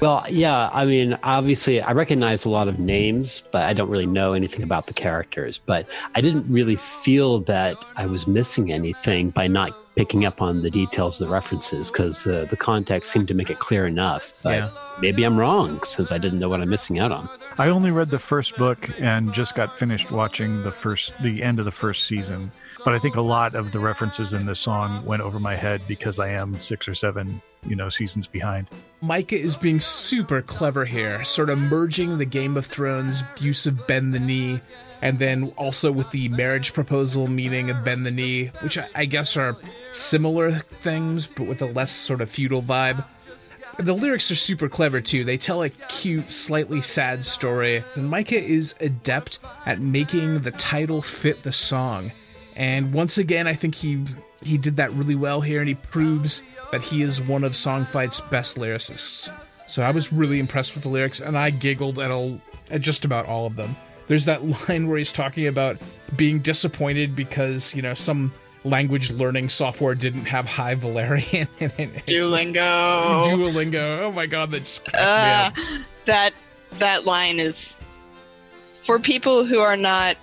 Well, 0.00 0.24
yeah, 0.28 0.68
I 0.72 0.84
mean, 0.84 1.16
obviously, 1.22 1.80
I 1.80 1.92
recognize 1.92 2.44
a 2.44 2.50
lot 2.50 2.66
of 2.66 2.78
names, 2.80 3.44
but 3.52 3.62
I 3.62 3.72
don't 3.72 3.88
really 3.88 4.04
know 4.04 4.32
anything 4.32 4.62
about 4.62 4.86
the 4.88 4.92
characters. 4.92 5.60
But 5.64 5.86
I 6.16 6.20
didn't 6.20 6.50
really 6.52 6.76
feel 6.76 7.38
that 7.42 7.76
I 7.96 8.06
was 8.06 8.26
missing 8.26 8.72
anything 8.72 9.30
by 9.30 9.46
not 9.46 9.72
picking 9.94 10.24
up 10.24 10.42
on 10.42 10.62
the 10.62 10.70
details 10.70 11.20
of 11.20 11.28
the 11.28 11.32
references 11.32 11.90
because 11.90 12.26
uh, 12.26 12.46
the 12.50 12.56
context 12.56 13.12
seemed 13.12 13.28
to 13.28 13.34
make 13.34 13.48
it 13.48 13.60
clear 13.60 13.86
enough. 13.86 14.40
But 14.42 14.58
Yeah. 14.58 14.70
maybe 15.00 15.22
I'm 15.24 15.38
wrong 15.38 15.80
since 15.84 16.10
I 16.10 16.18
didn't 16.18 16.40
know 16.40 16.48
what 16.48 16.60
I'm 16.60 16.68
missing 16.68 16.98
out 16.98 17.12
on. 17.12 17.28
I 17.60 17.68
only 17.68 17.90
read 17.90 18.08
the 18.08 18.18
first 18.18 18.56
book 18.56 18.88
and 19.00 19.34
just 19.34 19.54
got 19.54 19.78
finished 19.78 20.10
watching 20.10 20.62
the 20.62 20.72
first, 20.72 21.12
the 21.22 21.42
end 21.42 21.58
of 21.58 21.66
the 21.66 21.70
first 21.70 22.06
season. 22.06 22.50
But 22.86 22.94
I 22.94 22.98
think 22.98 23.16
a 23.16 23.20
lot 23.20 23.54
of 23.54 23.72
the 23.72 23.80
references 23.80 24.32
in 24.32 24.46
this 24.46 24.58
song 24.58 25.04
went 25.04 25.20
over 25.20 25.38
my 25.38 25.56
head 25.56 25.82
because 25.86 26.18
I 26.18 26.30
am 26.30 26.58
six 26.58 26.88
or 26.88 26.94
seven, 26.94 27.42
you 27.66 27.76
know, 27.76 27.90
seasons 27.90 28.26
behind. 28.26 28.70
Micah 29.02 29.38
is 29.38 29.56
being 29.56 29.78
super 29.78 30.40
clever 30.40 30.86
here, 30.86 31.22
sort 31.22 31.50
of 31.50 31.58
merging 31.58 32.16
the 32.16 32.24
Game 32.24 32.56
of 32.56 32.64
Thrones 32.64 33.24
use 33.38 33.66
of 33.66 33.86
bend 33.86 34.14
the 34.14 34.20
knee, 34.20 34.62
and 35.02 35.18
then 35.18 35.52
also 35.58 35.92
with 35.92 36.10
the 36.12 36.30
marriage 36.30 36.72
proposal 36.72 37.28
meaning 37.28 37.68
of 37.68 37.84
bend 37.84 38.06
the 38.06 38.10
knee, 38.10 38.46
which 38.62 38.78
I, 38.78 38.88
I 38.94 39.04
guess 39.04 39.36
are 39.36 39.58
similar 39.92 40.50
things, 40.50 41.26
but 41.26 41.46
with 41.46 41.60
a 41.60 41.66
less 41.66 41.92
sort 41.92 42.22
of 42.22 42.30
feudal 42.30 42.62
vibe. 42.62 43.04
The 43.78 43.94
lyrics 43.94 44.30
are 44.30 44.36
super 44.36 44.68
clever 44.68 45.00
too. 45.00 45.24
They 45.24 45.36
tell 45.36 45.62
a 45.62 45.70
cute, 45.70 46.30
slightly 46.30 46.82
sad 46.82 47.24
story, 47.24 47.82
and 47.94 48.10
Micah 48.10 48.42
is 48.42 48.74
adept 48.80 49.38
at 49.66 49.80
making 49.80 50.40
the 50.40 50.50
title 50.50 51.02
fit 51.02 51.42
the 51.42 51.52
song. 51.52 52.12
And 52.56 52.92
once 52.92 53.16
again, 53.16 53.46
I 53.46 53.54
think 53.54 53.74
he 53.74 54.04
he 54.42 54.58
did 54.58 54.76
that 54.76 54.92
really 54.92 55.14
well 55.14 55.40
here, 55.40 55.60
and 55.60 55.68
he 55.68 55.74
proves 55.74 56.42
that 56.72 56.82
he 56.82 57.02
is 57.02 57.20
one 57.20 57.44
of 57.44 57.52
Songfight's 57.52 58.20
best 58.20 58.56
lyricists. 58.56 59.30
So 59.66 59.82
I 59.82 59.90
was 59.90 60.12
really 60.12 60.38
impressed 60.38 60.74
with 60.74 60.82
the 60.82 60.88
lyrics, 60.88 61.20
and 61.20 61.38
I 61.38 61.50
giggled 61.50 61.98
at, 61.98 62.10
all, 62.10 62.40
at 62.70 62.80
just 62.80 63.04
about 63.04 63.26
all 63.26 63.46
of 63.46 63.56
them. 63.56 63.76
There's 64.08 64.24
that 64.24 64.44
line 64.68 64.88
where 64.88 64.98
he's 64.98 65.12
talking 65.12 65.46
about 65.46 65.76
being 66.16 66.40
disappointed 66.40 67.14
because 67.14 67.74
you 67.74 67.82
know 67.82 67.94
some 67.94 68.32
language 68.64 69.10
learning 69.10 69.48
software 69.48 69.94
didn't 69.94 70.26
have 70.26 70.46
High 70.46 70.74
Valyrian 70.74 71.48
in 71.60 71.70
it. 71.78 72.06
Duolingo. 72.06 73.26
Duolingo. 73.26 74.00
Oh 74.02 74.12
my 74.12 74.26
god, 74.26 74.50
that 74.50 74.60
just 74.60 74.82
Uh, 74.94 75.50
that 76.04 76.32
that 76.78 77.04
line 77.04 77.40
is 77.40 77.78
for 78.74 78.98
people 78.98 79.44
who 79.44 79.58
are 79.60 79.76
not 79.76 80.16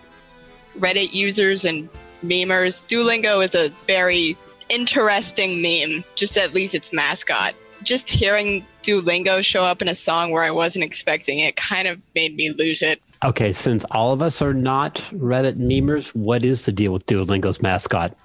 Reddit 0.79 1.13
users 1.13 1.65
and 1.65 1.89
memers. 2.23 2.85
Duolingo 2.87 3.43
is 3.43 3.55
a 3.55 3.69
very 3.87 4.37
interesting 4.69 5.61
meme. 5.61 6.03
Just 6.15 6.37
at 6.37 6.53
least 6.53 6.75
its 6.75 6.93
mascot. 6.93 7.55
Just 7.83 8.09
hearing 8.09 8.65
Duolingo 8.83 9.43
show 9.43 9.63
up 9.63 9.81
in 9.81 9.87
a 9.87 9.95
song 9.95 10.31
where 10.31 10.43
I 10.43 10.51
wasn't 10.51 10.83
expecting 10.83 11.39
it 11.39 11.55
kind 11.55 11.87
of 11.87 11.99
made 12.15 12.35
me 12.35 12.51
lose 12.51 12.81
it. 12.81 13.01
Okay, 13.23 13.51
since 13.53 13.83
all 13.91 14.13
of 14.13 14.21
us 14.21 14.41
are 14.41 14.53
not 14.53 14.95
Reddit 15.13 15.57
memers, 15.57 16.07
what 16.09 16.43
is 16.43 16.65
the 16.65 16.71
deal 16.71 16.91
with 16.91 17.05
Duolingo's 17.07 17.61
mascot? 17.61 18.15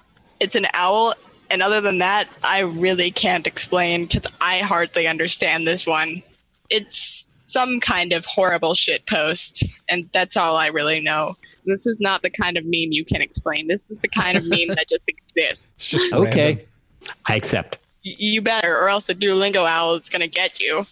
It's 0.43 0.55
an 0.55 0.65
owl, 0.73 1.13
and 1.49 1.61
other 1.63 1.79
than 1.79 1.99
that, 1.99 2.27
I 2.43 2.59
really 2.59 3.11
can't 3.11 3.47
explain 3.47 4.07
because 4.07 4.29
I 4.41 4.59
hardly 4.59 5.07
understand 5.07 5.65
this 5.65 5.87
one. 5.87 6.21
It's 6.69 7.29
some 7.45 7.79
kind 7.79 8.11
of 8.11 8.25
horrible 8.25 8.73
shit 8.73 9.05
post, 9.07 9.63
and 9.87 10.09
that's 10.13 10.35
all 10.35 10.57
I 10.57 10.67
really 10.67 10.99
know. 10.99 11.37
This 11.65 11.85
is 11.87 12.01
not 12.01 12.23
the 12.23 12.29
kind 12.29 12.57
of 12.57 12.65
meme 12.65 12.91
you 12.91 13.05
can 13.05 13.21
explain. 13.21 13.67
This 13.69 13.85
is 13.89 13.97
the 14.01 14.09
kind 14.09 14.37
of 14.37 14.43
meme 14.43 14.67
that 14.75 14.89
just 14.89 15.03
exists. 15.07 15.69
It's 15.71 15.85
just 15.85 16.11
Okay, 16.11 16.55
random. 16.55 16.65
I 17.27 17.35
accept. 17.35 17.79
Y- 18.05 18.15
you 18.17 18.41
better, 18.41 18.77
or 18.77 18.89
else 18.89 19.07
the 19.07 19.15
Duolingo 19.15 19.65
owl 19.65 19.93
is 19.93 20.09
going 20.09 20.21
to 20.23 20.27
get 20.27 20.59
you. 20.59 20.85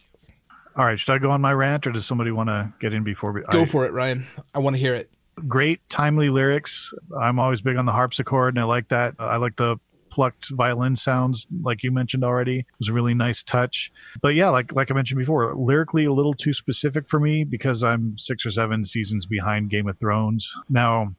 All 0.77 0.85
right, 0.85 0.97
should 0.97 1.13
I 1.13 1.17
go 1.17 1.29
on 1.29 1.41
my 1.41 1.51
rant, 1.51 1.85
or 1.87 1.91
does 1.91 2.05
somebody 2.05 2.31
want 2.31 2.47
to 2.47 2.71
get 2.79 2.93
in 2.93 3.03
before 3.03 3.33
we 3.33 3.41
Go 3.51 3.63
I- 3.63 3.65
for 3.65 3.85
it, 3.85 3.91
Ryan. 3.91 4.25
I 4.55 4.59
want 4.59 4.77
to 4.77 4.79
hear 4.79 4.95
it. 4.95 5.09
Great 5.47 5.87
timely 5.89 6.29
lyrics. 6.29 6.93
I'm 7.19 7.39
always 7.39 7.61
big 7.61 7.77
on 7.77 7.85
the 7.85 7.91
harpsichord, 7.91 8.55
and 8.55 8.59
I 8.59 8.65
like 8.65 8.89
that. 8.89 9.15
I 9.19 9.37
like 9.37 9.55
the 9.55 9.77
plucked 10.09 10.49
violin 10.51 10.95
sounds, 10.97 11.47
like 11.63 11.83
you 11.83 11.91
mentioned 11.91 12.23
already. 12.23 12.59
It 12.59 12.65
was 12.79 12.89
a 12.89 12.93
really 12.93 13.13
nice 13.13 13.41
touch. 13.43 13.91
But 14.21 14.35
yeah, 14.35 14.49
like 14.49 14.73
like 14.73 14.91
I 14.91 14.93
mentioned 14.93 15.19
before, 15.19 15.55
lyrically 15.55 16.05
a 16.05 16.11
little 16.13 16.33
too 16.33 16.53
specific 16.53 17.07
for 17.09 17.19
me 17.19 17.43
because 17.45 17.83
I'm 17.83 18.17
six 18.17 18.45
or 18.45 18.51
seven 18.51 18.83
seasons 18.85 19.25
behind 19.25 19.69
Game 19.69 19.87
of 19.87 19.97
Thrones. 19.97 20.51
Now, 20.69 21.15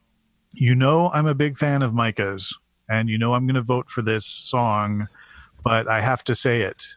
you 0.52 0.74
know 0.74 1.10
I'm 1.14 1.26
a 1.26 1.34
big 1.34 1.56
fan 1.56 1.82
of 1.82 1.94
Micah's, 1.94 2.56
and 2.88 3.08
you 3.08 3.16
know 3.16 3.32
I'm 3.32 3.46
going 3.46 3.54
to 3.54 3.62
vote 3.62 3.90
for 3.90 4.02
this 4.02 4.26
song, 4.26 5.08
but 5.64 5.88
I 5.88 6.00
have 6.02 6.22
to 6.24 6.34
say 6.34 6.60
it 6.62 6.96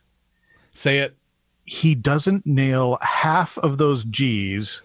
Say 0.74 0.98
it. 0.98 1.16
he 1.64 1.96
doesn't 1.96 2.46
nail 2.46 2.98
half 3.02 3.58
of 3.60 3.78
those 3.78 4.04
G's, 4.04 4.84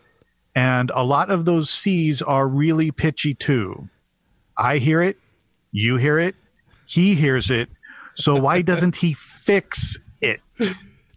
and 0.54 0.90
a 0.94 1.04
lot 1.04 1.30
of 1.30 1.44
those 1.44 1.70
C's 1.70 2.22
are 2.22 2.48
really 2.48 2.90
pitchy 2.90 3.34
too. 3.34 3.88
I 4.56 4.78
hear 4.78 5.02
it, 5.02 5.16
you 5.72 5.96
hear 5.96 6.18
it, 6.18 6.34
he 6.86 7.14
hears 7.14 7.50
it. 7.50 7.68
So 8.14 8.36
why 8.40 8.62
doesn't 8.70 8.96
he 8.96 9.12
fix 9.12 9.98
it? 10.20 10.40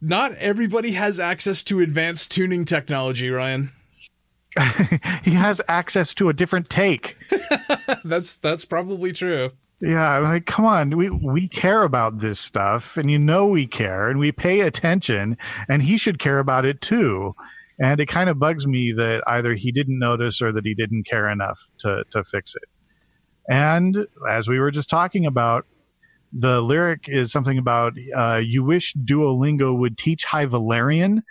Not 0.01 0.33
everybody 0.33 0.91
has 0.91 1.19
access 1.19 1.63
to 1.63 1.79
advanced 1.79 2.31
tuning 2.31 2.65
technology, 2.65 3.29
Ryan. 3.29 3.71
He 5.23 5.31
has 5.31 5.61
access 5.67 6.13
to 6.15 6.29
a 6.29 6.33
different 6.33 6.69
take. 6.69 7.17
That's 8.03 8.33
that's 8.33 8.65
probably 8.65 9.13
true. 9.13 9.51
Yeah, 9.79 10.17
like, 10.19 10.45
come 10.45 10.65
on, 10.65 10.91
we 10.91 11.09
we 11.09 11.47
care 11.47 11.83
about 11.83 12.19
this 12.19 12.39
stuff, 12.39 12.95
and 12.95 13.11
you 13.11 13.19
know 13.19 13.47
we 13.47 13.67
care, 13.67 14.09
and 14.09 14.17
we 14.17 14.31
pay 14.31 14.61
attention, 14.61 15.37
and 15.67 15.81
he 15.81 15.97
should 15.97 16.19
care 16.19 16.39
about 16.39 16.65
it 16.65 16.79
too. 16.81 17.35
And 17.79 17.99
it 17.99 18.05
kind 18.05 18.29
of 18.29 18.37
bugs 18.39 18.67
me 18.67 18.91
that 18.93 19.23
either 19.27 19.55
he 19.55 19.71
didn't 19.71 19.97
notice 19.99 20.41
or 20.41 20.51
that 20.51 20.65
he 20.65 20.73
didn't 20.75 21.03
care 21.07 21.27
enough 21.29 21.67
to 21.79 22.03
to 22.11 22.23
fix 22.23 22.55
it. 22.55 22.63
And 23.49 24.07
as 24.29 24.47
we 24.47 24.59
were 24.59 24.71
just 24.71 24.89
talking 24.89 25.25
about, 25.25 25.65
the 26.31 26.61
lyric 26.61 27.05
is 27.07 27.31
something 27.31 27.57
about 27.57 27.93
uh, 28.15 28.41
you 28.43 28.63
wish 28.63 28.93
Duolingo 28.95 29.77
would 29.77 29.97
teach 29.97 30.23
High 30.23 30.45
Valyrian. 30.45 31.21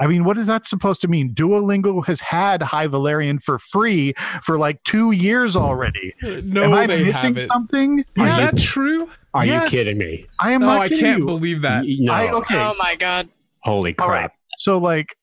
I 0.00 0.06
mean, 0.06 0.24
what 0.24 0.38
is 0.38 0.46
that 0.46 0.66
supposed 0.66 1.02
to 1.02 1.08
mean? 1.08 1.34
Duolingo 1.34 2.04
has 2.06 2.20
had 2.20 2.62
High 2.62 2.88
Valyrian 2.88 3.42
for 3.42 3.58
free 3.58 4.14
for 4.42 4.58
like 4.58 4.82
two 4.84 5.12
years 5.12 5.54
already. 5.56 6.14
No, 6.22 6.64
Am 6.64 6.72
I 6.72 6.86
they 6.86 7.04
missing 7.04 7.34
haven't. 7.34 7.48
something? 7.48 7.98
Is 8.00 8.06
Yeah, 8.16 8.50
that 8.50 8.58
true? 8.58 9.08
Are 9.34 9.44
Yes. 9.44 9.70
you 9.70 9.78
kidding 9.78 9.98
me? 9.98 10.26
I 10.38 10.52
am 10.52 10.62
No, 10.62 10.68
not 10.68 10.80
I 10.82 10.88
can't 10.88 11.18
you. 11.20 11.26
believe 11.26 11.62
that. 11.62 11.84
No. 11.86 12.12
I, 12.12 12.32
okay, 12.32 12.56
Oh 12.58 12.74
my 12.78 12.96
god. 12.96 13.28
Holy 13.62 13.92
crap. 13.92 14.08
right. 14.08 14.30
so 14.58 14.78
like 14.78 15.14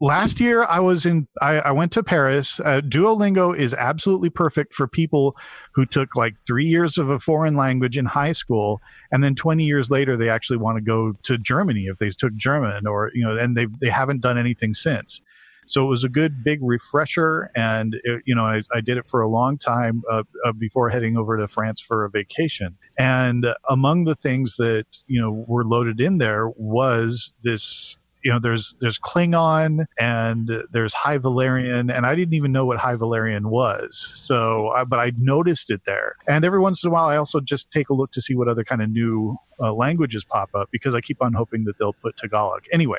last 0.00 0.40
year 0.40 0.64
I 0.64 0.80
was 0.80 1.06
in 1.06 1.28
I, 1.40 1.56
I 1.56 1.70
went 1.72 1.92
to 1.92 2.02
Paris. 2.02 2.60
Uh, 2.60 2.80
Duolingo 2.80 3.56
is 3.56 3.74
absolutely 3.74 4.30
perfect 4.30 4.74
for 4.74 4.86
people 4.86 5.36
who 5.74 5.86
took 5.86 6.16
like 6.16 6.36
three 6.46 6.66
years 6.66 6.98
of 6.98 7.10
a 7.10 7.18
foreign 7.18 7.56
language 7.56 7.96
in 7.98 8.06
high 8.06 8.32
school, 8.32 8.80
and 9.10 9.22
then 9.22 9.34
twenty 9.34 9.64
years 9.64 9.90
later 9.90 10.16
they 10.16 10.28
actually 10.28 10.58
want 10.58 10.76
to 10.76 10.82
go 10.82 11.14
to 11.22 11.38
Germany 11.38 11.86
if 11.86 11.98
they 11.98 12.10
took 12.10 12.34
German 12.34 12.86
or 12.86 13.10
you 13.14 13.24
know, 13.24 13.36
and 13.36 13.56
they 13.56 13.66
they 13.80 13.90
haven't 13.90 14.20
done 14.20 14.38
anything 14.38 14.74
since. 14.74 15.22
So 15.66 15.86
it 15.86 15.88
was 15.88 16.04
a 16.04 16.10
good 16.10 16.44
big 16.44 16.58
refresher, 16.62 17.50
and 17.56 17.94
it, 18.04 18.22
you 18.26 18.34
know 18.34 18.44
I, 18.44 18.60
I 18.74 18.80
did 18.80 18.98
it 18.98 19.08
for 19.08 19.20
a 19.20 19.28
long 19.28 19.56
time 19.56 20.02
uh, 20.10 20.24
uh, 20.44 20.52
before 20.52 20.90
heading 20.90 21.16
over 21.16 21.38
to 21.38 21.48
France 21.48 21.80
for 21.80 22.04
a 22.04 22.10
vacation. 22.10 22.76
And 22.98 23.46
among 23.68 24.04
the 24.04 24.14
things 24.14 24.56
that 24.56 24.86
you 25.06 25.20
know 25.20 25.44
were 25.48 25.64
loaded 25.64 26.00
in 26.00 26.18
there 26.18 26.48
was 26.56 27.34
this 27.42 27.98
you 28.24 28.32
know 28.32 28.38
there's 28.38 28.76
there's 28.80 28.98
Klingon 28.98 29.84
and 29.98 30.50
there's 30.72 30.94
High 30.94 31.18
Valyrian 31.18 31.94
and 31.94 32.06
I 32.06 32.14
didn't 32.14 32.32
even 32.34 32.52
know 32.52 32.64
what 32.64 32.78
High 32.78 32.94
Valyrian 32.94 33.46
was. 33.46 34.12
So 34.16 34.70
I, 34.70 34.84
but 34.84 34.98
I 34.98 35.12
noticed 35.18 35.70
it 35.70 35.82
there. 35.84 36.16
And 36.26 36.44
every 36.44 36.58
once 36.58 36.82
in 36.82 36.88
a 36.88 36.92
while 36.92 37.04
I 37.04 37.16
also 37.16 37.40
just 37.40 37.70
take 37.70 37.90
a 37.90 37.94
look 37.94 38.10
to 38.12 38.22
see 38.22 38.34
what 38.34 38.48
other 38.48 38.64
kind 38.64 38.80
of 38.80 38.90
new 38.90 39.36
uh, 39.60 39.72
languages 39.72 40.24
pop 40.24 40.50
up 40.54 40.68
because 40.72 40.94
I 40.94 41.00
keep 41.00 41.22
on 41.22 41.34
hoping 41.34 41.64
that 41.64 41.78
they'll 41.78 41.92
put 41.92 42.16
Tagalog. 42.16 42.64
Anyway 42.72 42.98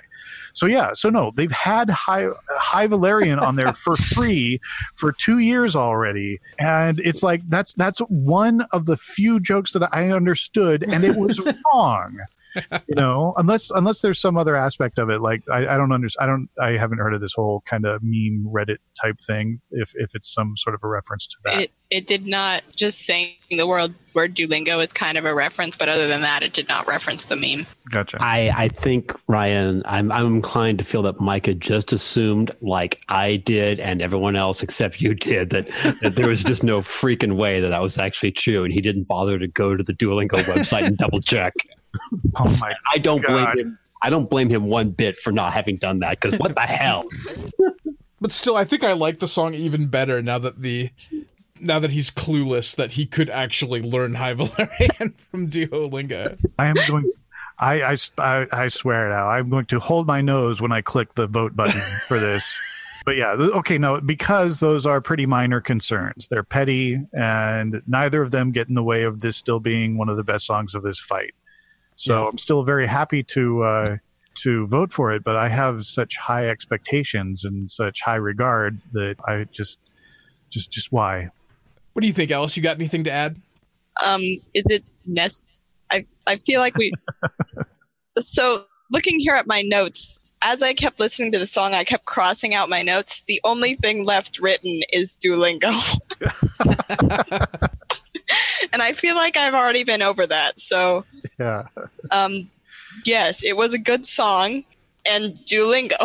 so 0.53 0.67
yeah 0.67 0.91
so 0.93 1.09
no 1.09 1.31
they've 1.35 1.51
had 1.51 1.89
High 1.89 2.27
High 2.57 2.87
Valyrian 2.87 3.41
on 3.41 3.55
there 3.55 3.73
for 3.73 3.97
free 4.15 4.61
for 4.93 5.11
two 5.11 5.39
years 5.39 5.75
already. 5.75 6.39
And 6.59 6.99
it's 6.99 7.23
like 7.23 7.41
that's 7.49 7.73
that's 7.73 7.99
one 8.09 8.67
of 8.71 8.85
the 8.85 8.95
few 8.95 9.39
jokes 9.39 9.73
that 9.73 9.89
I 9.91 10.11
understood 10.11 10.83
and 10.83 11.03
it 11.03 11.17
was 11.17 11.41
wrong 11.73 12.19
you 12.87 12.95
know 12.95 13.33
unless 13.37 13.71
unless 13.71 14.01
there's 14.01 14.19
some 14.19 14.37
other 14.37 14.55
aspect 14.55 14.99
of 14.99 15.09
it 15.09 15.21
like 15.21 15.43
i, 15.51 15.67
I 15.67 15.77
don't 15.77 15.91
understand 15.91 16.29
i 16.29 16.33
don't 16.33 16.49
i 16.61 16.77
haven't 16.77 16.99
heard 16.99 17.13
of 17.13 17.21
this 17.21 17.33
whole 17.33 17.61
kind 17.65 17.85
of 17.85 18.01
meme 18.03 18.45
reddit 18.51 18.77
type 19.01 19.17
thing 19.19 19.61
if 19.71 19.91
if 19.95 20.15
it's 20.15 20.33
some 20.33 20.55
sort 20.57 20.75
of 20.75 20.81
a 20.83 20.87
reference 20.87 21.27
to 21.27 21.37
that 21.43 21.61
It 21.61 21.71
it 21.89 22.07
did 22.07 22.25
not 22.25 22.63
just 22.75 22.99
saying 23.05 23.35
the 23.49 23.67
word 23.67 23.93
word 24.15 24.33
Duolingo 24.33 24.83
is 24.83 24.91
kind 24.91 25.17
of 25.17 25.25
a 25.25 25.33
reference, 25.35 25.77
but 25.77 25.89
other 25.89 26.07
than 26.07 26.21
that, 26.21 26.41
it 26.41 26.53
did 26.53 26.67
not 26.67 26.87
reference 26.87 27.25
the 27.25 27.35
meme. 27.35 27.65
gotcha 27.91 28.17
I, 28.19 28.51
I 28.55 28.67
think 28.69 29.13
Ryan, 29.27 29.83
I'm 29.85 30.11
I'm 30.11 30.35
inclined 30.35 30.79
to 30.79 30.85
feel 30.85 31.03
that 31.03 31.19
Micah 31.19 31.53
just 31.53 31.93
assumed, 31.93 32.51
like 32.61 33.01
I 33.09 33.35
did, 33.37 33.79
and 33.79 34.01
everyone 34.01 34.35
else 34.35 34.63
except 34.63 35.01
you 35.01 35.13
did, 35.13 35.51
that, 35.51 35.67
that 36.01 36.15
there 36.15 36.29
was 36.29 36.43
just 36.43 36.63
no 36.63 36.79
freaking 36.81 37.35
way 37.35 37.59
that 37.59 37.69
that 37.69 37.81
was 37.81 37.97
actually 37.97 38.31
true, 38.31 38.63
and 38.63 38.73
he 38.73 38.81
didn't 38.81 39.03
bother 39.03 39.37
to 39.37 39.47
go 39.47 39.75
to 39.75 39.83
the 39.83 39.93
Duolingo 39.93 40.41
website 40.43 40.85
and 40.85 40.97
double 40.97 41.21
check. 41.21 41.53
oh 42.35 42.57
my 42.59 42.73
I 42.93 42.97
don't 42.97 43.25
blame 43.25 43.57
him. 43.57 43.79
I 44.01 44.09
don't 44.09 44.29
blame 44.29 44.49
him 44.49 44.65
one 44.65 44.91
bit 44.91 45.17
for 45.17 45.31
not 45.31 45.53
having 45.53 45.77
done 45.77 45.99
that 45.99 46.19
because 46.19 46.37
what 46.39 46.53
the 46.55 46.61
hell? 46.61 47.05
But 48.21 48.31
still, 48.31 48.55
I 48.55 48.63
think 48.63 48.83
I 48.83 48.93
like 48.93 49.19
the 49.19 49.27
song 49.27 49.53
even 49.53 49.87
better 49.87 50.21
now 50.21 50.37
that 50.39 50.61
the 50.61 50.91
now 51.59 51.79
that 51.79 51.91
he's 51.91 52.11
clueless 52.11 52.75
that 52.75 52.91
he 52.91 53.05
could 53.05 53.29
actually 53.29 53.81
learn 53.81 54.15
High 54.15 54.33
Valyrian 54.33 55.13
from 55.31 55.49
Duolingo. 55.49 56.37
i 56.59 56.67
am 56.67 56.75
going 56.87 57.11
I, 57.57 57.95
I, 58.17 58.47
I 58.51 58.67
swear 58.67 59.07
it 59.07 59.13
now 59.13 59.27
i'm 59.29 59.49
going 59.49 59.65
to 59.67 59.79
hold 59.79 60.07
my 60.07 60.21
nose 60.21 60.61
when 60.61 60.73
i 60.73 60.81
click 60.81 61.13
the 61.13 61.27
vote 61.27 61.55
button 61.55 61.79
for 62.07 62.19
this 62.19 62.53
but 63.05 63.15
yeah 63.15 63.31
okay 63.31 63.77
no 63.77 64.01
because 64.01 64.59
those 64.59 64.85
are 64.85 64.99
pretty 64.99 65.25
minor 65.25 65.61
concerns 65.61 66.27
they're 66.27 66.43
petty 66.43 66.99
and 67.13 67.81
neither 67.87 68.21
of 68.21 68.31
them 68.31 68.51
get 68.51 68.67
in 68.67 68.73
the 68.73 68.83
way 68.83 69.03
of 69.03 69.21
this 69.21 69.37
still 69.37 69.61
being 69.61 69.97
one 69.97 70.09
of 70.09 70.17
the 70.17 70.23
best 70.23 70.45
songs 70.45 70.75
of 70.75 70.83
this 70.83 70.99
fight 70.99 71.33
so 71.95 72.23
Yeah. 72.23 72.29
i'm 72.29 72.37
still 72.37 72.63
very 72.63 72.87
happy 72.87 73.23
to 73.23 73.63
uh 73.63 73.97
to 74.43 74.67
vote 74.67 74.91
for 74.91 75.13
it 75.13 75.23
but 75.23 75.35
i 75.35 75.47
have 75.49 75.85
such 75.85 76.17
high 76.17 76.47
expectations 76.49 77.45
and 77.45 77.71
such 77.71 78.01
high 78.01 78.15
regard 78.15 78.81
that 78.91 79.15
i 79.27 79.45
just 79.51 79.79
just 80.49 80.71
just 80.71 80.91
why 80.91 81.29
What 81.93 82.01
do 82.01 82.07
you 82.07 82.13
think, 82.13 82.29
Alice? 82.31 82.55
You 82.57 82.63
got 82.63 82.75
anything 82.75 83.05
to 83.05 83.11
add? 83.11 83.37
Um, 84.05 84.21
is 84.53 84.65
it 84.69 84.83
nest? 85.05 85.53
I 85.91 86.05
I 86.27 86.35
feel 86.35 86.59
like 86.59 86.75
we. 86.77 86.91
so 88.19 88.65
looking 88.91 89.17
here 89.19 89.33
at 89.35 89.47
my 89.47 89.61
notes, 89.61 90.21
as 90.41 90.61
I 90.61 90.73
kept 90.73 90.99
listening 90.99 91.31
to 91.31 91.39
the 91.39 91.45
song, 91.45 91.73
I 91.73 91.83
kept 91.85 92.03
crossing 92.05 92.53
out 92.53 92.67
my 92.69 92.81
notes. 92.81 93.23
The 93.27 93.39
only 93.45 93.75
thing 93.75 94.03
left 94.05 94.39
written 94.39 94.81
is 94.91 95.15
Duolingo. 95.23 95.71
and 98.73 98.81
I 98.81 98.93
feel 98.93 99.15
like 99.15 99.37
I've 99.37 99.53
already 99.53 99.83
been 99.83 100.01
over 100.01 100.25
that. 100.27 100.59
So, 100.59 101.05
yeah 101.39 101.63
um, 102.11 102.49
yes, 103.05 103.43
it 103.43 103.57
was 103.57 103.73
a 103.73 103.77
good 103.77 104.05
song 104.05 104.63
and 105.05 105.37
Duolingo. 105.45 105.97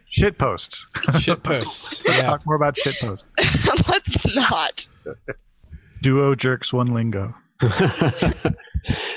shit 0.08 0.38
posts 0.38 0.86
Shit 1.20 1.42
posts. 1.42 2.02
let's 2.06 2.18
Yeah. 2.18 2.24
talk 2.24 2.44
more 2.46 2.54
about 2.54 2.76
shit 2.76 2.96
posts 3.00 3.24
Let's 3.88 4.34
not. 4.34 4.86
duo 6.02 6.34
jerks 6.34 6.72
one 6.72 6.88
lingo 6.92 7.34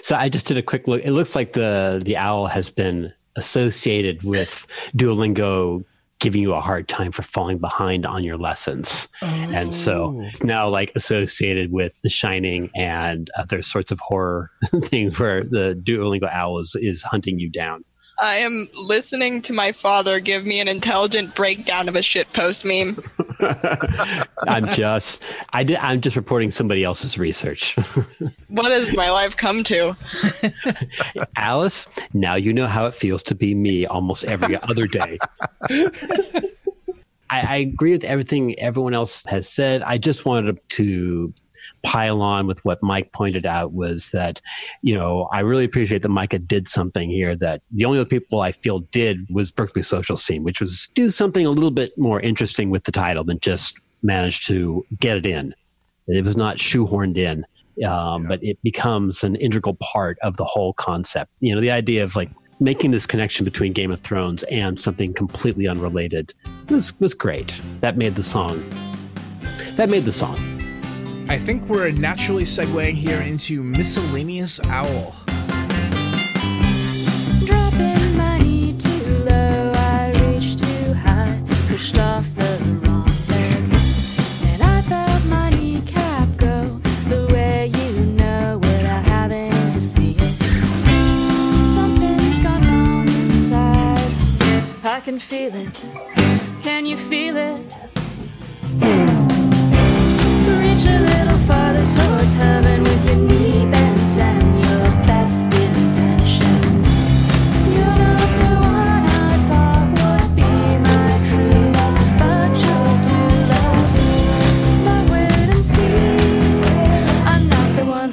so 0.02 0.16
I 0.16 0.30
just 0.30 0.48
did 0.48 0.58
a 0.58 0.64
quick 0.64 0.88
look. 0.88 1.02
It 1.04 1.12
looks 1.12 1.36
like 1.36 1.54
the 1.54 2.02
the 2.04 2.18
owl 2.18 2.48
has 2.48 2.70
been 2.72 3.14
associated 3.36 4.24
with 4.24 4.66
Duolingo 4.96 5.84
giving 6.22 6.42
you 6.42 6.54
a 6.54 6.62
hard 6.62 6.88
time 6.88 7.12
for 7.12 7.24
falling 7.24 7.58
behind 7.58 8.06
on 8.06 8.24
your 8.24 8.38
lessons. 8.38 9.10
And 9.22 9.74
so 9.74 10.16
Oh. 10.18 10.22
it's 10.32 10.44
now 10.44 10.70
like 10.70 10.94
associated 10.96 11.72
with 11.74 12.00
The 12.04 12.10
Shining 12.10 12.70
and 12.76 13.30
other 13.38 13.62
sorts 13.64 13.92
of 13.92 14.00
horror 14.00 14.50
things 14.84 15.20
where 15.20 15.44
the 15.44 15.78
Duolingo 15.84 16.32
owl 16.32 16.60
is, 16.60 16.76
is 16.80 17.02
hunting 17.04 17.40
you 17.40 17.50
down. 17.50 17.84
I 18.22 18.36
am 18.36 18.70
listening 18.76 19.42
to 19.44 19.54
my 19.54 19.72
father 19.72 20.20
give 20.20 20.46
me 20.46 20.60
an 20.60 20.68
intelligent 20.68 21.34
breakdown 21.34 21.90
of 21.90 21.96
a 21.96 22.00
shitpost 22.00 22.64
meme. 22.66 23.04
I'm 24.48 24.68
just 24.68 25.24
I 25.52 25.64
did 25.64 25.78
I'm 25.78 26.02
just 26.02 26.16
reporting 26.16 26.52
somebody 26.52 26.84
else's 26.84 27.18
research. 27.18 27.76
What 28.50 28.72
has 28.72 28.94
my 28.96 29.10
life 29.10 29.38
come 29.38 29.64
to? 29.66 29.96
Alice, 31.38 31.88
now 32.14 32.36
you 32.36 32.52
know 32.52 32.68
how 32.68 32.86
it 32.86 32.94
feels 32.94 33.24
to 33.24 33.36
be 33.36 33.56
me 33.56 33.86
almost 33.86 34.26
every 34.26 34.62
other 34.64 34.88
day. 34.88 35.18
I, 37.30 37.40
I 37.40 37.56
agree 37.58 37.94
with 37.94 38.04
everything 38.04 38.60
everyone 38.60 38.94
else 38.94 39.26
has 39.26 39.48
said. 39.48 39.84
I 39.84 39.98
just 39.98 40.26
wanted 40.26 40.60
to 40.72 41.34
pile 41.84 42.22
on 42.22 42.48
with 42.48 42.64
what 42.66 42.82
Mike 42.82 43.12
pointed 43.12 43.46
out 43.46 43.74
was 43.74 44.10
that, 44.10 44.42
you 44.82 44.96
know, 44.96 45.28
I 45.32 45.40
really 45.42 45.66
appreciate 45.66 46.02
that 46.02 46.10
Micah 46.10 46.40
did 46.40 46.68
something 46.68 47.10
here 47.10 47.36
that 47.38 47.62
the 47.72 47.86
only 47.86 48.00
other 48.00 48.10
people 48.10 48.42
I 48.42 48.52
feel 48.52 48.80
did 48.80 49.26
was 49.30 49.52
Berkeley 49.52 49.82
Social 49.82 50.18
Scene, 50.18 50.44
which 50.44 50.62
was 50.62 50.90
do 50.94 51.12
something 51.12 51.46
a 51.46 51.52
little 51.52 51.72
bit 51.72 51.98
more 51.98 52.20
interesting 52.20 52.70
with 52.70 52.84
the 52.84 52.92
title 52.92 53.24
than 53.24 53.40
just 53.40 53.80
manage 54.04 54.46
to 54.48 54.86
get 55.00 55.18
it 55.18 55.26
in. 55.26 55.54
It 56.08 56.26
was 56.26 56.36
not 56.36 56.58
shoehorned 56.58 57.18
in, 57.18 57.46
um, 57.86 58.28
but 58.28 58.44
it 58.44 58.62
becomes 58.64 59.24
an 59.24 59.36
integral 59.36 59.76
part 59.76 60.18
of 60.22 60.38
the 60.38 60.46
whole 60.46 60.74
concept. 60.74 61.32
You 61.40 61.56
know, 61.56 61.62
the 61.62 61.72
idea 61.72 62.04
of 62.04 62.16
like 62.16 62.30
making 62.60 62.92
this 62.92 63.06
connection 63.06 63.44
between 63.44 63.74
Game 63.74 63.92
of 63.92 64.00
Thrones 64.02 64.44
and 64.44 64.80
something 64.80 65.14
completely 65.14 65.68
unrelated 65.68 66.34
was 66.70 67.00
was 67.00 67.14
great. 67.14 67.60
That 67.82 67.98
made 67.98 68.16
the 68.16 68.24
song. 68.24 68.64
That 69.76 69.90
made 69.90 70.04
the 70.04 70.12
song. 70.12 70.61
I 71.32 71.38
think 71.38 71.70
we're 71.70 71.92
naturally 71.92 72.44
segueing 72.44 72.94
here 72.94 73.22
into 73.22 73.64
Miscellaneous 73.64 74.60
Owl. 74.66 75.16
Dropping 77.46 78.18
money 78.18 78.76
too 78.78 79.24
low, 79.30 79.72
I 79.74 80.12
reached 80.26 80.60
too 80.60 80.94
high, 80.94 81.42
pushed 81.70 81.98
off 81.98 82.26
the 82.36 82.82
wrong 82.84 83.08
leg. 83.30 83.54
And 84.52 84.62
I 84.62 84.82
felt 84.82 85.26
money 85.28 85.82
cap 85.86 86.28
go 86.36 86.64
the 87.08 87.34
way 87.34 87.72
you 87.78 88.06
know 88.08 88.58
without 88.58 89.06
having 89.06 89.52
to 89.52 89.82
see 89.82 90.18
it. 90.20 90.34
Something's 91.74 92.40
gone 92.40 92.62
wrong 92.64 93.08
inside. 93.08 94.14
I 94.84 95.00
can 95.00 95.18
feel 95.18 95.56
it. 95.56 95.86
Can 96.62 96.86
you 96.86 96.98
feel 96.98 97.38
it? 97.38 99.11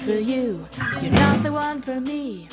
For 0.08 0.18
you. 0.18 0.66
You're 1.02 1.12
not 1.12 1.42
the 1.42 1.52
one 1.52 1.82
for 1.82 2.00
me. 2.00 2.47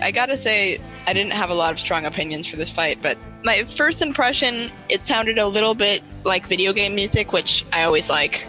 I 0.00 0.10
gotta 0.10 0.36
say, 0.36 0.78
I 1.06 1.12
didn't 1.12 1.32
have 1.32 1.50
a 1.50 1.54
lot 1.54 1.72
of 1.72 1.78
strong 1.78 2.04
opinions 2.04 2.46
for 2.48 2.56
this 2.56 2.70
fight, 2.70 2.98
but 3.02 3.16
my 3.42 3.64
first 3.64 4.02
impression, 4.02 4.70
it 4.88 5.04
sounded 5.04 5.38
a 5.38 5.46
little 5.46 5.74
bit 5.74 6.02
like 6.24 6.46
video 6.46 6.72
game 6.72 6.94
music, 6.94 7.32
which 7.32 7.64
I 7.72 7.84
always 7.84 8.08
like. 8.10 8.46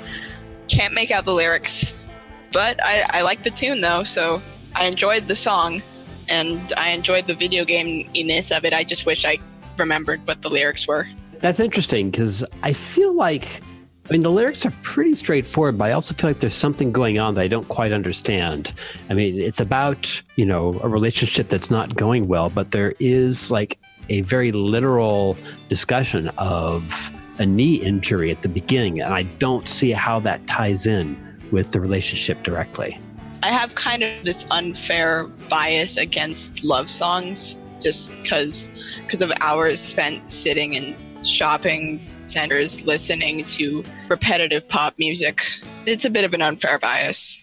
Can't 0.68 0.94
make 0.94 1.12
out 1.12 1.26
the 1.26 1.34
lyrics, 1.34 2.06
but 2.52 2.84
I, 2.84 3.06
I 3.10 3.22
like 3.22 3.44
the 3.44 3.52
tune 3.52 3.82
though, 3.82 4.04
so 4.04 4.42
I 4.74 4.86
enjoyed 4.86 5.28
the 5.28 5.36
song 5.36 5.84
and 6.28 6.74
I 6.76 6.90
enjoyed 6.90 7.28
the 7.28 7.36
video 7.36 7.66
game 7.66 8.10
ness 8.16 8.52
of 8.52 8.66
it. 8.66 8.74
I 8.74 8.84
just 8.84 9.06
wish 9.06 9.26
I 9.26 9.38
remembered 9.78 10.26
what 10.26 10.42
the 10.42 10.50
lyrics 10.50 10.88
were. 10.88 11.08
That's 11.40 11.60
interesting 11.60 12.10
because 12.10 12.44
I 12.64 12.74
feel 12.74 13.14
like, 13.14 13.62
I 14.08 14.14
mean, 14.14 14.22
the 14.22 14.32
lyrics 14.32 14.66
are 14.68 14.74
pretty 14.84 15.16
straightforward, 15.16 15.80
but 15.80 15.86
I 15.86 15.94
also 15.94 16.14
feel 16.14 16.30
like 16.30 16.40
there's 16.40 16.54
something 16.54 16.92
going 16.92 17.18
on 17.18 17.34
that 17.36 17.42
I 17.42 17.48
don't 17.48 17.68
quite 17.68 17.92
understand. 17.92 18.72
I 19.10 19.16
mean, 19.16 19.40
it's 19.40 19.60
about, 19.60 20.22
you 20.36 20.46
know, 20.46 20.80
a 20.84 20.88
relationship 20.88 21.50
that's 21.50 21.72
not 21.72 21.96
going 21.96 22.28
well, 22.28 22.52
but 22.52 22.70
there 22.70 22.94
is 23.00 23.50
like 23.50 23.80
a 24.10 24.22
very 24.22 24.52
literal 24.52 25.36
discussion 25.70 26.30
of 26.38 27.12
a 27.40 27.48
knee 27.48 27.76
injury 27.76 28.30
at 28.30 28.44
the 28.44 28.50
beginning. 28.50 29.02
And 29.02 29.12
I 29.12 29.24
don't 29.24 29.68
see 29.68 29.90
how 29.90 30.20
that 30.20 30.46
ties 30.46 30.86
in 30.86 31.18
with 31.52 31.72
the 31.72 31.80
relationship 31.80 32.44
directly. 32.44 33.00
I 33.42 33.50
have 33.50 33.74
kind 33.74 34.04
of 34.04 34.24
this 34.24 34.46
unfair 34.52 35.26
bias 35.50 35.98
against 35.98 36.64
love 36.64 36.90
songs 36.90 37.60
just 37.82 38.16
because 38.22 38.72
because 39.02 39.22
of 39.22 39.32
hours 39.42 39.82
spent 39.82 40.32
sitting 40.32 40.76
and 40.78 40.96
shopping 41.28 42.00
centers 42.28 42.86
listening 42.86 43.46
to 43.46 43.84
repetitive 44.10 44.68
pop 44.68 44.96
music. 44.98 45.46
It's 45.86 46.06
a 46.06 46.10
bit 46.10 46.26
of 46.26 46.34
an 46.34 46.42
unfair 46.42 46.80
bias. 46.80 47.42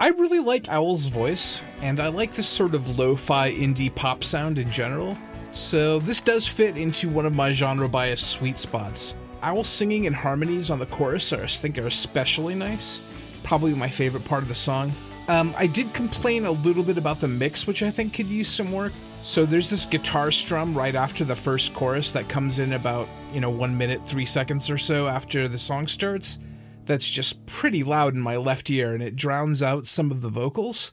I 0.00 0.10
really 0.10 0.38
like 0.38 0.68
Owl's 0.68 1.06
voice, 1.06 1.60
and 1.82 1.98
I 1.98 2.08
like 2.08 2.32
this 2.34 2.46
sort 2.46 2.74
of 2.74 2.98
lo 2.98 3.16
fi 3.16 3.50
indie 3.50 3.92
pop 3.92 4.22
sound 4.22 4.58
in 4.58 4.70
general. 4.70 5.18
So, 5.52 5.98
this 5.98 6.20
does 6.20 6.46
fit 6.46 6.76
into 6.76 7.08
one 7.08 7.26
of 7.26 7.34
my 7.34 7.52
genre 7.52 7.88
bias 7.88 8.24
sweet 8.24 8.58
spots. 8.58 9.14
Owl 9.42 9.64
singing 9.64 10.06
and 10.06 10.14
harmonies 10.14 10.70
on 10.70 10.78
the 10.78 10.86
chorus 10.86 11.32
are, 11.32 11.42
I 11.42 11.46
think, 11.46 11.78
are 11.78 11.86
especially 11.86 12.54
nice. 12.54 13.02
Probably 13.42 13.74
my 13.74 13.88
favorite 13.88 14.24
part 14.24 14.42
of 14.42 14.48
the 14.48 14.54
song. 14.54 14.92
Um, 15.28 15.54
I 15.56 15.66
did 15.66 15.92
complain 15.94 16.46
a 16.46 16.50
little 16.50 16.82
bit 16.82 16.98
about 16.98 17.20
the 17.20 17.28
mix, 17.28 17.66
which 17.66 17.82
I 17.82 17.90
think 17.90 18.14
could 18.14 18.26
use 18.26 18.48
some 18.48 18.72
work. 18.72 18.92
So 19.22 19.44
there's 19.44 19.68
this 19.68 19.84
guitar 19.84 20.32
strum 20.32 20.76
right 20.76 20.94
after 20.94 21.24
the 21.24 21.36
first 21.36 21.74
chorus 21.74 22.12
that 22.12 22.28
comes 22.28 22.60
in 22.60 22.72
about, 22.72 23.08
you 23.32 23.40
know, 23.40 23.50
one 23.50 23.76
minute, 23.76 24.06
three 24.06 24.24
seconds 24.24 24.70
or 24.70 24.78
so 24.78 25.06
after 25.06 25.48
the 25.48 25.58
song 25.58 25.86
starts. 25.86 26.38
That's 26.86 27.06
just 27.06 27.44
pretty 27.44 27.84
loud 27.84 28.14
in 28.14 28.20
my 28.20 28.36
left 28.36 28.70
ear 28.70 28.94
and 28.94 29.02
it 29.02 29.16
drowns 29.16 29.62
out 29.62 29.86
some 29.86 30.10
of 30.10 30.22
the 30.22 30.30
vocals. 30.30 30.92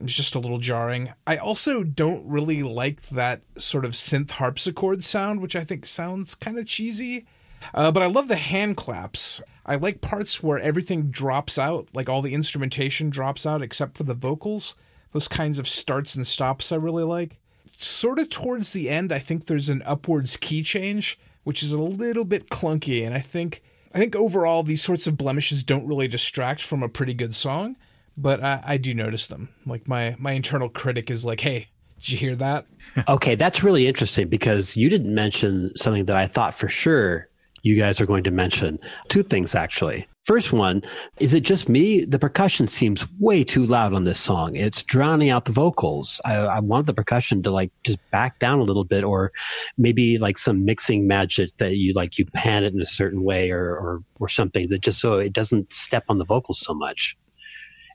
It's 0.00 0.12
just 0.12 0.34
a 0.34 0.38
little 0.38 0.58
jarring. 0.58 1.12
I 1.26 1.36
also 1.36 1.82
don't 1.82 2.26
really 2.26 2.62
like 2.62 3.02
that 3.08 3.42
sort 3.58 3.84
of 3.84 3.92
synth 3.92 4.30
harpsichord 4.32 5.02
sound, 5.02 5.40
which 5.40 5.56
I 5.56 5.64
think 5.64 5.86
sounds 5.86 6.34
kind 6.34 6.58
of 6.58 6.66
cheesy. 6.66 7.26
Uh, 7.72 7.90
but 7.90 8.02
I 8.02 8.06
love 8.06 8.28
the 8.28 8.36
hand 8.36 8.76
claps. 8.76 9.40
I 9.64 9.76
like 9.76 10.00
parts 10.00 10.42
where 10.42 10.58
everything 10.58 11.10
drops 11.10 11.58
out, 11.58 11.88
like 11.94 12.08
all 12.08 12.22
the 12.22 12.34
instrumentation 12.34 13.10
drops 13.10 13.46
out 13.46 13.62
except 13.62 13.96
for 13.96 14.04
the 14.04 14.14
vocals. 14.14 14.76
Those 15.12 15.28
kinds 15.28 15.58
of 15.58 15.68
starts 15.68 16.14
and 16.14 16.26
stops 16.26 16.70
I 16.70 16.76
really 16.76 17.04
like. 17.04 17.38
Sort 17.66 18.18
of 18.18 18.28
towards 18.28 18.72
the 18.72 18.88
end, 18.88 19.12
I 19.12 19.18
think 19.18 19.46
there's 19.46 19.68
an 19.68 19.82
upwards 19.84 20.36
key 20.36 20.62
change, 20.62 21.18
which 21.44 21.62
is 21.62 21.72
a 21.72 21.80
little 21.80 22.24
bit 22.24 22.48
clunky, 22.50 23.04
and 23.04 23.14
I 23.14 23.20
think 23.20 23.62
I 23.94 23.98
think 23.98 24.16
overall 24.16 24.62
these 24.62 24.82
sorts 24.82 25.06
of 25.06 25.16
blemishes 25.16 25.62
don't 25.62 25.86
really 25.86 26.08
distract 26.08 26.62
from 26.62 26.82
a 26.82 26.88
pretty 26.88 27.14
good 27.14 27.34
song, 27.34 27.76
but 28.16 28.42
I, 28.42 28.62
I 28.64 28.76
do 28.76 28.92
notice 28.92 29.28
them. 29.28 29.48
Like 29.66 29.86
my 29.86 30.16
my 30.18 30.32
internal 30.32 30.68
critic 30.68 31.10
is 31.10 31.24
like, 31.24 31.40
"Hey, 31.40 31.68
did 32.00 32.10
you 32.10 32.18
hear 32.18 32.36
that?" 32.36 32.66
Okay, 33.08 33.34
that's 33.34 33.62
really 33.62 33.86
interesting 33.86 34.28
because 34.28 34.76
you 34.76 34.88
didn't 34.88 35.12
mention 35.12 35.76
something 35.76 36.04
that 36.04 36.16
I 36.16 36.26
thought 36.26 36.54
for 36.54 36.68
sure 36.68 37.28
you 37.62 37.76
guys 37.76 38.00
are 38.00 38.06
going 38.06 38.24
to 38.24 38.30
mention. 38.30 38.78
Two 39.08 39.22
things, 39.22 39.54
actually. 39.54 40.06
First 40.24 40.54
one, 40.54 40.82
is 41.20 41.34
it 41.34 41.42
just 41.42 41.68
me? 41.68 42.06
The 42.06 42.18
percussion 42.18 42.66
seems 42.66 43.06
way 43.18 43.44
too 43.44 43.66
loud 43.66 43.92
on 43.92 44.04
this 44.04 44.18
song. 44.18 44.56
It's 44.56 44.82
drowning 44.82 45.28
out 45.28 45.44
the 45.44 45.52
vocals. 45.52 46.18
I, 46.24 46.36
I 46.36 46.60
wanted 46.60 46.86
the 46.86 46.94
percussion 46.94 47.42
to 47.42 47.50
like 47.50 47.70
just 47.84 47.98
back 48.10 48.38
down 48.38 48.58
a 48.58 48.62
little 48.62 48.84
bit, 48.84 49.04
or 49.04 49.32
maybe 49.76 50.16
like 50.16 50.38
some 50.38 50.64
mixing 50.64 51.06
magic 51.06 51.50
that 51.58 51.76
you 51.76 51.92
like 51.92 52.18
you 52.18 52.24
pan 52.24 52.64
it 52.64 52.72
in 52.72 52.80
a 52.80 52.86
certain 52.86 53.22
way, 53.22 53.50
or 53.50 53.76
or 53.76 54.02
or 54.18 54.28
something 54.30 54.70
that 54.70 54.80
just 54.80 54.98
so 54.98 55.18
it 55.18 55.34
doesn't 55.34 55.70
step 55.70 56.04
on 56.08 56.16
the 56.16 56.24
vocals 56.24 56.58
so 56.58 56.72
much. 56.72 57.18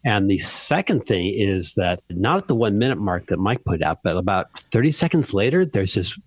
And 0.05 0.29
the 0.29 0.37
second 0.37 1.07
thing 1.07 1.33
is 1.35 1.73
that 1.73 2.03
not 2.11 2.37
at 2.37 2.47
the 2.47 2.55
one 2.55 2.77
minute 2.77 2.99
mark 2.99 3.25
that 3.27 3.39
Mike 3.39 3.65
put 3.65 3.81
out, 3.81 4.03
but 4.03 4.15
about 4.15 4.57
30 4.57 4.91
seconds 4.91 5.33
later, 5.33 5.65
there's 5.65 5.95
this 5.95 6.17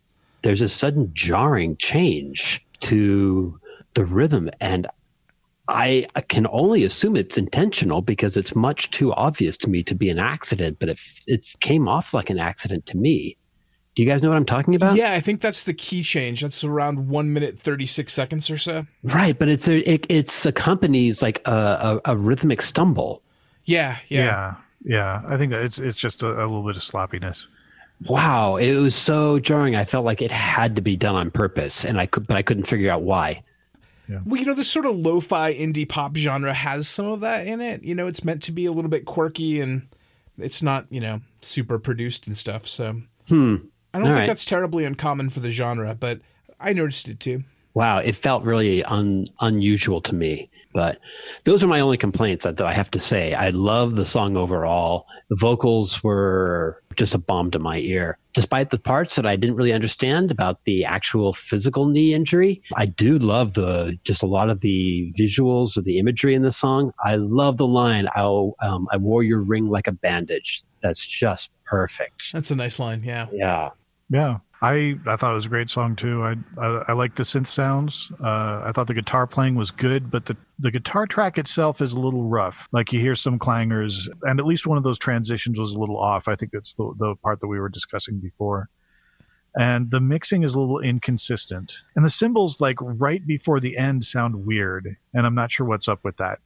there's 0.43 0.63
a 0.63 0.69
sudden 0.69 1.13
jarring 1.15 1.77
change 1.77 2.67
to 2.81 3.57
the 3.95 4.05
rhythm. 4.05 4.51
And 4.61 4.89
I 5.69 6.07
can 6.29 6.47
only 6.51 6.85
assume 6.85 7.17
it's 7.17 7.39
intentional 7.39 8.03
because 8.03 8.37
it's 8.37 8.55
much 8.55 8.91
too 8.91 9.13
obvious 9.13 9.57
to 9.59 9.71
me 9.71 9.83
to 9.85 9.95
be 9.95 10.11
an 10.11 10.19
accident, 10.19 10.79
but 10.81 10.89
it, 10.89 11.01
it 11.27 11.55
came 11.61 11.89
off 11.89 12.13
like 12.13 12.31
an 12.31 12.39
accident 12.39 12.87
to 12.87 12.97
me. 12.97 13.37
Do 13.95 14.03
you 14.03 14.09
guys 14.09 14.23
know 14.23 14.31
what 14.31 14.37
I'm 14.37 14.47
talking 14.47 14.75
about? 14.75 14.97
Yeah, 14.97 15.13
I 15.13 15.21
think 15.21 15.41
that's 15.41 15.65
the 15.65 15.75
key 15.75 16.03
change. 16.03 16.41
That's 16.41 16.65
around 16.65 17.09
one 17.09 17.33
minute 17.33 17.59
thirty 17.59 17.87
six 17.87 18.13
seconds 18.15 18.51
or 18.51 18.57
so. 18.57 18.87
Right, 19.03 19.39
but 19.39 19.49
it's 19.49 19.69
a, 19.69 19.81
it 19.89 20.07
it's 20.09 20.47
accompanies 20.47 21.21
like 21.21 21.43
a, 21.47 22.01
a, 22.05 22.13
a 22.13 22.17
rhythmic 22.17 22.63
stumble. 22.63 23.23
Yeah, 23.65 23.99
yeah, 24.09 24.25
Yeah, 24.25 24.55
yeah. 24.85 25.23
I 25.29 25.37
think 25.37 25.53
that 25.53 25.63
it's 25.63 25.79
it's 25.79 25.99
just 25.99 26.23
a, 26.23 26.29
a 26.29 26.47
little 26.47 26.63
bit 26.63 26.77
of 26.77 26.83
sloppiness. 26.83 27.49
Wow, 28.07 28.57
it 28.57 28.75
was 28.77 28.95
so 28.95 29.39
jarring. 29.39 29.77
I 29.77 29.85
felt 29.85 30.05
like 30.05 30.23
it 30.23 30.33
had 30.33 30.75
to 30.77 30.83
be 30.83 30.97
done 30.97 31.15
on 31.15 31.31
purpose, 31.31 31.85
and 31.85 32.01
I 32.01 32.07
could, 32.07 32.27
but 32.27 32.37
I 32.37 32.43
couldn't 32.43 32.65
figure 32.65 32.91
out 32.91 33.03
why. 33.03 33.45
Well, 34.09 34.39
you 34.41 34.47
know, 34.47 34.55
this 34.55 34.71
sort 34.71 34.85
of 34.87 34.97
lo-fi 34.97 35.55
indie 35.55 35.89
pop 35.89 36.17
genre 36.17 36.53
has 36.53 36.87
some 36.89 37.07
of 37.07 37.21
that 37.21 37.47
in 37.47 37.61
it. 37.61 37.83
You 37.83 37.95
know, 37.95 38.07
it's 38.07 38.25
meant 38.25 38.43
to 38.45 38.53
be 38.53 38.67
a 38.67 38.73
little 38.73 38.91
bit 38.91 39.05
quirky 39.07 39.61
and 39.61 39.89
it's 40.39 40.63
not, 40.63 40.87
you 40.91 41.01
know, 41.01 41.21
super 41.41 41.79
produced 41.79 42.27
and 42.27 42.37
stuff. 42.37 42.67
So 42.69 43.01
Hmm. 43.29 43.57
I 43.95 43.99
don't 43.99 44.09
All 44.09 44.15
think 44.15 44.21
right. 44.21 44.27
that's 44.27 44.45
terribly 44.45 44.85
uncommon 44.85 45.31
for 45.31 45.41
the 45.41 45.51
genre, 45.51 45.95
but 45.95 46.21
I 46.61 46.73
noticed 46.73 47.09
it 47.09 47.21
too. 47.21 47.45
Wow, 47.75 47.99
it 47.99 48.17
felt 48.17 48.43
really 48.45 48.85
un, 48.85 49.27
unusual 49.41 50.01
to 50.03 50.15
me. 50.15 50.51
But 50.75 50.99
those 51.45 51.63
are 51.63 51.67
my 51.67 51.81
only 51.81 51.99
complaints. 51.99 52.47
Though 52.49 52.67
I 52.67 52.73
have 52.73 52.91
to 52.93 53.01
say, 53.01 53.35
I 53.35 53.51
love 53.51 53.95
the 53.97 54.07
song 54.07 54.37
overall. 54.39 55.07
The 55.29 55.37
vocals 55.37 56.03
were 56.03 56.82
just 56.97 57.14
a 57.14 57.18
bomb 57.18 57.51
to 57.53 57.59
my 57.59 57.78
ear. 57.78 58.18
Despite 58.34 58.70
the 58.70 58.78
parts 58.78 59.16
that 59.16 59.26
I 59.26 59.36
didn't 59.36 59.57
really 59.57 59.72
understand 59.72 60.30
about 60.30 60.64
the 60.64 60.84
actual 60.84 61.32
physical 61.32 61.86
knee 61.86 62.14
injury, 62.14 62.62
I 62.76 62.86
do 62.86 63.18
love 63.18 63.55
the 63.55 63.99
just 64.05 64.22
a 64.22 64.26
lot 64.26 64.51
of 64.51 64.61
the 64.61 65.12
visuals 65.18 65.76
or 65.76 65.82
the 65.82 65.99
imagery 65.99 66.34
in 66.34 66.43
the 66.43 66.53
song. 66.53 66.93
I 67.05 67.16
love 67.16 67.57
the 67.57 67.66
line, 67.66 68.09
"I 68.14 68.22
um, 68.62 68.88
I 68.90 68.97
wore 68.97 69.22
your 69.22 69.40
ring 69.40 69.68
like 69.68 69.86
a 69.86 69.93
bandage." 69.93 70.62
That's 70.80 71.05
just 71.05 71.51
perfect. 71.64 72.32
That's 72.32 72.51
a 72.51 72.57
nice 72.57 72.78
line. 72.78 73.03
Yeah. 73.05 73.28
Yeah. 73.32 73.70
Yeah, 74.12 74.38
I 74.63 74.95
I 75.07 75.17
thought 75.17 75.33
it 75.33 75.35
was 75.35 75.47
a 75.47 75.51
great 75.51 75.69
song 75.69 75.97
too. 75.97 76.23
I 76.23 76.37
I, 76.57 76.85
I 76.89 76.93
like 76.93 77.17
the 77.17 77.25
synth 77.25 77.49
sounds. 77.49 78.13
Uh, 78.23 78.63
I 78.65 78.71
thought 78.73 78.87
the 78.87 78.95
guitar 78.95 79.27
playing 79.27 79.57
was 79.57 79.73
good, 79.73 80.09
but 80.11 80.27
the 80.27 80.37
the 80.61 80.71
guitar 80.71 81.07
track 81.07 81.37
itself 81.37 81.81
is 81.81 81.93
a 81.93 82.01
little 82.01 82.25
rough. 82.25 82.69
Like 82.71 82.93
you 82.93 83.01
hear 83.01 83.17
some 83.17 83.41
clangers, 83.41 84.09
and 84.23 84.39
at 84.39 84.47
least 84.47 84.67
one 84.67 84.79
of 84.79 84.85
those 84.85 85.01
transitions 85.01 85.59
was 85.59 85.73
a 85.73 85.79
little 85.79 85.99
off. 85.99 86.29
I 86.29 86.37
think 86.37 86.53
that's 86.53 86.75
the 86.75 86.95
the 86.97 87.17
part 87.17 87.41
that 87.41 87.49
we 87.49 87.59
were 87.59 87.69
discussing 87.69 88.21
before. 88.21 88.69
And 89.55 89.91
the 89.91 90.01
mixing 90.01 90.45
is 90.45 90.55
a 90.55 90.61
little 90.61 90.79
inconsistent, 90.79 91.75
and 91.97 92.05
the 92.05 92.11
cymbals 92.11 92.61
like 92.61 92.77
right 92.81 93.27
before 93.27 93.59
the 93.59 93.77
end 93.77 94.05
sound 94.05 94.47
weird, 94.47 94.97
and 95.13 95.27
I'm 95.27 95.35
not 95.35 95.51
sure 95.51 95.67
what's 95.67 95.89
up 95.89 96.05
with 96.05 96.17
that. 96.19 96.39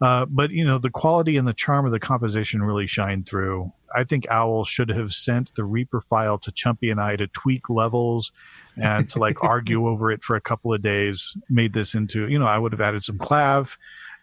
Uh, 0.00 0.24
but 0.26 0.50
you 0.50 0.64
know 0.64 0.78
the 0.78 0.90
quality 0.90 1.36
and 1.36 1.48
the 1.48 1.52
charm 1.52 1.84
of 1.84 1.92
the 1.92 2.00
composition 2.00 2.62
really 2.62 2.86
shine 2.86 3.24
through. 3.24 3.72
I 3.94 4.04
think 4.04 4.28
Owl 4.30 4.64
should 4.64 4.90
have 4.90 5.12
sent 5.12 5.54
the 5.54 5.64
Reaper 5.64 6.00
file 6.00 6.38
to 6.38 6.52
Chumpy 6.52 6.90
and 6.90 7.00
I 7.00 7.16
to 7.16 7.26
tweak 7.28 7.68
levels 7.68 8.32
and 8.76 9.10
to 9.10 9.18
like 9.18 9.42
argue 9.44 9.88
over 9.88 10.12
it 10.12 10.22
for 10.22 10.36
a 10.36 10.40
couple 10.40 10.72
of 10.72 10.82
days. 10.82 11.36
Made 11.48 11.72
this 11.72 11.94
into 11.94 12.28
you 12.28 12.38
know 12.38 12.46
I 12.46 12.58
would 12.58 12.72
have 12.72 12.80
added 12.80 13.02
some 13.02 13.18
clav 13.18 13.76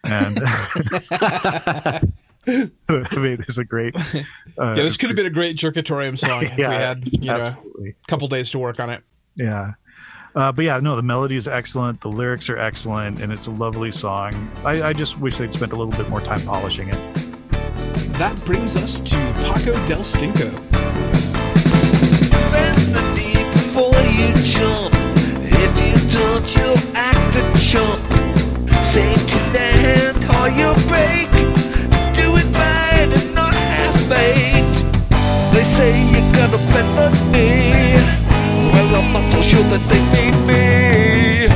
and 0.04 0.36
made 3.16 3.40
this 3.42 3.58
a 3.58 3.64
great. 3.64 3.94
Uh, 3.96 4.22
Yeah, 4.58 4.74
this 4.76 4.96
could 4.96 5.10
have 5.10 5.16
been 5.16 5.26
a 5.26 5.30
great 5.30 5.56
Jerkatorium 5.56 6.18
song 6.18 6.44
if 6.44 6.56
Yeah, 6.56 6.68
we 6.68 6.74
had, 6.76 7.08
you 7.12 7.26
know, 7.32 7.40
absolutely. 7.40 7.90
a 7.90 8.06
couple 8.06 8.28
days 8.28 8.50
to 8.52 8.58
work 8.58 8.78
on 8.78 8.88
it. 8.90 9.02
Yeah. 9.34 9.72
Uh, 10.36 10.52
but 10.52 10.66
yeah, 10.66 10.78
no, 10.78 10.94
the 10.94 11.02
melody 11.02 11.34
is 11.34 11.48
excellent. 11.48 11.98
The 12.02 12.10
lyrics 12.10 12.50
are 12.50 12.58
excellent, 12.58 13.22
and 13.22 13.32
it's 13.32 13.46
a 13.46 13.50
lovely 13.50 13.90
song. 13.90 14.50
I, 14.64 14.82
I 14.82 14.92
just 14.92 15.18
wish 15.18 15.38
they'd 15.38 15.52
spent 15.52 15.72
a 15.72 15.76
little 15.76 15.96
bit 15.96 16.10
more 16.10 16.20
time 16.20 16.42
polishing 16.42 16.90
it. 16.90 17.14
That 18.18 18.38
brings 18.44 18.76
us 18.76 19.00
to 19.00 19.16
Paco 19.16 19.72
del 19.86 20.02
Stinko. 20.02 20.52
before 23.76 24.00
you 24.12 24.32
jump. 24.42 24.94
If 25.44 25.72
you 25.84 25.96
don't, 26.12 26.56
you'll 26.56 26.96
act 26.96 27.36
a 27.36 27.44
chump. 27.58 27.98
Same 28.84 29.18
to 29.18 29.38
land 29.56 30.16
or 30.36 30.48
you 30.48 30.72
break. 30.88 31.30
Do 32.14 32.36
it 32.36 32.48
right 32.56 33.08
and 33.08 33.34
not 33.34 33.54
half 33.54 33.94
baked. 34.08 34.84
They 35.54 35.64
say 35.64 35.92
you 36.10 36.20
gotta 36.32 36.58
bend 36.72 36.98
the 36.98 37.32
knee. 37.32 37.75
Well, 38.88 39.02
I'm 39.02 39.12
not 39.12 39.32
so 39.32 39.42
sure 39.42 39.64
that 39.64 39.82
they 39.88 40.00
need 40.14 40.36
me. 40.46 41.48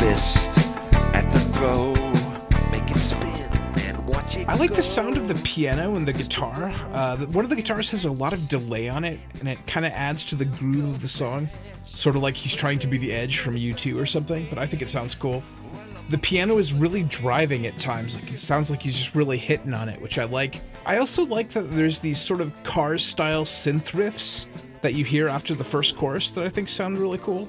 Fist 0.00 0.58
at 1.14 1.30
the 1.32 1.38
throw, 1.54 1.94
make 2.72 2.90
it 2.90 2.98
spin 2.98 3.50
and 3.86 4.08
watch 4.08 4.36
it. 4.36 4.48
I 4.48 4.56
like 4.56 4.74
the 4.74 4.82
sound 4.82 5.15
of 5.15 5.15
the 5.15 5.15
piano 5.56 5.94
and 5.94 6.06
the 6.06 6.12
guitar. 6.12 6.70
Uh, 6.92 7.16
one 7.28 7.42
of 7.42 7.48
the 7.48 7.56
guitars 7.56 7.90
has 7.90 8.04
a 8.04 8.10
lot 8.10 8.34
of 8.34 8.46
delay 8.46 8.90
on 8.90 9.04
it, 9.04 9.18
and 9.40 9.48
it 9.48 9.66
kind 9.66 9.86
of 9.86 9.92
adds 9.92 10.22
to 10.22 10.34
the 10.34 10.44
groove 10.44 10.84
of 10.84 11.00
the 11.00 11.08
song. 11.08 11.48
Sort 11.86 12.14
of 12.14 12.20
like 12.20 12.36
he's 12.36 12.54
trying 12.54 12.78
to 12.80 12.86
be 12.86 12.98
the 12.98 13.10
Edge 13.10 13.38
from 13.38 13.56
U2 13.56 13.98
or 13.98 14.04
something, 14.04 14.46
but 14.50 14.58
I 14.58 14.66
think 14.66 14.82
it 14.82 14.90
sounds 14.90 15.14
cool. 15.14 15.42
The 16.10 16.18
piano 16.18 16.58
is 16.58 16.74
really 16.74 17.04
driving 17.04 17.66
at 17.66 17.78
times. 17.78 18.16
Like 18.16 18.34
it 18.34 18.38
sounds 18.38 18.70
like 18.70 18.82
he's 18.82 18.98
just 18.98 19.14
really 19.14 19.38
hitting 19.38 19.72
on 19.72 19.88
it, 19.88 19.98
which 20.02 20.18
I 20.18 20.24
like. 20.24 20.60
I 20.84 20.98
also 20.98 21.24
like 21.24 21.48
that 21.50 21.74
there's 21.74 22.00
these 22.00 22.20
sort 22.20 22.42
of 22.42 22.52
Cars 22.62 23.02
style 23.02 23.46
synth 23.46 23.92
riffs 23.92 24.44
that 24.82 24.92
you 24.92 25.06
hear 25.06 25.26
after 25.26 25.54
the 25.54 25.64
first 25.64 25.96
chorus 25.96 26.32
that 26.32 26.44
I 26.44 26.50
think 26.50 26.68
sound 26.68 26.98
really 26.98 27.18
cool. 27.18 27.48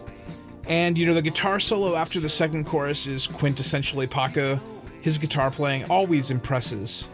And 0.65 0.97
you 0.97 1.05
know, 1.05 1.13
the 1.13 1.21
guitar 1.21 1.59
solo 1.59 1.97
after 1.97 2.21
the 2.21 2.29
second 2.29 2.67
chorus 2.67 3.05
is 3.05 3.27
quintessentially 3.27 4.09
Paco. 4.09 4.61
His 5.01 5.17
guitar 5.17 5.51
playing 5.51 5.83
always 5.91 6.31
impresses. 6.31 7.05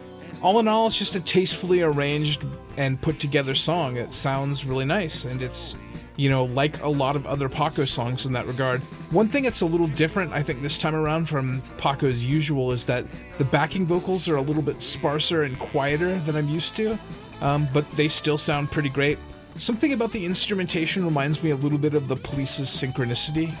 All 0.44 0.58
in 0.58 0.68
all, 0.68 0.88
it's 0.88 0.98
just 0.98 1.14
a 1.14 1.20
tastefully 1.20 1.80
arranged 1.80 2.44
and 2.76 3.00
put 3.00 3.18
together 3.18 3.54
song 3.54 3.96
It 3.96 4.12
sounds 4.12 4.66
really 4.66 4.84
nice, 4.84 5.24
and 5.24 5.40
it's, 5.40 5.74
you 6.16 6.28
know, 6.28 6.44
like 6.44 6.82
a 6.82 6.88
lot 6.88 7.16
of 7.16 7.24
other 7.24 7.48
Paco 7.48 7.86
songs 7.86 8.26
in 8.26 8.32
that 8.34 8.46
regard. 8.46 8.82
One 9.10 9.26
thing 9.26 9.44
that's 9.44 9.62
a 9.62 9.66
little 9.66 9.86
different, 9.86 10.34
I 10.34 10.42
think, 10.42 10.60
this 10.60 10.76
time 10.76 10.94
around 10.94 11.30
from 11.30 11.62
Paco's 11.78 12.22
usual 12.22 12.72
is 12.72 12.84
that 12.84 13.06
the 13.38 13.46
backing 13.46 13.86
vocals 13.86 14.28
are 14.28 14.36
a 14.36 14.42
little 14.42 14.60
bit 14.60 14.82
sparser 14.82 15.44
and 15.44 15.58
quieter 15.58 16.18
than 16.20 16.36
I'm 16.36 16.50
used 16.50 16.76
to, 16.76 16.98
um, 17.40 17.66
but 17.72 17.90
they 17.92 18.08
still 18.08 18.36
sound 18.36 18.70
pretty 18.70 18.90
great. 18.90 19.18
Something 19.56 19.94
about 19.94 20.12
the 20.12 20.26
instrumentation 20.26 21.06
reminds 21.06 21.42
me 21.42 21.50
a 21.50 21.56
little 21.56 21.78
bit 21.78 21.94
of 21.94 22.06
the 22.06 22.16
police's 22.16 22.68
synchronicity. 22.68 23.54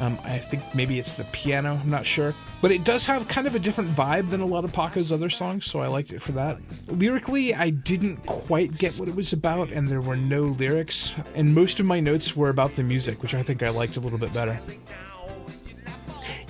Um, 0.00 0.18
I 0.24 0.38
think 0.38 0.62
maybe 0.74 0.98
it's 0.98 1.14
the 1.14 1.24
piano, 1.24 1.78
I'm 1.80 1.90
not 1.90 2.06
sure. 2.06 2.34
But 2.62 2.72
it 2.72 2.84
does 2.84 3.04
have 3.06 3.28
kind 3.28 3.46
of 3.46 3.54
a 3.54 3.58
different 3.58 3.90
vibe 3.90 4.30
than 4.30 4.40
a 4.40 4.46
lot 4.46 4.64
of 4.64 4.72
Paco's 4.72 5.12
other 5.12 5.28
songs, 5.28 5.66
so 5.66 5.80
I 5.80 5.88
liked 5.88 6.10
it 6.10 6.22
for 6.22 6.32
that. 6.32 6.58
Lyrically, 6.88 7.54
I 7.54 7.68
didn't 7.68 8.16
quite 8.24 8.78
get 8.78 8.98
what 8.98 9.08
it 9.08 9.14
was 9.14 9.34
about, 9.34 9.70
and 9.70 9.86
there 9.86 10.00
were 10.00 10.16
no 10.16 10.44
lyrics. 10.44 11.12
And 11.34 11.54
most 11.54 11.80
of 11.80 11.86
my 11.86 12.00
notes 12.00 12.34
were 12.34 12.48
about 12.48 12.74
the 12.76 12.82
music, 12.82 13.22
which 13.22 13.34
I 13.34 13.42
think 13.42 13.62
I 13.62 13.68
liked 13.68 13.98
a 13.98 14.00
little 14.00 14.18
bit 14.18 14.32
better. 14.32 14.58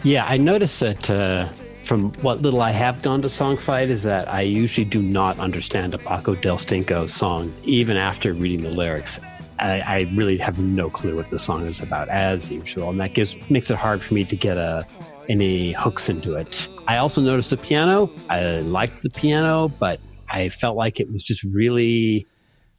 Yeah, 0.04 0.24
I 0.26 0.36
noticed 0.36 0.78
that 0.80 1.10
uh, 1.10 1.48
from 1.82 2.12
what 2.22 2.42
little 2.42 2.62
I 2.62 2.70
have 2.70 3.02
done 3.02 3.20
to 3.22 3.28
Songfight 3.28 3.88
is 3.88 4.04
that 4.04 4.32
I 4.32 4.42
usually 4.42 4.84
do 4.84 5.02
not 5.02 5.40
understand 5.40 5.92
a 5.92 5.98
Paco 5.98 6.36
Del 6.36 6.56
Stinko 6.56 7.08
song, 7.08 7.52
even 7.64 7.96
after 7.96 8.32
reading 8.32 8.62
the 8.62 8.70
lyrics. 8.70 9.18
I, 9.60 9.80
I 9.80 10.00
really 10.14 10.38
have 10.38 10.58
no 10.58 10.90
clue 10.90 11.16
what 11.16 11.30
the 11.30 11.38
song 11.38 11.66
is 11.66 11.80
about, 11.80 12.08
as 12.08 12.50
usual, 12.50 12.90
and 12.90 13.00
that 13.00 13.14
gives 13.14 13.36
makes 13.50 13.70
it 13.70 13.76
hard 13.76 14.02
for 14.02 14.14
me 14.14 14.24
to 14.24 14.36
get 14.36 14.56
a 14.56 14.86
any 15.28 15.72
hooks 15.72 16.08
into 16.08 16.34
it. 16.34 16.66
I 16.88 16.96
also 16.96 17.20
noticed 17.20 17.50
the 17.50 17.56
piano. 17.56 18.10
I 18.28 18.60
liked 18.60 19.02
the 19.02 19.10
piano, 19.10 19.68
but 19.68 20.00
I 20.28 20.48
felt 20.48 20.76
like 20.76 20.98
it 20.98 21.12
was 21.12 21.22
just 21.22 21.44
really 21.44 22.26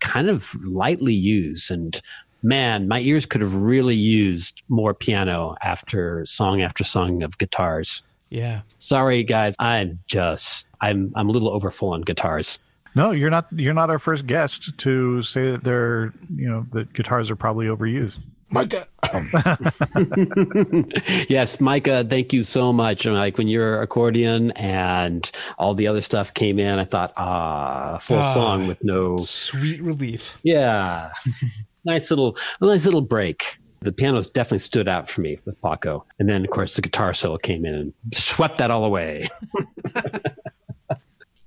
kind 0.02 0.30
of 0.30 0.54
lightly 0.66 1.14
used 1.14 1.70
and 1.70 2.02
man 2.42 2.88
my 2.88 3.00
ears 3.02 3.28
could 3.28 3.40
have 3.40 3.54
really 3.54 3.94
used 3.96 4.64
more 4.68 4.96
piano 4.96 5.56
after 5.62 6.26
song 6.26 6.64
after 6.64 6.84
song 6.84 7.22
of 7.22 7.38
guitars 7.38 8.02
Yeah. 8.32 8.62
sorry 8.80 9.24
guys 9.24 9.54
i'm 9.60 10.00
just 10.08 10.66
i'm 10.82 11.14
i'm 11.16 11.30
a 11.30 11.32
little 11.32 11.50
overfull 11.52 11.94
on 11.94 12.02
guitars 12.02 12.58
No, 12.96 13.12
you're 13.12 13.30
not. 13.30 13.48
You're 13.52 13.74
not 13.74 13.90
our 13.90 14.00
first 14.00 14.28
guest 14.28 14.78
to 14.80 15.22
say 15.24 15.52
that 15.52 15.64
they're, 15.64 16.14
you 16.36 16.50
know, 16.50 16.66
that 16.74 16.94
guitars 16.94 17.32
are 17.32 17.36
probably 17.36 17.68
overused. 17.68 18.20
Micah. 18.54 18.86
yes 21.30 21.62
micah 21.62 22.06
thank 22.10 22.34
you 22.34 22.44
so 22.44 22.74
much 22.74 23.06
And, 23.06 23.16
like 23.16 23.38
when 23.38 23.48
your 23.48 23.82
accordion 23.82 24.52
and 24.52 25.32
all 25.58 25.74
the 25.74 25.88
other 25.88 26.02
stuff 26.02 26.34
came 26.34 26.60
in 26.60 26.78
i 26.78 26.84
thought 26.84 27.14
ah 27.16 27.98
full 28.00 28.18
Ah. 28.20 28.34
song 28.34 28.68
with 28.68 28.84
no 28.84 29.20
Sweet 29.20 29.82
relief. 29.82 30.38
Yeah. 30.44 31.12
nice 31.86 32.10
little 32.10 32.38
a 32.60 32.66
nice 32.66 32.86
little 32.86 33.02
break. 33.02 33.58
The 33.80 33.92
pianos 33.92 34.30
definitely 34.30 34.60
stood 34.60 34.88
out 34.88 35.10
for 35.10 35.22
me 35.22 35.40
with 35.46 35.60
Paco. 35.62 36.06
And 36.20 36.30
then 36.30 36.44
of 36.44 36.52
course 36.52 36.76
the 36.76 36.82
guitar 36.82 37.14
solo 37.14 37.38
came 37.38 37.66
in 37.66 37.74
and 37.74 37.94
swept 38.14 38.58
that 38.58 38.70
all 38.70 38.84
away. 38.86 39.30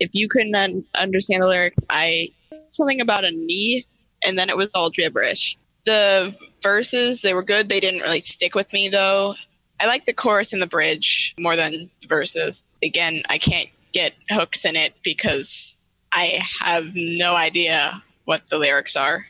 if 0.05 0.11
you 0.15 0.29
couldn't 0.29 0.55
un- 0.55 0.85
understand 0.95 1.43
the 1.43 1.49
lyrics, 1.49 1.79
I 1.91 2.29
something 2.69 3.01
about 3.01 3.25
a 3.25 3.31
knee, 3.31 3.87
and 4.25 4.39
then 4.39 4.51
it 4.51 4.57
was 4.57 4.71
all 4.75 4.91
gibberish. 4.91 5.57
The 5.87 6.35
verses 6.63 7.23
they 7.23 7.35
were 7.35 7.43
good. 7.43 7.69
They 7.69 7.81
didn't 7.81 8.03
really 8.03 8.21
stick 8.21 8.55
with 8.55 8.73
me 8.73 8.89
though. 8.89 9.35
I 9.81 9.87
like 9.87 10.05
the 10.05 10.15
chorus 10.15 10.53
and 10.53 10.63
the 10.63 10.67
bridge 10.67 11.35
more 11.39 11.57
than 11.57 11.91
the 12.01 12.07
verses. 12.07 12.65
Again, 12.83 13.23
I 13.29 13.39
can't 13.39 13.69
get 13.93 14.15
hooks 14.31 14.65
in 14.65 14.77
it 14.77 14.95
because 15.03 15.77
I 16.13 16.41
have 16.61 16.93
no 16.95 17.35
idea 17.35 18.03
what 18.25 18.49
the 18.49 18.59
lyrics 18.59 18.97
are. 18.97 19.27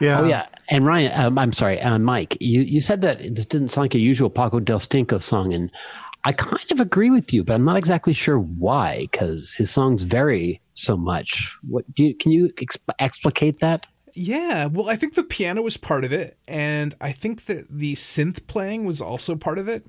Yeah. 0.00 0.20
Oh 0.20 0.24
yeah. 0.24 0.46
And 0.68 0.84
Ryan, 0.84 1.12
um, 1.14 1.38
I'm 1.38 1.52
sorry, 1.52 1.80
uh, 1.80 1.98
Mike, 1.98 2.36
you, 2.40 2.60
you 2.60 2.80
said 2.80 3.00
that 3.02 3.34
this 3.34 3.46
didn't 3.46 3.70
sound 3.70 3.84
like 3.84 3.94
a 3.94 3.98
usual 3.98 4.28
Paco 4.28 4.60
Del 4.60 4.80
Stinko 4.80 5.22
song 5.22 5.52
and 5.54 5.70
I 6.24 6.32
kind 6.32 6.70
of 6.70 6.80
agree 6.80 7.10
with 7.10 7.32
you, 7.32 7.44
but 7.44 7.54
I'm 7.54 7.64
not 7.64 7.76
exactly 7.76 8.12
sure 8.12 8.38
why 8.38 9.00
because 9.10 9.54
his 9.54 9.70
songs 9.70 10.02
vary 10.02 10.60
so 10.74 10.96
much. 10.96 11.56
What 11.66 11.92
do 11.94 12.04
you, 12.04 12.14
can 12.14 12.32
you 12.32 12.52
exp- 12.54 12.94
explicate 12.98 13.60
that? 13.60 13.86
Yeah, 14.14 14.66
well, 14.66 14.90
I 14.90 14.96
think 14.96 15.14
the 15.14 15.22
piano 15.22 15.62
was 15.62 15.76
part 15.76 16.04
of 16.04 16.12
it, 16.12 16.36
and 16.48 16.96
I 17.00 17.12
think 17.12 17.44
that 17.44 17.66
the 17.70 17.94
synth 17.94 18.46
playing 18.48 18.84
was 18.84 19.00
also 19.00 19.36
part 19.36 19.58
of 19.58 19.68
it. 19.68 19.86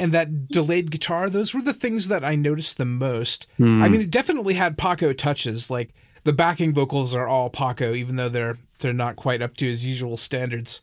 And 0.00 0.10
that 0.12 0.48
delayed 0.48 0.90
guitar, 0.90 1.30
those 1.30 1.54
were 1.54 1.62
the 1.62 1.72
things 1.72 2.08
that 2.08 2.24
I 2.24 2.34
noticed 2.34 2.76
the 2.76 2.84
most. 2.84 3.46
I 3.84 3.88
mean, 3.88 4.00
it 4.00 4.10
definitely 4.10 4.54
had 4.54 4.76
Paco 4.76 5.12
touches. 5.12 5.70
Like 5.70 5.94
the 6.24 6.32
backing 6.32 6.74
vocals 6.74 7.14
are 7.14 7.28
all 7.28 7.50
Paco, 7.50 7.94
even 7.94 8.16
though 8.16 8.28
they're 8.28 8.58
they're 8.80 8.92
not 8.92 9.14
quite 9.14 9.42
up 9.42 9.56
to 9.58 9.66
his 9.66 9.86
usual 9.86 10.16
standards. 10.16 10.80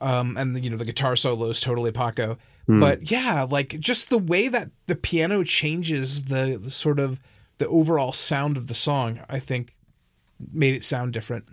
Um, 0.00 0.36
and 0.36 0.62
you 0.62 0.70
know 0.70 0.76
the 0.76 0.84
guitar 0.84 1.16
solo 1.16 1.48
is 1.48 1.60
totally 1.60 1.90
Paco. 1.90 2.38
Hmm. 2.66 2.80
But 2.80 3.10
yeah, 3.10 3.46
like 3.48 3.78
just 3.80 4.10
the 4.10 4.18
way 4.18 4.48
that 4.48 4.70
the 4.86 4.96
piano 4.96 5.44
changes 5.44 6.24
the, 6.24 6.58
the 6.60 6.70
sort 6.70 6.98
of 6.98 7.18
the 7.58 7.68
overall 7.68 8.12
sound 8.12 8.56
of 8.56 8.66
the 8.66 8.74
song, 8.74 9.20
I 9.28 9.38
think 9.38 9.74
made 10.52 10.74
it 10.74 10.84
sound 10.84 11.12
different. 11.12 11.44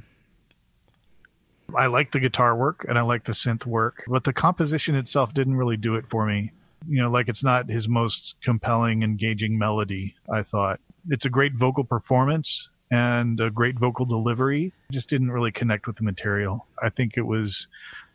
I 1.76 1.86
like 1.88 2.12
the 2.12 2.20
guitar 2.20 2.56
work 2.56 2.86
and 2.90 2.98
I 2.98 3.02
like 3.02 3.26
the 3.26 3.34
synth 3.34 3.66
work, 3.66 4.04
but 4.08 4.24
the 4.24 4.34
composition 4.34 4.96
itself 4.96 5.34
didn't 5.34 5.56
really 5.56 5.78
do 5.78 5.96
it 5.96 6.06
for 6.10 6.26
me. 6.26 6.52
You 6.88 7.02
know, 7.04 7.12
like 7.12 7.28
it's 7.28 7.44
not 7.44 7.70
his 7.70 7.88
most 7.88 8.36
compelling, 8.42 9.04
engaging 9.04 9.58
melody, 9.58 10.16
I 10.32 10.44
thought. 10.44 10.80
It's 11.10 11.26
a 11.26 11.30
great 11.30 11.54
vocal 11.54 11.84
performance 11.84 12.70
and 12.92 13.40
a 13.40 13.52
great 13.52 13.78
vocal 13.78 14.06
delivery. 14.06 14.74
Just 14.92 15.10
didn't 15.10 15.32
really 15.32 15.52
connect 15.52 15.86
with 15.86 15.98
the 15.98 16.04
material. 16.04 16.66
I 16.82 16.90
think 16.90 17.18
it 17.18 17.28
was 17.28 17.68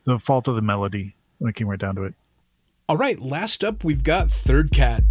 the 0.05 0.19
fault 0.19 0.49
of 0.49 0.57
the 0.57 0.63
melody 0.63 1.15
when 1.39 1.51
it 1.51 1.57
came 1.57 1.69
right 1.69 1.79
down 1.79 1.95
to 1.97 2.05
it. 2.05 2.15
All 2.87 2.99
right, 2.99 3.19
last 3.19 3.65
up 3.65 3.83
we've 3.83 4.03
got 4.03 4.31
Third 4.31 4.71
Cat. 4.71 5.05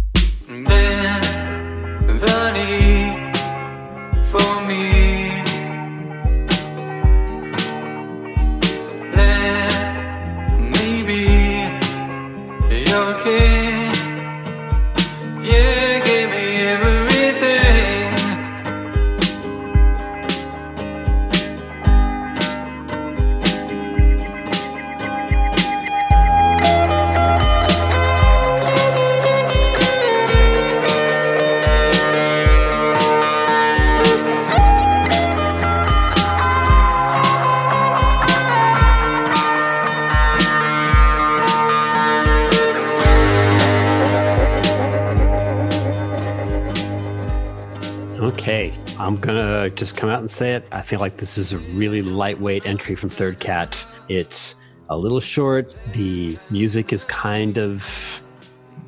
I'm 49.04 49.16
gonna 49.16 49.68
just 49.68 49.98
come 49.98 50.08
out 50.08 50.20
and 50.20 50.30
say 50.30 50.54
it. 50.54 50.66
I 50.72 50.80
feel 50.80 50.98
like 50.98 51.18
this 51.18 51.36
is 51.36 51.52
a 51.52 51.58
really 51.58 52.00
lightweight 52.00 52.64
entry 52.64 52.94
from 52.94 53.10
Third 53.10 53.38
Cat. 53.38 53.86
It's 54.08 54.54
a 54.88 54.96
little 54.96 55.20
short. 55.20 55.76
The 55.92 56.38
music 56.48 56.90
is 56.90 57.04
kind 57.04 57.58
of 57.58 58.22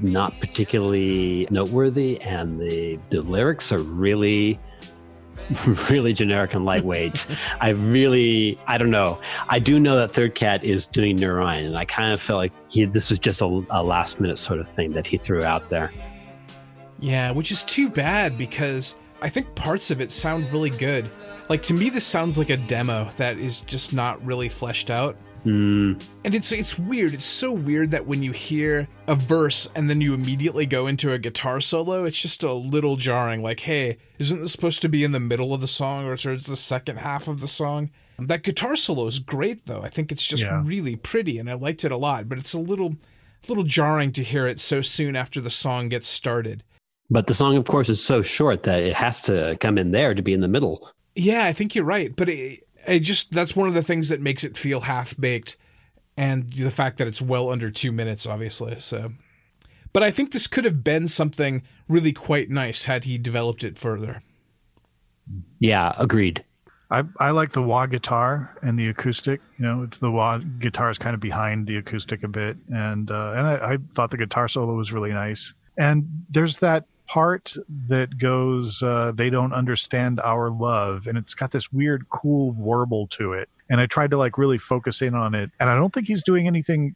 not 0.00 0.40
particularly 0.40 1.46
noteworthy, 1.50 2.18
and 2.22 2.58
the 2.58 2.98
the 3.10 3.20
lyrics 3.20 3.70
are 3.72 3.80
really 3.80 4.58
really 5.90 6.14
generic 6.14 6.54
and 6.54 6.64
lightweight. 6.64 7.26
I 7.60 7.70
really, 7.70 8.58
I 8.66 8.78
don't 8.78 8.90
know. 8.90 9.20
I 9.50 9.58
do 9.58 9.78
know 9.78 9.96
that 9.96 10.12
Third 10.12 10.34
Cat 10.34 10.64
is 10.64 10.86
doing 10.86 11.18
Neurine, 11.18 11.66
and 11.66 11.76
I 11.76 11.84
kind 11.84 12.14
of 12.14 12.22
felt 12.22 12.38
like 12.38 12.52
he 12.70 12.86
this 12.86 13.10
was 13.10 13.18
just 13.18 13.42
a, 13.42 13.66
a 13.68 13.82
last 13.82 14.18
minute 14.18 14.38
sort 14.38 14.60
of 14.60 14.68
thing 14.68 14.92
that 14.92 15.06
he 15.06 15.18
threw 15.18 15.42
out 15.42 15.68
there. 15.68 15.92
Yeah, 17.00 17.32
which 17.32 17.52
is 17.52 17.64
too 17.64 17.90
bad 17.90 18.38
because 18.38 18.94
I 19.22 19.28
think 19.28 19.54
parts 19.54 19.90
of 19.90 20.00
it 20.00 20.12
sound 20.12 20.50
really 20.52 20.70
good. 20.70 21.10
Like 21.48 21.62
to 21.64 21.74
me, 21.74 21.90
this 21.90 22.04
sounds 22.04 22.36
like 22.38 22.50
a 22.50 22.56
demo 22.56 23.08
that 23.16 23.38
is 23.38 23.60
just 23.62 23.94
not 23.94 24.24
really 24.24 24.48
fleshed 24.48 24.90
out. 24.90 25.16
Mm, 25.44 26.02
And 26.24 26.34
it's 26.34 26.50
it's 26.50 26.76
weird. 26.76 27.14
It's 27.14 27.24
so 27.24 27.52
weird 27.52 27.92
that 27.92 28.04
when 28.04 28.20
you 28.20 28.32
hear 28.32 28.88
a 29.06 29.14
verse 29.14 29.68
and 29.76 29.88
then 29.88 30.00
you 30.00 30.12
immediately 30.12 30.66
go 30.66 30.88
into 30.88 31.12
a 31.12 31.18
guitar 31.18 31.60
solo, 31.60 32.04
it's 32.04 32.18
just 32.18 32.42
a 32.42 32.52
little 32.52 32.96
jarring. 32.96 33.42
Like, 33.42 33.60
hey, 33.60 33.98
isn't 34.18 34.40
this 34.40 34.50
supposed 34.50 34.82
to 34.82 34.88
be 34.88 35.04
in 35.04 35.12
the 35.12 35.20
middle 35.20 35.54
of 35.54 35.60
the 35.60 35.68
song 35.68 36.04
or 36.06 36.16
towards 36.16 36.46
the 36.46 36.56
second 36.56 36.96
half 36.96 37.28
of 37.28 37.40
the 37.40 37.46
song? 37.48 37.90
That 38.18 38.42
guitar 38.42 38.74
solo 38.76 39.06
is 39.06 39.20
great 39.20 39.66
though. 39.66 39.82
I 39.82 39.88
think 39.88 40.10
it's 40.10 40.24
just 40.26 40.42
Yeah. 40.42 40.62
really 40.64 40.96
pretty 40.96 41.38
and 41.38 41.48
I 41.48 41.54
liked 41.54 41.84
it 41.84 41.92
a 41.92 41.96
lot, 41.96 42.28
but 42.28 42.38
it's 42.38 42.52
a 42.54 42.58
little 42.58 42.96
little 43.48 43.62
jarring 43.64 44.10
to 44.12 44.24
hear 44.24 44.48
it 44.48 44.58
so 44.58 44.82
soon 44.82 45.14
after 45.14 45.40
the 45.40 45.50
song 45.50 45.88
gets 45.88 46.08
started. 46.08 46.64
But 47.10 47.26
the 47.26 47.34
song, 47.34 47.56
of 47.56 47.64
course, 47.64 47.88
is 47.88 48.02
so 48.02 48.22
short 48.22 48.64
that 48.64 48.82
it 48.82 48.94
has 48.94 49.22
to 49.22 49.56
come 49.60 49.78
in 49.78 49.92
there 49.92 50.14
to 50.14 50.22
be 50.22 50.32
in 50.32 50.40
the 50.40 50.48
middle. 50.48 50.90
Yeah, 51.14 51.44
I 51.44 51.52
think 51.52 51.74
you're 51.74 51.84
right, 51.84 52.14
but 52.14 52.28
it, 52.28 52.64
it 52.86 53.00
just 53.00 53.32
that's 53.32 53.56
one 53.56 53.68
of 53.68 53.74
the 53.74 53.82
things 53.82 54.08
that 54.08 54.20
makes 54.20 54.44
it 54.44 54.56
feel 54.56 54.80
half 54.80 55.16
baked, 55.18 55.56
and 56.16 56.52
the 56.52 56.70
fact 56.70 56.98
that 56.98 57.06
it's 57.08 57.22
well 57.22 57.50
under 57.50 57.70
two 57.70 57.92
minutes, 57.92 58.26
obviously. 58.26 58.78
So, 58.80 59.12
but 59.92 60.02
I 60.02 60.10
think 60.10 60.32
this 60.32 60.46
could 60.46 60.64
have 60.64 60.84
been 60.84 61.08
something 61.08 61.62
really 61.88 62.12
quite 62.12 62.50
nice 62.50 62.84
had 62.84 63.04
he 63.04 63.18
developed 63.18 63.64
it 63.64 63.78
further. 63.78 64.22
Yeah, 65.58 65.92
agreed. 65.96 66.44
I, 66.90 67.02
I 67.18 67.30
like 67.30 67.50
the 67.50 67.62
wah 67.62 67.86
guitar 67.86 68.56
and 68.62 68.78
the 68.78 68.88
acoustic. 68.88 69.40
You 69.58 69.64
know, 69.64 69.82
it's 69.82 69.98
the 69.98 70.10
wah 70.10 70.38
guitar 70.38 70.90
is 70.90 70.98
kind 70.98 71.14
of 71.14 71.20
behind 71.20 71.66
the 71.66 71.76
acoustic 71.76 72.22
a 72.22 72.28
bit, 72.28 72.56
and 72.72 73.10
uh, 73.10 73.32
and 73.36 73.46
I, 73.46 73.72
I 73.72 73.78
thought 73.92 74.10
the 74.10 74.18
guitar 74.18 74.48
solo 74.48 74.74
was 74.74 74.92
really 74.92 75.12
nice. 75.12 75.54
And 75.78 76.06
there's 76.30 76.58
that 76.58 76.84
part 77.06 77.54
that 77.88 78.18
goes, 78.18 78.82
uh, 78.82 79.12
"They 79.14 79.30
don't 79.30 79.52
understand 79.52 80.20
our 80.20 80.50
love," 80.50 81.06
and 81.06 81.16
it's 81.16 81.34
got 81.34 81.50
this 81.50 81.72
weird, 81.72 82.08
cool 82.08 82.52
warble 82.52 83.06
to 83.08 83.32
it. 83.32 83.48
And 83.68 83.80
I 83.80 83.86
tried 83.86 84.10
to 84.10 84.18
like 84.18 84.38
really 84.38 84.58
focus 84.58 85.02
in 85.02 85.14
on 85.14 85.34
it, 85.34 85.50
and 85.58 85.70
I 85.70 85.74
don't 85.74 85.92
think 85.92 86.06
he's 86.06 86.22
doing 86.22 86.46
anything, 86.46 86.94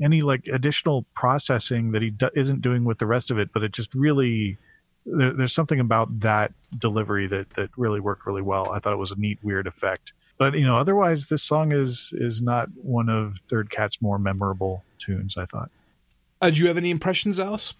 any 0.00 0.22
like 0.22 0.46
additional 0.52 1.04
processing 1.14 1.92
that 1.92 2.02
he 2.02 2.10
do- 2.10 2.30
isn't 2.34 2.62
doing 2.62 2.84
with 2.84 2.98
the 2.98 3.06
rest 3.06 3.30
of 3.30 3.38
it. 3.38 3.50
But 3.52 3.62
it 3.62 3.72
just 3.72 3.94
really 3.94 4.58
there, 5.06 5.32
there's 5.32 5.52
something 5.52 5.80
about 5.80 6.20
that 6.20 6.52
delivery 6.78 7.26
that 7.28 7.50
that 7.50 7.70
really 7.76 8.00
worked 8.00 8.26
really 8.26 8.42
well. 8.42 8.70
I 8.72 8.78
thought 8.78 8.92
it 8.92 8.98
was 8.98 9.12
a 9.12 9.18
neat, 9.18 9.38
weird 9.42 9.66
effect. 9.66 10.12
But 10.38 10.54
you 10.54 10.66
know, 10.66 10.76
otherwise, 10.76 11.28
this 11.28 11.42
song 11.42 11.72
is 11.72 12.12
is 12.16 12.42
not 12.42 12.68
one 12.82 13.08
of 13.08 13.36
Third 13.48 13.70
Cat's 13.70 14.02
more 14.02 14.18
memorable 14.18 14.84
tunes. 14.98 15.36
I 15.38 15.46
thought. 15.46 15.70
Uh, 16.42 16.50
do 16.50 16.60
you 16.60 16.68
have 16.68 16.76
any 16.76 16.90
impressions, 16.90 17.40
Alice? 17.40 17.74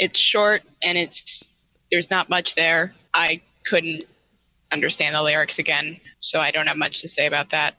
It's 0.00 0.18
short 0.18 0.62
and 0.82 0.98
it's 0.98 1.50
there's 1.92 2.10
not 2.10 2.28
much 2.28 2.54
there. 2.54 2.94
I 3.14 3.42
couldn't 3.64 4.04
understand 4.72 5.14
the 5.14 5.22
lyrics 5.22 5.58
again, 5.58 6.00
so 6.20 6.40
I 6.40 6.50
don't 6.50 6.66
have 6.66 6.76
much 6.76 7.00
to 7.02 7.08
say 7.08 7.26
about 7.26 7.50
that. 7.50 7.74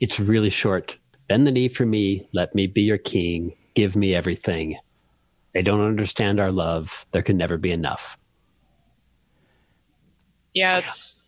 It's 0.00 0.20
really 0.20 0.50
short. 0.50 0.96
Bend 1.28 1.46
the 1.46 1.50
knee 1.50 1.68
for 1.68 1.86
me. 1.86 2.28
Let 2.34 2.54
me 2.54 2.66
be 2.66 2.82
your 2.82 2.98
king. 2.98 3.54
Give 3.74 3.96
me 3.96 4.14
everything. 4.14 4.76
They 5.54 5.62
don't 5.62 5.80
understand 5.80 6.38
our 6.38 6.52
love. 6.52 7.06
There 7.12 7.22
can 7.22 7.38
never 7.38 7.56
be 7.56 7.70
enough. 7.72 8.18
Yeah, 10.54 10.78
it's 10.78 11.20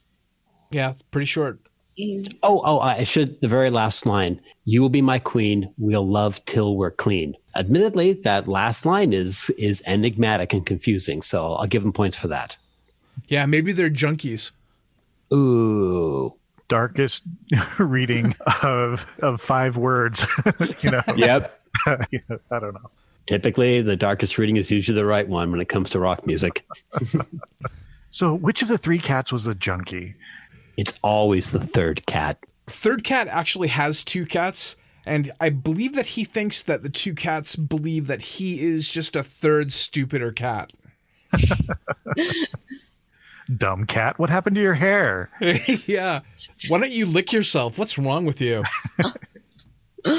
Yeah, 0.70 0.95
pretty 1.11 1.26
short. 1.26 1.61
Mm-hmm. 1.99 2.37
Oh, 2.43 2.61
oh, 2.64 2.79
I 2.81 3.05
should. 3.05 3.41
The 3.41 3.49
very 3.49 3.70
last 3.70 4.07
line. 4.07 4.41
You 4.64 4.83
will 4.83 4.89
be 4.89 5.03
my 5.03 5.18
queen. 5.18 5.72
We'll 5.79 6.07
love 6.07 6.45
till 6.45 6.76
we're 6.76 6.91
clean. 6.91 7.35
Admittedly, 7.59 8.12
that 8.12 8.48
last 8.48 8.86
line 8.86 9.12
is 9.12 9.50
is 9.50 9.82
enigmatic 9.86 10.52
and 10.52 10.64
confusing. 10.64 11.22
So 11.22 11.54
I'll 11.54 11.66
give 11.66 11.82
them 11.82 11.92
points 11.92 12.16
for 12.16 12.28
that. 12.28 12.56
Yeah, 13.26 13.46
maybe 13.46 13.72
they're 13.72 13.90
junkies. 13.90 14.52
Ooh. 15.32 16.34
Darkest 16.68 17.24
reading 17.78 18.34
of 18.62 19.04
of 19.20 19.40
five 19.40 19.76
words. 19.76 20.24
you 20.80 20.90
know. 20.90 21.02
Yep. 21.16 21.61
I 21.86 21.98
don't 22.50 22.74
know. 22.74 22.90
Typically, 23.26 23.82
the 23.82 23.96
darkest 23.96 24.38
reading 24.38 24.56
is 24.56 24.70
usually 24.70 24.96
the 24.96 25.04
right 25.04 25.28
one 25.28 25.50
when 25.50 25.61
it 25.61 25.68
comes 25.68 25.90
to 25.90 25.98
rock 25.98 26.26
music. 26.26 26.64
So, 28.11 28.34
which 28.34 28.62
of 28.62 28.68
the 28.68 28.78
three 28.78 28.98
cats 28.98 29.32
was 29.32 29.44
the 29.44 29.54
junkie? 29.54 30.14
It's 30.76 30.98
always 31.02 31.50
the 31.50 31.61
third 31.61 32.06
cat. 32.06 32.38
Third 32.66 33.04
cat 33.04 33.28
actually 33.28 33.68
has 33.68 34.02
two 34.04 34.24
cats, 34.24 34.76
and 35.09 35.32
I 35.40 35.48
believe 35.48 35.94
that 35.94 36.09
he 36.09 36.24
thinks 36.24 36.62
that 36.62 36.82
the 36.82 36.90
two 36.90 37.14
cats 37.14 37.56
believe 37.56 38.06
that 38.06 38.20
he 38.20 38.61
is 38.61 38.88
just 38.88 39.16
a 39.16 39.22
third 39.22 39.72
stupider 39.72 40.32
cat. 40.32 40.72
Dumb 43.56 43.86
cat. 43.86 44.18
What 44.18 44.28
happened 44.28 44.56
to 44.56 44.62
your 44.62 44.74
hair? 44.74 45.30
yeah. 45.86 46.20
Why 46.68 46.78
don't 46.78 46.92
you 46.92 47.06
lick 47.06 47.32
yourself? 47.32 47.78
What's 47.78 47.96
wrong 47.96 48.26
with 48.26 48.42
you? 48.42 48.62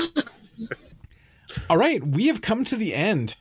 all 1.69 1.77
right, 1.77 2.05
we 2.05 2.27
have 2.27 2.41
come 2.41 2.63
to 2.65 2.75
the 2.75 2.95
end. 2.95 3.35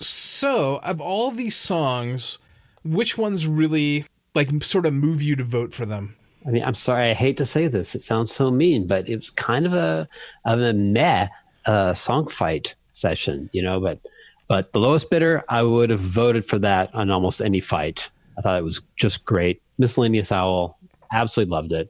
So, 0.00 0.76
of 0.84 1.00
all 1.00 1.32
these 1.32 1.56
songs, 1.56 2.38
which 2.84 3.18
ones 3.18 3.46
really 3.46 4.04
like 4.34 4.62
sort 4.62 4.86
of 4.86 4.94
move 4.94 5.20
you 5.20 5.34
to 5.36 5.44
vote 5.44 5.74
for 5.74 5.84
them? 5.84 6.16
I 6.46 6.50
mean, 6.50 6.64
I'm 6.64 6.74
sorry, 6.74 7.10
I 7.10 7.14
hate 7.14 7.36
to 7.36 7.46
say 7.46 7.68
this. 7.68 7.94
It 7.94 8.02
sounds 8.02 8.32
so 8.32 8.50
mean, 8.50 8.86
but 8.86 9.08
it 9.08 9.16
was 9.16 9.30
kind 9.30 9.66
of 9.66 9.74
a 9.74 10.08
of 10.44 10.60
a 10.60 10.72
meh 10.72 11.28
uh, 11.66 11.94
song 11.94 12.28
fight 12.28 12.74
session, 12.90 13.48
you 13.52 13.62
know. 13.62 13.80
But 13.80 14.00
but 14.48 14.72
the 14.72 14.80
lowest 14.80 15.10
bidder, 15.10 15.44
I 15.48 15.62
would 15.62 15.90
have 15.90 16.00
voted 16.00 16.44
for 16.44 16.58
that 16.58 16.94
on 16.94 17.10
almost 17.10 17.40
any 17.40 17.60
fight. 17.60 18.10
I 18.38 18.42
thought 18.42 18.58
it 18.58 18.64
was 18.64 18.82
just 18.96 19.24
great. 19.24 19.62
Miscellaneous 19.78 20.32
Owl 20.32 20.78
absolutely 21.12 21.52
loved 21.52 21.72
it. 21.72 21.88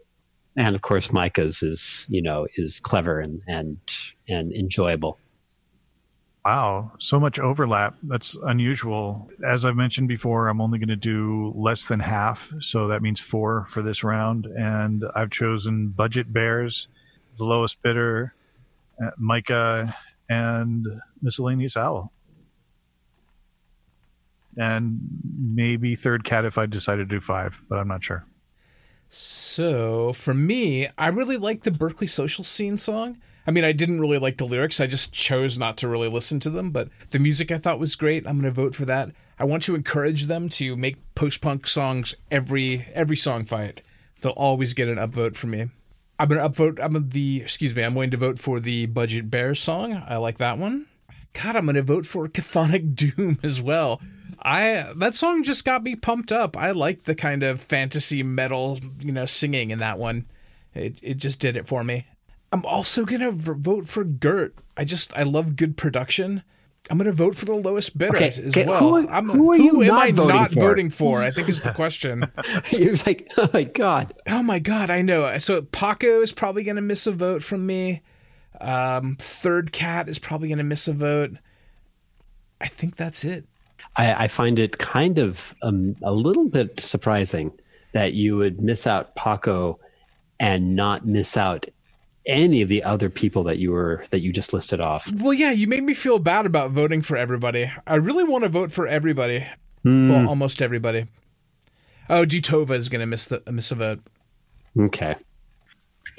And 0.56 0.74
of 0.74 0.82
course, 0.82 1.12
Micah's 1.12 1.62
is 1.62 2.06
you 2.10 2.22
know 2.22 2.46
is 2.56 2.80
clever 2.80 3.20
and 3.20 3.40
and 3.48 3.78
and 4.28 4.52
enjoyable. 4.52 5.18
Wow, 6.44 6.90
so 6.98 7.20
much 7.20 7.38
overlap. 7.38 7.94
That's 8.02 8.36
unusual. 8.44 9.30
As 9.46 9.64
I've 9.64 9.76
mentioned 9.76 10.08
before, 10.08 10.48
I'm 10.48 10.60
only 10.60 10.78
going 10.80 10.88
to 10.88 10.96
do 10.96 11.52
less 11.54 11.86
than 11.86 12.00
half, 12.00 12.52
so 12.58 12.88
that 12.88 13.00
means 13.00 13.20
four 13.20 13.64
for 13.66 13.80
this 13.80 14.02
round. 14.02 14.46
And 14.46 15.04
I've 15.14 15.30
chosen 15.30 15.88
Budget 15.88 16.32
Bears, 16.32 16.88
the 17.38 17.44
lowest 17.44 17.80
bidder, 17.82 18.34
uh, 19.00 19.10
Micah, 19.18 19.94
and 20.28 20.86
Miscellaneous 21.22 21.76
Owl. 21.76 22.12
And 24.56 24.98
maybe 25.38 25.94
Third 25.94 26.24
Cat 26.24 26.44
if 26.44 26.58
I 26.58 26.66
decided 26.66 27.08
to 27.08 27.16
do 27.16 27.20
five, 27.20 27.60
but 27.68 27.78
I'm 27.78 27.88
not 27.88 28.02
sure. 28.02 28.26
So 29.08 30.12
for 30.12 30.34
me, 30.34 30.88
I 30.98 31.08
really 31.08 31.36
like 31.36 31.62
the 31.62 31.70
Berkeley 31.70 32.06
Social 32.08 32.42
Scene 32.42 32.78
song. 32.78 33.18
I 33.46 33.50
mean, 33.50 33.64
I 33.64 33.72
didn't 33.72 34.00
really 34.00 34.18
like 34.18 34.38
the 34.38 34.46
lyrics. 34.46 34.80
I 34.80 34.86
just 34.86 35.12
chose 35.12 35.58
not 35.58 35.76
to 35.78 35.88
really 35.88 36.08
listen 36.08 36.38
to 36.40 36.50
them, 36.50 36.70
but 36.70 36.88
the 37.10 37.18
music 37.18 37.50
I 37.50 37.58
thought 37.58 37.80
was 37.80 37.96
great. 37.96 38.26
I'm 38.26 38.40
going 38.40 38.52
to 38.52 38.60
vote 38.60 38.74
for 38.74 38.84
that. 38.84 39.10
I 39.38 39.44
want 39.44 39.64
to 39.64 39.74
encourage 39.74 40.26
them 40.26 40.48
to 40.50 40.76
make 40.76 41.14
post-punk 41.14 41.66
songs 41.66 42.14
every 42.30 42.86
every 42.94 43.16
song 43.16 43.44
fight. 43.44 43.80
They'll 44.20 44.32
always 44.32 44.74
get 44.74 44.88
an 44.88 44.96
upvote 44.96 45.34
from 45.34 45.50
me. 45.50 45.68
I'm 46.18 46.28
going 46.28 46.40
to 46.40 46.48
upvote. 46.48 46.78
I'm 46.80 47.08
the 47.08 47.40
excuse 47.40 47.74
me. 47.74 47.82
I'm 47.82 47.94
going 47.94 48.12
to 48.12 48.16
vote 48.16 48.38
for 48.38 48.60
the 48.60 48.86
Budget 48.86 49.30
Bear 49.30 49.56
song. 49.56 50.00
I 50.06 50.18
like 50.18 50.38
that 50.38 50.58
one. 50.58 50.86
God, 51.32 51.56
I'm 51.56 51.64
going 51.64 51.74
to 51.74 51.82
vote 51.82 52.06
for 52.06 52.28
Chthonic 52.28 52.94
Doom 53.16 53.38
as 53.42 53.60
well. 53.60 54.00
I 54.40 54.92
that 54.96 55.14
song 55.14 55.42
just 55.42 55.64
got 55.64 55.82
me 55.82 55.96
pumped 55.96 56.30
up. 56.30 56.56
I 56.56 56.72
like 56.72 57.04
the 57.04 57.14
kind 57.14 57.42
of 57.42 57.60
fantasy 57.60 58.22
metal, 58.22 58.78
you 59.00 59.12
know, 59.12 59.26
singing 59.26 59.70
in 59.70 59.80
that 59.80 59.98
one. 59.98 60.26
It 60.74 60.98
it 61.02 61.14
just 61.14 61.40
did 61.40 61.56
it 61.56 61.66
for 61.66 61.82
me. 61.82 62.06
I'm 62.52 62.64
also 62.66 63.04
gonna 63.04 63.30
vote 63.32 63.88
for 63.88 64.04
Gert. 64.04 64.54
I 64.76 64.84
just 64.84 65.16
I 65.16 65.22
love 65.22 65.56
good 65.56 65.76
production. 65.76 66.42
I'm 66.90 66.98
gonna 66.98 67.12
vote 67.12 67.36
for 67.36 67.44
the 67.44 67.54
lowest 67.54 67.96
bidder 67.96 68.16
Okay, 68.16 68.28
as 68.28 68.38
okay, 68.56 68.66
well. 68.66 68.80
who- 68.80 69.08
I'm, 69.08 69.28
who 69.28 69.52
are 69.52 69.56
you 69.56 69.82
am 69.84 69.94
I 69.94 70.10
voting 70.12 70.36
not 70.36 70.52
for? 70.52 70.60
voting 70.60 70.90
for? 70.90 71.22
I 71.22 71.30
think 71.30 71.48
is 71.48 71.62
the 71.62 71.72
question. 71.74 72.24
You're 72.70 72.96
like, 73.06 73.32
oh 73.38 73.48
my 73.52 73.64
god. 73.64 74.12
Oh 74.26 74.42
my 74.42 74.58
god, 74.58 74.90
I 74.90 75.00
know. 75.02 75.38
So 75.38 75.62
Paco 75.62 76.20
is 76.22 76.32
probably 76.32 76.64
going 76.64 76.76
to 76.76 76.82
miss 76.82 77.06
a 77.06 77.12
vote 77.12 77.42
from 77.42 77.64
me. 77.66 78.02
Um, 78.60 79.16
Third 79.18 79.72
Cat 79.72 80.08
is 80.08 80.18
probably 80.18 80.48
going 80.48 80.58
to 80.58 80.64
miss 80.64 80.88
a 80.88 80.92
vote. 80.92 81.36
I 82.60 82.66
think 82.66 82.96
that's 82.96 83.24
it. 83.24 83.46
I, 83.96 84.24
I 84.24 84.28
find 84.28 84.58
it 84.58 84.78
kind 84.78 85.18
of 85.18 85.54
um, 85.62 85.96
a 86.02 86.12
little 86.12 86.48
bit 86.48 86.80
surprising 86.80 87.52
that 87.92 88.12
you 88.14 88.36
would 88.36 88.60
miss 88.60 88.86
out 88.86 89.14
Paco 89.14 89.78
and 90.40 90.74
not 90.76 91.06
miss 91.06 91.36
out 91.36 91.66
any 92.26 92.62
of 92.62 92.68
the 92.68 92.82
other 92.84 93.10
people 93.10 93.44
that 93.44 93.58
you 93.58 93.72
were 93.72 94.04
that 94.10 94.20
you 94.20 94.32
just 94.32 94.52
listed 94.52 94.80
off. 94.80 95.10
Well, 95.12 95.32
yeah, 95.32 95.50
you 95.50 95.66
made 95.66 95.82
me 95.82 95.94
feel 95.94 96.18
bad 96.18 96.46
about 96.46 96.70
voting 96.70 97.02
for 97.02 97.16
everybody. 97.16 97.70
I 97.86 97.96
really 97.96 98.24
want 98.24 98.44
to 98.44 98.48
vote 98.48 98.72
for 98.72 98.86
everybody. 98.86 99.46
Hmm. 99.82 100.10
Well, 100.10 100.28
almost 100.28 100.62
everybody. 100.62 101.06
Oh, 102.08 102.24
Jutova 102.24 102.72
is 102.72 102.88
going 102.88 103.00
to 103.00 103.06
miss 103.06 103.26
the 103.26 103.42
miss 103.50 103.70
a 103.70 103.74
vote. 103.74 104.00
Okay. 104.78 105.16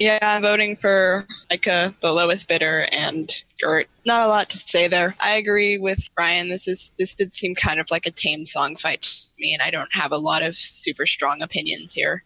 Yeah, 0.00 0.18
I'm 0.22 0.42
voting 0.42 0.76
for 0.76 1.26
Micah, 1.50 1.94
the 2.00 2.12
lowest 2.12 2.48
bidder, 2.48 2.88
and 2.90 3.30
Gert. 3.60 3.88
Not 4.06 4.24
a 4.24 4.28
lot 4.28 4.50
to 4.50 4.58
say 4.58 4.88
there. 4.88 5.14
I 5.20 5.36
agree 5.36 5.78
with 5.78 6.08
Ryan. 6.18 6.48
This 6.48 6.66
is 6.66 6.92
this 6.98 7.14
did 7.14 7.32
seem 7.32 7.54
kind 7.54 7.78
of 7.78 7.90
like 7.90 8.06
a 8.06 8.10
tame 8.10 8.44
song 8.44 8.76
fight 8.76 9.02
to 9.02 9.28
me, 9.38 9.52
and 9.52 9.62
I 9.62 9.70
don't 9.70 9.94
have 9.94 10.10
a 10.10 10.18
lot 10.18 10.42
of 10.42 10.56
super 10.56 11.06
strong 11.06 11.42
opinions 11.42 11.92
here. 11.94 12.24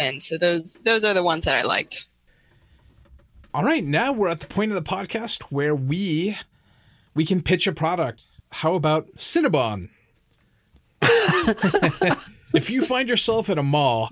And 0.00 0.22
so 0.22 0.38
those 0.38 0.74
those 0.84 1.04
are 1.04 1.14
the 1.14 1.22
ones 1.22 1.44
that 1.44 1.54
I 1.54 1.62
liked. 1.62 2.06
All 3.54 3.64
right, 3.64 3.82
now 3.82 4.12
we're 4.12 4.28
at 4.28 4.40
the 4.40 4.46
point 4.46 4.72
of 4.72 4.74
the 4.74 4.88
podcast 4.88 5.44
where 5.44 5.74
we 5.74 6.36
we 7.14 7.24
can 7.24 7.42
pitch 7.42 7.66
a 7.66 7.72
product. 7.72 8.22
How 8.50 8.74
about 8.74 9.08
Cinnabon? 9.16 9.88
if 12.54 12.68
you 12.68 12.84
find 12.84 13.08
yourself 13.08 13.48
at 13.48 13.56
a 13.56 13.62
mall, 13.62 14.10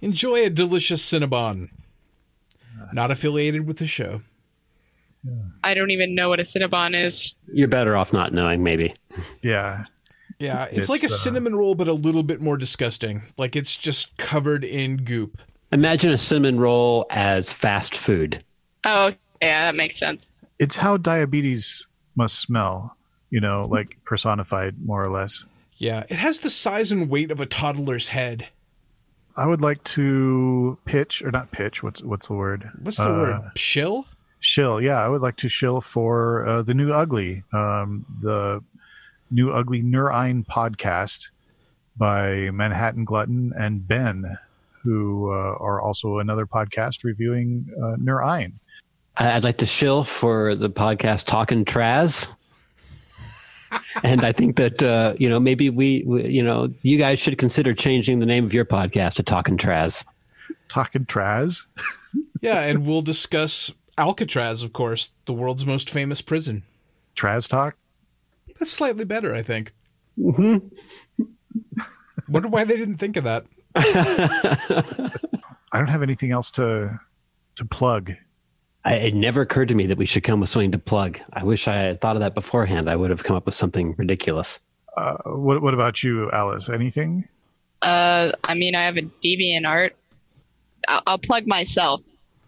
enjoy 0.00 0.44
a 0.44 0.50
delicious 0.50 1.04
Cinnabon. 1.04 1.68
Not 2.92 3.10
affiliated 3.10 3.66
with 3.66 3.78
the 3.78 3.86
show. 3.86 4.22
I 5.62 5.74
don't 5.74 5.90
even 5.90 6.14
know 6.14 6.30
what 6.30 6.40
a 6.40 6.44
Cinnabon 6.44 6.96
is. 6.96 7.34
You're 7.52 7.68
better 7.68 7.94
off 7.94 8.12
not 8.14 8.32
knowing, 8.32 8.62
maybe. 8.62 8.94
Yeah. 9.42 9.84
Yeah, 10.38 10.64
it's, 10.64 10.78
It's, 10.78 10.88
like 10.88 11.02
a 11.02 11.06
uh, 11.06 11.10
cinnamon 11.10 11.56
roll, 11.56 11.74
but 11.74 11.88
a 11.88 11.92
little 11.92 12.22
bit 12.22 12.40
more 12.40 12.56
disgusting. 12.56 13.22
Like 13.36 13.54
it's 13.56 13.76
just 13.76 14.16
covered 14.16 14.64
in 14.64 14.98
goop. 14.98 15.38
Imagine 15.72 16.10
a 16.10 16.18
cinnamon 16.18 16.58
roll 16.58 17.04
as 17.10 17.52
fast 17.52 17.94
food. 17.94 18.42
Oh, 18.90 19.12
yeah, 19.42 19.66
that 19.66 19.76
makes 19.76 19.98
sense. 19.98 20.34
It's 20.58 20.76
how 20.76 20.96
diabetes 20.96 21.86
must 22.16 22.40
smell, 22.40 22.96
you 23.30 23.40
know, 23.40 23.66
like 23.66 23.96
personified 24.04 24.74
more 24.84 25.04
or 25.04 25.10
less. 25.10 25.44
Yeah, 25.76 26.04
it 26.08 26.16
has 26.16 26.40
the 26.40 26.50
size 26.50 26.90
and 26.90 27.08
weight 27.10 27.30
of 27.30 27.40
a 27.40 27.46
toddler's 27.46 28.08
head. 28.08 28.48
I 29.36 29.46
would 29.46 29.60
like 29.60 29.84
to 29.84 30.78
pitch 30.84 31.22
or 31.22 31.30
not 31.30 31.52
pitch. 31.52 31.82
What's 31.82 32.02
what's 32.02 32.26
the 32.28 32.34
word? 32.34 32.70
What's 32.82 32.96
the 32.96 33.04
Uh, 33.08 33.16
word? 33.18 33.40
Shill? 33.56 34.06
Shill. 34.40 34.80
Yeah, 34.80 34.94
I 35.04 35.08
would 35.08 35.20
like 35.20 35.36
to 35.36 35.48
shill 35.48 35.80
for 35.80 36.46
uh, 36.46 36.62
the 36.62 36.74
new 36.74 36.92
Ugly, 36.92 37.44
um, 37.52 38.04
the 38.20 38.64
new 39.30 39.52
Ugly 39.52 39.82
Neurine 39.82 40.44
podcast 40.46 41.30
by 41.96 42.50
Manhattan 42.50 43.04
Glutton 43.04 43.52
and 43.56 43.86
Ben, 43.86 44.38
who 44.82 45.30
uh, 45.32 45.56
are 45.60 45.80
also 45.80 46.18
another 46.18 46.46
podcast 46.46 47.04
reviewing 47.04 47.68
uh, 47.76 47.94
Neurine. 47.96 48.54
I- 49.18 49.32
I'd 49.32 49.44
like 49.44 49.58
to 49.58 49.66
shill 49.66 50.04
for 50.04 50.54
the 50.54 50.70
podcast 50.70 51.26
Talking 51.26 51.64
Traz. 51.64 52.30
and 54.02 54.24
I 54.24 54.32
think 54.32 54.56
that 54.56 54.82
uh, 54.82 55.14
you 55.18 55.28
know 55.28 55.38
maybe 55.38 55.68
we, 55.70 56.02
we 56.06 56.26
you 56.28 56.42
know 56.42 56.72
you 56.82 56.96
guys 56.96 57.18
should 57.18 57.36
consider 57.38 57.74
changing 57.74 58.18
the 58.18 58.26
name 58.26 58.44
of 58.44 58.54
your 58.54 58.64
podcast 58.64 59.14
to 59.14 59.22
Talking 59.22 59.56
Traz. 59.58 60.04
Talking 60.68 61.04
Traz. 61.06 61.66
Yeah, 62.40 62.60
and 62.62 62.86
we'll 62.86 63.02
discuss 63.02 63.70
Alcatraz, 63.98 64.62
of 64.62 64.72
course, 64.72 65.12
the 65.26 65.32
world's 65.34 65.66
most 65.66 65.90
famous 65.90 66.22
prison. 66.22 66.62
Traz 67.16 67.48
Talk. 67.48 67.76
That's 68.58 68.70
slightly 68.70 69.04
better, 69.04 69.34
I 69.34 69.42
think. 69.42 69.72
Mm-hmm. 70.16 71.24
Wonder 72.32 72.48
why 72.48 72.64
they 72.64 72.76
didn't 72.76 72.98
think 72.98 73.16
of 73.16 73.24
that. 73.24 73.44
I 73.74 75.78
don't 75.78 75.88
have 75.88 76.02
anything 76.02 76.30
else 76.30 76.50
to 76.52 76.98
to 77.56 77.64
plug. 77.64 78.12
I, 78.88 78.94
it 78.94 79.14
never 79.14 79.42
occurred 79.42 79.68
to 79.68 79.74
me 79.74 79.84
that 79.86 79.98
we 79.98 80.06
should 80.06 80.22
come 80.22 80.40
with 80.40 80.48
something 80.48 80.72
to 80.72 80.78
plug. 80.78 81.20
I 81.34 81.44
wish 81.44 81.68
I 81.68 81.74
had 81.74 82.00
thought 82.00 82.16
of 82.16 82.20
that 82.20 82.34
beforehand. 82.34 82.88
I 82.88 82.96
would 82.96 83.10
have 83.10 83.22
come 83.22 83.36
up 83.36 83.44
with 83.44 83.54
something 83.54 83.94
ridiculous. 83.98 84.60
Uh, 84.96 85.16
what 85.26 85.60
what 85.60 85.74
about 85.74 86.02
you, 86.02 86.30
Alice? 86.30 86.70
Anything? 86.70 87.28
Uh, 87.82 88.32
I 88.44 88.54
mean, 88.54 88.74
I 88.74 88.84
have 88.84 88.96
a 88.96 89.02
deviant 89.02 89.66
art. 89.66 89.94
I'll, 90.88 91.02
I'll 91.06 91.18
plug 91.18 91.46
myself. 91.46 92.00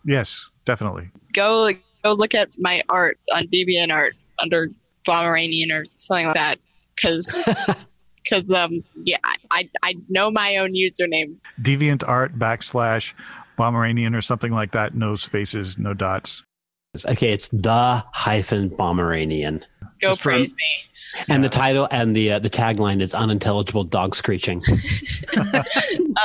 Yes, 0.07 0.49
definitely. 0.65 1.11
Go 1.35 1.73
go 2.03 2.13
look 2.15 2.35
at 2.35 2.49
my 2.59 2.83
art 2.89 3.19
on 3.35 3.47
deviant 3.49 3.93
art 3.93 4.15
under 4.39 4.71
Pomeranian 5.05 5.71
or 5.71 5.85
something 5.97 6.25
like 6.25 6.35
that. 6.37 6.59
Because 6.97 7.51
because 8.25 8.51
um 8.55 8.83
yeah, 9.05 9.19
I, 9.23 9.37
I 9.51 9.69
I 9.83 9.95
know 10.09 10.31
my 10.31 10.57
own 10.57 10.73
username. 10.73 11.37
Deviant 11.61 12.03
Art 12.09 12.39
backslash 12.39 13.13
Pomeranian 13.57 14.15
or 14.15 14.23
something 14.23 14.53
like 14.53 14.73
that. 14.73 14.95
No 14.95 15.17
spaces, 15.17 15.79
no 15.79 15.95
dots. 15.95 16.45
Okay, 17.07 17.33
it's 17.33 17.49
the 17.49 18.03
hyphen 18.13 18.69
Pomeranian, 18.71 19.65
Go 20.01 20.09
Just 20.11 20.23
for- 20.23 20.31
praise 20.31 20.53
me. 20.55 21.25
and 21.29 21.45
the 21.45 21.49
title 21.49 21.87
and 21.93 22.17
the 22.17 22.33
uh, 22.33 22.39
the 22.41 22.51
tagline 22.51 23.01
is 23.01 23.15
unintelligible 23.15 23.85
dog 23.85 24.15
screeching. 24.17 24.63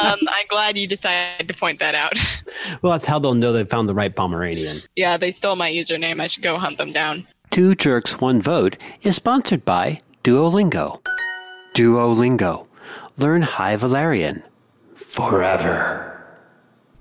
Um, 0.04 0.18
I'm 0.28 0.48
glad 0.50 0.78
you 0.78 0.88
decided 0.88 1.48
to 1.48 1.54
point 1.54 1.80
that 1.80 1.96
out. 1.96 2.14
well, 2.82 2.92
that's 2.94 3.06
how 3.06 3.20
they'll 3.20 3.34
know 3.34 3.54
they 3.54 3.64
found 3.64 3.88
the 3.88 3.94
right 3.94 4.14
Pomeranian. 4.14 4.78
Yeah, 4.96 5.16
they 5.16 5.32
stole 5.32 5.56
my 5.56 5.72
username. 5.72 6.20
I 6.20 6.28
should 6.28 6.44
go 6.44 6.58
hunt 6.58 6.78
them 6.80 6.90
down. 6.90 7.28
Two 7.52 7.76
Jerks, 7.76 8.20
One 8.20 8.42
Vote 8.42 8.76
is 9.04 9.16
sponsored 9.16 9.64
by 9.64 10.02
Duolingo. 10.24 11.00
Duolingo. 11.76 12.68
Learn 13.18 13.44
High 13.44 13.78
Valyrian 13.78 14.42
forever. 14.96 16.15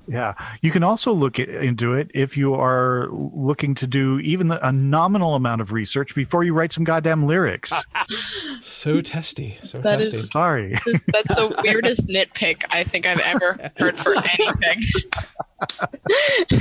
Yeah, 0.06 0.34
you 0.60 0.70
can 0.70 0.82
also 0.82 1.12
look 1.12 1.38
it, 1.38 1.48
into 1.48 1.94
it 1.94 2.10
if 2.12 2.36
you 2.36 2.54
are 2.54 3.08
looking 3.10 3.74
to 3.76 3.86
do 3.86 4.18
even 4.20 4.48
the, 4.48 4.66
a 4.66 4.70
nominal 4.70 5.34
amount 5.34 5.62
of 5.62 5.72
research 5.72 6.14
before 6.14 6.44
you 6.44 6.52
write 6.52 6.72
some 6.72 6.84
goddamn 6.84 7.26
lyrics. 7.26 7.72
So 8.60 9.00
testy. 9.00 9.56
So 9.60 9.78
That 9.78 9.96
testy. 9.96 10.16
is- 10.16 10.28
Sorry. 10.30 10.74
That's 11.12 11.34
the 11.34 11.58
weirdest 11.64 12.06
nitpick 12.06 12.64
I 12.70 12.84
think 12.84 13.06
I've 13.06 13.18
ever 13.20 13.70
heard 13.78 13.98
for 13.98 14.14
anything. 14.16 14.84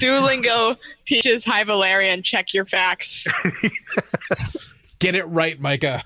Duolingo 0.00 0.76
teaches 1.04 1.44
High 1.44 1.64
Valyrian 1.64 2.22
check 2.22 2.54
your 2.54 2.64
facts. 2.64 3.26
Get 4.98 5.14
it 5.14 5.24
right, 5.24 5.60
Micah. 5.60 6.02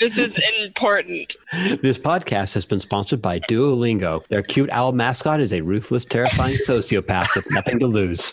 This 0.00 0.18
is 0.18 0.40
important. 0.60 1.36
This 1.80 1.96
podcast 1.96 2.54
has 2.54 2.66
been 2.66 2.80
sponsored 2.80 3.22
by 3.22 3.38
Duolingo. 3.38 4.26
Their 4.28 4.42
cute 4.42 4.68
owl 4.70 4.92
mascot 4.92 5.40
is 5.40 5.52
a 5.52 5.60
ruthless, 5.60 6.04
terrifying 6.04 6.56
sociopath 6.56 7.36
with 7.36 7.48
nothing 7.52 7.78
to 7.78 7.86
lose. 7.86 8.32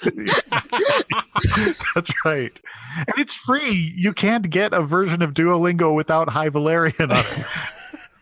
That's 1.95 2.11
right. 2.25 2.59
And 2.97 3.17
it's 3.17 3.36
free. 3.36 3.93
You 3.95 4.13
can't 4.13 4.49
get 4.49 4.73
a 4.73 4.82
version 4.82 5.21
of 5.21 5.36
Duolingo 5.36 5.93
without 5.95 6.30
High 6.30 6.49
Valyrian 6.49 7.11
on 7.11 7.19
it. 7.19 7.78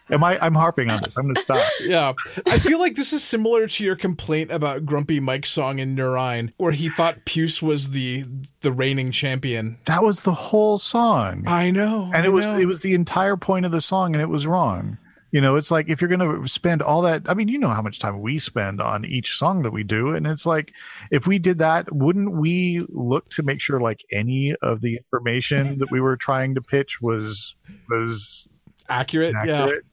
Am 0.09 0.23
I? 0.23 0.37
I'm 0.43 0.55
harping 0.55 0.89
on 0.89 1.01
this. 1.03 1.17
I'm 1.17 1.25
going 1.25 1.35
to 1.35 1.41
stop. 1.41 1.57
Yeah. 1.81 2.13
I 2.47 2.59
feel 2.59 2.79
like 2.79 2.95
this 2.95 3.13
is 3.13 3.23
similar 3.23 3.67
to 3.67 3.83
your 3.83 3.95
complaint 3.95 4.51
about 4.51 4.85
Grumpy 4.85 5.19
Mike's 5.19 5.49
song 5.49 5.79
in 5.79 5.95
Nurine, 5.95 6.51
where 6.57 6.71
he 6.71 6.89
thought 6.89 7.25
Puce 7.25 7.61
was 7.61 7.91
the 7.91 8.25
the 8.61 8.71
reigning 8.71 9.11
champion. 9.11 9.77
That 9.85 10.03
was 10.03 10.21
the 10.21 10.33
whole 10.33 10.77
song, 10.77 11.43
I 11.47 11.71
know. 11.71 12.05
and 12.13 12.23
I 12.23 12.25
it 12.25 12.33
was 12.33 12.45
know. 12.45 12.59
it 12.59 12.65
was 12.65 12.81
the 12.81 12.93
entire 12.93 13.37
point 13.37 13.65
of 13.65 13.71
the 13.71 13.81
song, 13.81 14.13
and 14.13 14.21
it 14.21 14.29
was 14.29 14.45
wrong. 14.47 14.97
You 15.31 15.41
know, 15.41 15.55
it's 15.55 15.71
like 15.71 15.89
if 15.89 16.01
you're 16.01 16.09
going 16.09 16.41
to 16.41 16.47
spend 16.47 16.81
all 16.81 17.01
that. 17.03 17.23
I 17.27 17.33
mean, 17.33 17.47
you 17.47 17.59
know 17.59 17.67
how 17.69 17.81
much 17.81 17.99
time 17.99 18.21
we 18.21 18.39
spend 18.39 18.81
on 18.81 19.05
each 19.05 19.37
song 19.37 19.61
that 19.63 19.71
we 19.71 19.83
do, 19.83 20.15
and 20.15 20.25
it's 20.25 20.45
like 20.45 20.73
if 21.11 21.27
we 21.27 21.37
did 21.37 21.59
that, 21.59 21.93
wouldn't 21.93 22.33
we 22.33 22.85
look 22.89 23.29
to 23.31 23.43
make 23.43 23.61
sure 23.61 23.79
like 23.79 24.03
any 24.11 24.55
of 24.61 24.81
the 24.81 24.95
information 24.97 25.79
that 25.79 25.91
we 25.91 25.99
were 26.01 26.15
trying 26.17 26.55
to 26.55 26.61
pitch 26.61 27.01
was 27.01 27.55
was 27.89 28.47
accurate. 28.89 29.35
Yeah. 29.45 29.63
accurate? 29.63 29.83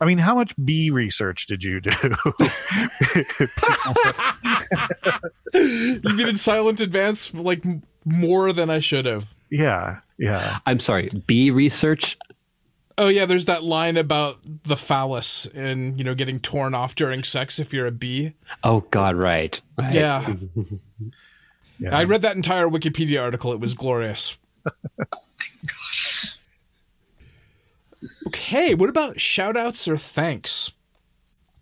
I 0.00 0.04
mean, 0.04 0.18
how 0.18 0.34
much 0.34 0.54
B 0.64 0.90
research 0.90 1.46
did 1.46 1.64
you 1.64 1.80
do? 1.80 1.90
You 5.54 6.16
did 6.16 6.38
silent 6.38 6.80
advance 6.80 7.32
like 7.34 7.64
more 8.04 8.52
than 8.52 8.70
I 8.70 8.78
should 8.80 9.06
have. 9.06 9.26
yeah, 9.50 10.00
yeah. 10.18 10.58
I'm 10.66 10.78
sorry, 10.80 11.08
B 11.26 11.50
research. 11.50 12.16
Oh 12.98 13.08
yeah, 13.08 13.26
there's 13.26 13.44
that 13.44 13.62
line 13.62 13.96
about 13.96 14.40
the 14.64 14.76
phallus 14.76 15.46
and 15.54 15.96
you 15.96 16.04
know 16.04 16.14
getting 16.16 16.40
torn 16.40 16.74
off 16.74 16.96
during 16.96 17.22
sex 17.22 17.60
if 17.60 17.72
you're 17.72 17.86
a 17.86 17.92
bee. 17.92 18.34
Oh, 18.64 18.80
God, 18.90 19.14
right. 19.14 19.60
right. 19.78 19.94
Yeah. 19.94 20.34
yeah. 21.78 21.96
I 21.96 22.04
read 22.04 22.22
that 22.22 22.34
entire 22.34 22.66
Wikipedia 22.66 23.22
article. 23.22 23.52
It 23.52 23.60
was 23.60 23.74
glorious. 23.74 24.36
Okay, 28.28 28.74
what 28.74 28.90
about 28.90 29.22
shout 29.22 29.56
outs 29.56 29.88
or 29.88 29.96
thanks? 29.96 30.72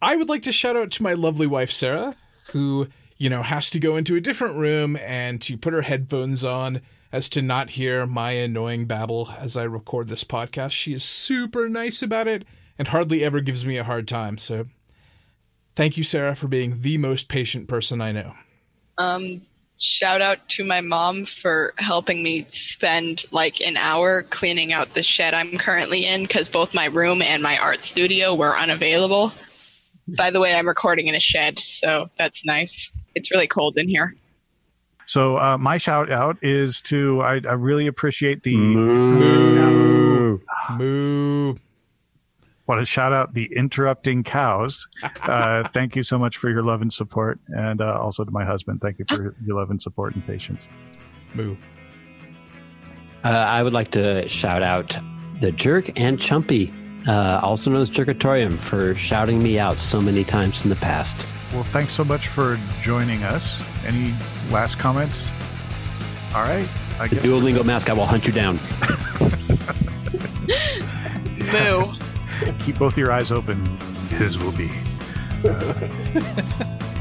I 0.03 0.17
would 0.17 0.29
like 0.29 0.43
to 0.43 0.53
shout 0.53 0.77
out 0.77 0.91
to 0.93 1.03
my 1.05 1.13
lovely 1.13 1.47
wife, 1.47 1.71
Sarah, 1.71 2.17
who, 2.49 2.89
you 3.19 3.31
know, 3.31 3.45
has 3.45 3.71
to 3.71 3.79
go 3.79 3.97
into 3.97 4.17
a 4.17 4.21
different 4.21 4.57
room 4.57 4.97
and 4.97 5.41
to 5.43 5.57
put 5.57 5.73
her 5.73 5.83
headphones 5.83 6.45
on 6.45 6.81
as 7.13 7.29
to 7.29 7.41
not 7.41 7.71
hear 7.71 8.05
my 8.05 8.33
annoying 8.33 8.87
babble 8.87 9.33
as 9.39 9.57
I 9.57 9.63
record 9.63 10.09
this 10.09 10.25
podcast. 10.25 10.73
She 10.73 10.93
is 10.93 11.05
super 11.05 11.69
nice 11.69 12.03
about 12.03 12.27
it 12.27 12.45
and 12.81 12.89
hardly 12.89 13.23
ever 13.23 13.41
gives 13.41 13.65
me 13.65 13.77
a 13.77 13.85
hard 13.85 14.09
time. 14.09 14.37
So 14.37 14.67
thank 15.77 15.97
you, 15.97 16.03
Sarah, 16.03 16.35
for 16.35 16.49
being 16.49 16.81
the 16.81 16.99
most 16.99 17.29
patient 17.29 17.69
person 17.69 18.01
I 18.01 18.11
know. 18.11 18.35
Um, 18.99 19.46
shout 19.79 20.23
out 20.23 20.49
to 20.49 20.65
my 20.65 20.81
mom 20.81 21.25
for 21.27 21.75
helping 21.79 22.23
me 22.23 22.45
spend 22.49 23.25
like 23.31 23.61
an 23.61 23.77
hour 23.77 24.23
cleaning 24.23 24.73
out 24.73 24.95
the 24.95 25.03
shed 25.03 25.35
I'm 25.35 25.59
currently 25.59 26.07
in 26.07 26.23
because 26.23 26.49
both 26.49 26.75
my 26.75 26.87
room 26.87 27.21
and 27.23 27.43
my 27.43 27.59
art 27.59 27.83
studio 27.83 28.35
were 28.35 28.57
unavailable. 28.57 29.33
By 30.17 30.31
the 30.31 30.41
way, 30.41 30.55
I'm 30.55 30.69
recording 30.69 31.09
in 31.09 31.15
a 31.15 31.21
shed, 31.21 31.59
so 31.59 32.09
that's 32.17 32.45
nice. 32.45 32.93
It's 33.15 33.31
really 33.31 33.49
cold 33.49 33.77
in 33.77 33.89
here. 33.89 34.15
So 35.07 35.39
uh, 35.39 35.57
my 35.59 35.79
shout 35.79 36.11
out 36.11 36.37
is 36.43 36.81
to 36.83 37.21
I, 37.23 37.35
I 37.35 37.53
really 37.53 37.87
appreciate 37.87 38.43
the 38.43 38.57
Moo. 38.57 40.39
Moo. 40.71 41.57
Want 42.67 42.81
to 42.81 42.85
shout 42.87 43.13
out 43.13 43.35
the 43.35 43.45
interrupting 43.55 44.23
cows. 44.25 44.87
Uh, 45.27 45.67
thank 45.73 45.97
you 45.97 46.03
so 46.05 46.17
much 46.19 46.37
for 46.37 46.51
your 46.51 46.63
love 46.63 46.83
and 46.83 46.93
support, 46.93 47.41
and 47.49 47.81
uh, 47.81 47.99
also 48.01 48.25
to 48.25 48.31
my 48.31 48.45
husband, 48.45 48.81
thank 48.81 48.99
you 48.99 49.05
for 49.09 49.35
your 49.45 49.57
love 49.59 49.71
and 49.71 49.83
support 49.83 50.15
and 50.15 50.25
patience. 50.25 50.69
Moo. 51.35 51.57
Uh, 53.25 53.29
I 53.29 53.63
would 53.65 53.73
like 53.73 53.91
to 53.93 54.29
shout 54.29 54.63
out 54.63 54.97
the 55.41 55.51
Jerk 55.51 55.99
and 55.99 56.17
Chumpy, 56.19 56.71
uh, 57.09 57.41
also 57.43 57.71
known 57.73 57.83
as 57.83 57.91
Jerkatorium, 57.91 58.57
for 58.57 58.95
shouting 58.95 59.43
me 59.43 59.59
out 59.59 59.79
so 59.79 60.01
many 60.01 60.23
times 60.23 60.63
in 60.63 60.69
the 60.71 60.77
past. 60.77 61.27
Well, 61.53 61.65
thanks 61.65 61.93
so 61.93 62.05
much 62.05 62.29
for 62.29 62.57
joining 62.81 63.25
us. 63.25 63.65
Any 63.85 64.15
last 64.53 64.79
comments? 64.79 65.29
All 66.35 66.43
right, 66.43 66.69
I 67.01 67.09
The 67.09 67.17
guess 67.17 67.27
Duolingo 67.27 67.65
mascot 67.65 67.97
will 67.97 68.07
hunt 68.07 68.27
you 68.29 68.33
down. 68.33 68.61
Moo. 71.53 72.06
Keep 72.61 72.79
both 72.79 72.97
your 72.99 73.13
eyes 73.13 73.31
open. 73.31 73.65
His 74.11 74.39
will 74.39 74.53
be. 74.53 74.71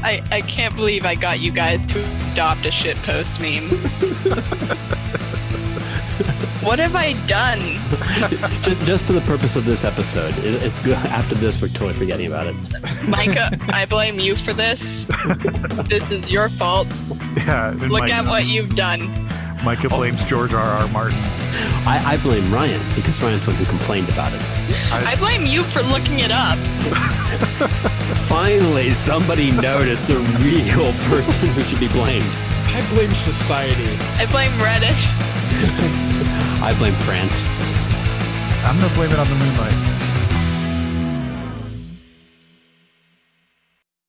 I, 0.02 0.22
I 0.30 0.40
can't 0.42 0.74
believe 0.76 1.04
I 1.04 1.14
got 1.14 1.40
you 1.40 1.50
guys 1.50 1.84
to 1.86 1.98
adopt 2.32 2.64
a 2.66 2.68
shitpost 2.70 3.40
meme. 3.40 3.68
what 6.64 6.78
have 6.78 6.94
I 6.94 7.14
done? 7.26 7.58
just, 8.62 8.84
just 8.84 9.04
for 9.04 9.12
the 9.14 9.20
purpose 9.22 9.56
of 9.56 9.64
this 9.64 9.84
episode, 9.84 10.36
it, 10.38 10.62
it's 10.62 10.78
good. 10.84 10.94
After 10.94 11.34
this, 11.34 11.60
we're 11.60 11.68
totally 11.68 11.94
forgetting 11.94 12.26
about 12.26 12.46
it. 12.46 12.54
Micah, 13.08 13.58
I 13.68 13.84
blame 13.86 14.20
you 14.20 14.36
for 14.36 14.52
this. 14.52 15.06
This 15.88 16.10
is 16.10 16.30
your 16.30 16.48
fault. 16.50 16.86
Yeah. 17.36 17.74
Look 17.78 17.90
Mike- 18.02 18.12
at 18.12 18.26
what 18.26 18.44
you've 18.46 18.76
done. 18.76 19.02
Micah 19.64 19.88
blames 19.88 20.24
George 20.24 20.52
R. 20.52 20.60
R. 20.60 20.88
Martin. 20.88 21.18
I, 21.86 22.02
I 22.04 22.16
blame 22.18 22.52
Ryan 22.52 22.80
because 22.94 23.20
Ryan's 23.22 23.44
the 23.44 23.52
one 23.52 23.56
who 23.56 23.64
complained 23.66 24.08
about 24.08 24.32
it. 24.32 24.40
I 24.92 25.16
blame 25.16 25.46
you 25.46 25.62
for 25.62 25.82
looking 25.82 26.20
it 26.20 26.30
up. 26.30 26.58
Finally, 28.28 28.94
somebody 28.94 29.50
noticed 29.52 30.08
the 30.08 30.18
real 30.40 30.92
person 31.08 31.48
who 31.48 31.62
should 31.62 31.80
be 31.80 31.88
blamed. 31.88 32.26
I 32.68 32.86
blame 32.94 33.12
society. 33.14 33.96
I 34.20 34.26
blame 34.26 34.50
Reddit. 34.52 35.00
I 36.62 36.74
blame 36.78 36.94
France. 37.06 37.44
I'm 38.66 38.78
gonna 38.80 38.94
blame 38.94 39.12
it 39.12 39.18
on 39.18 39.28
the 39.28 39.36
moonlight. 39.36 39.95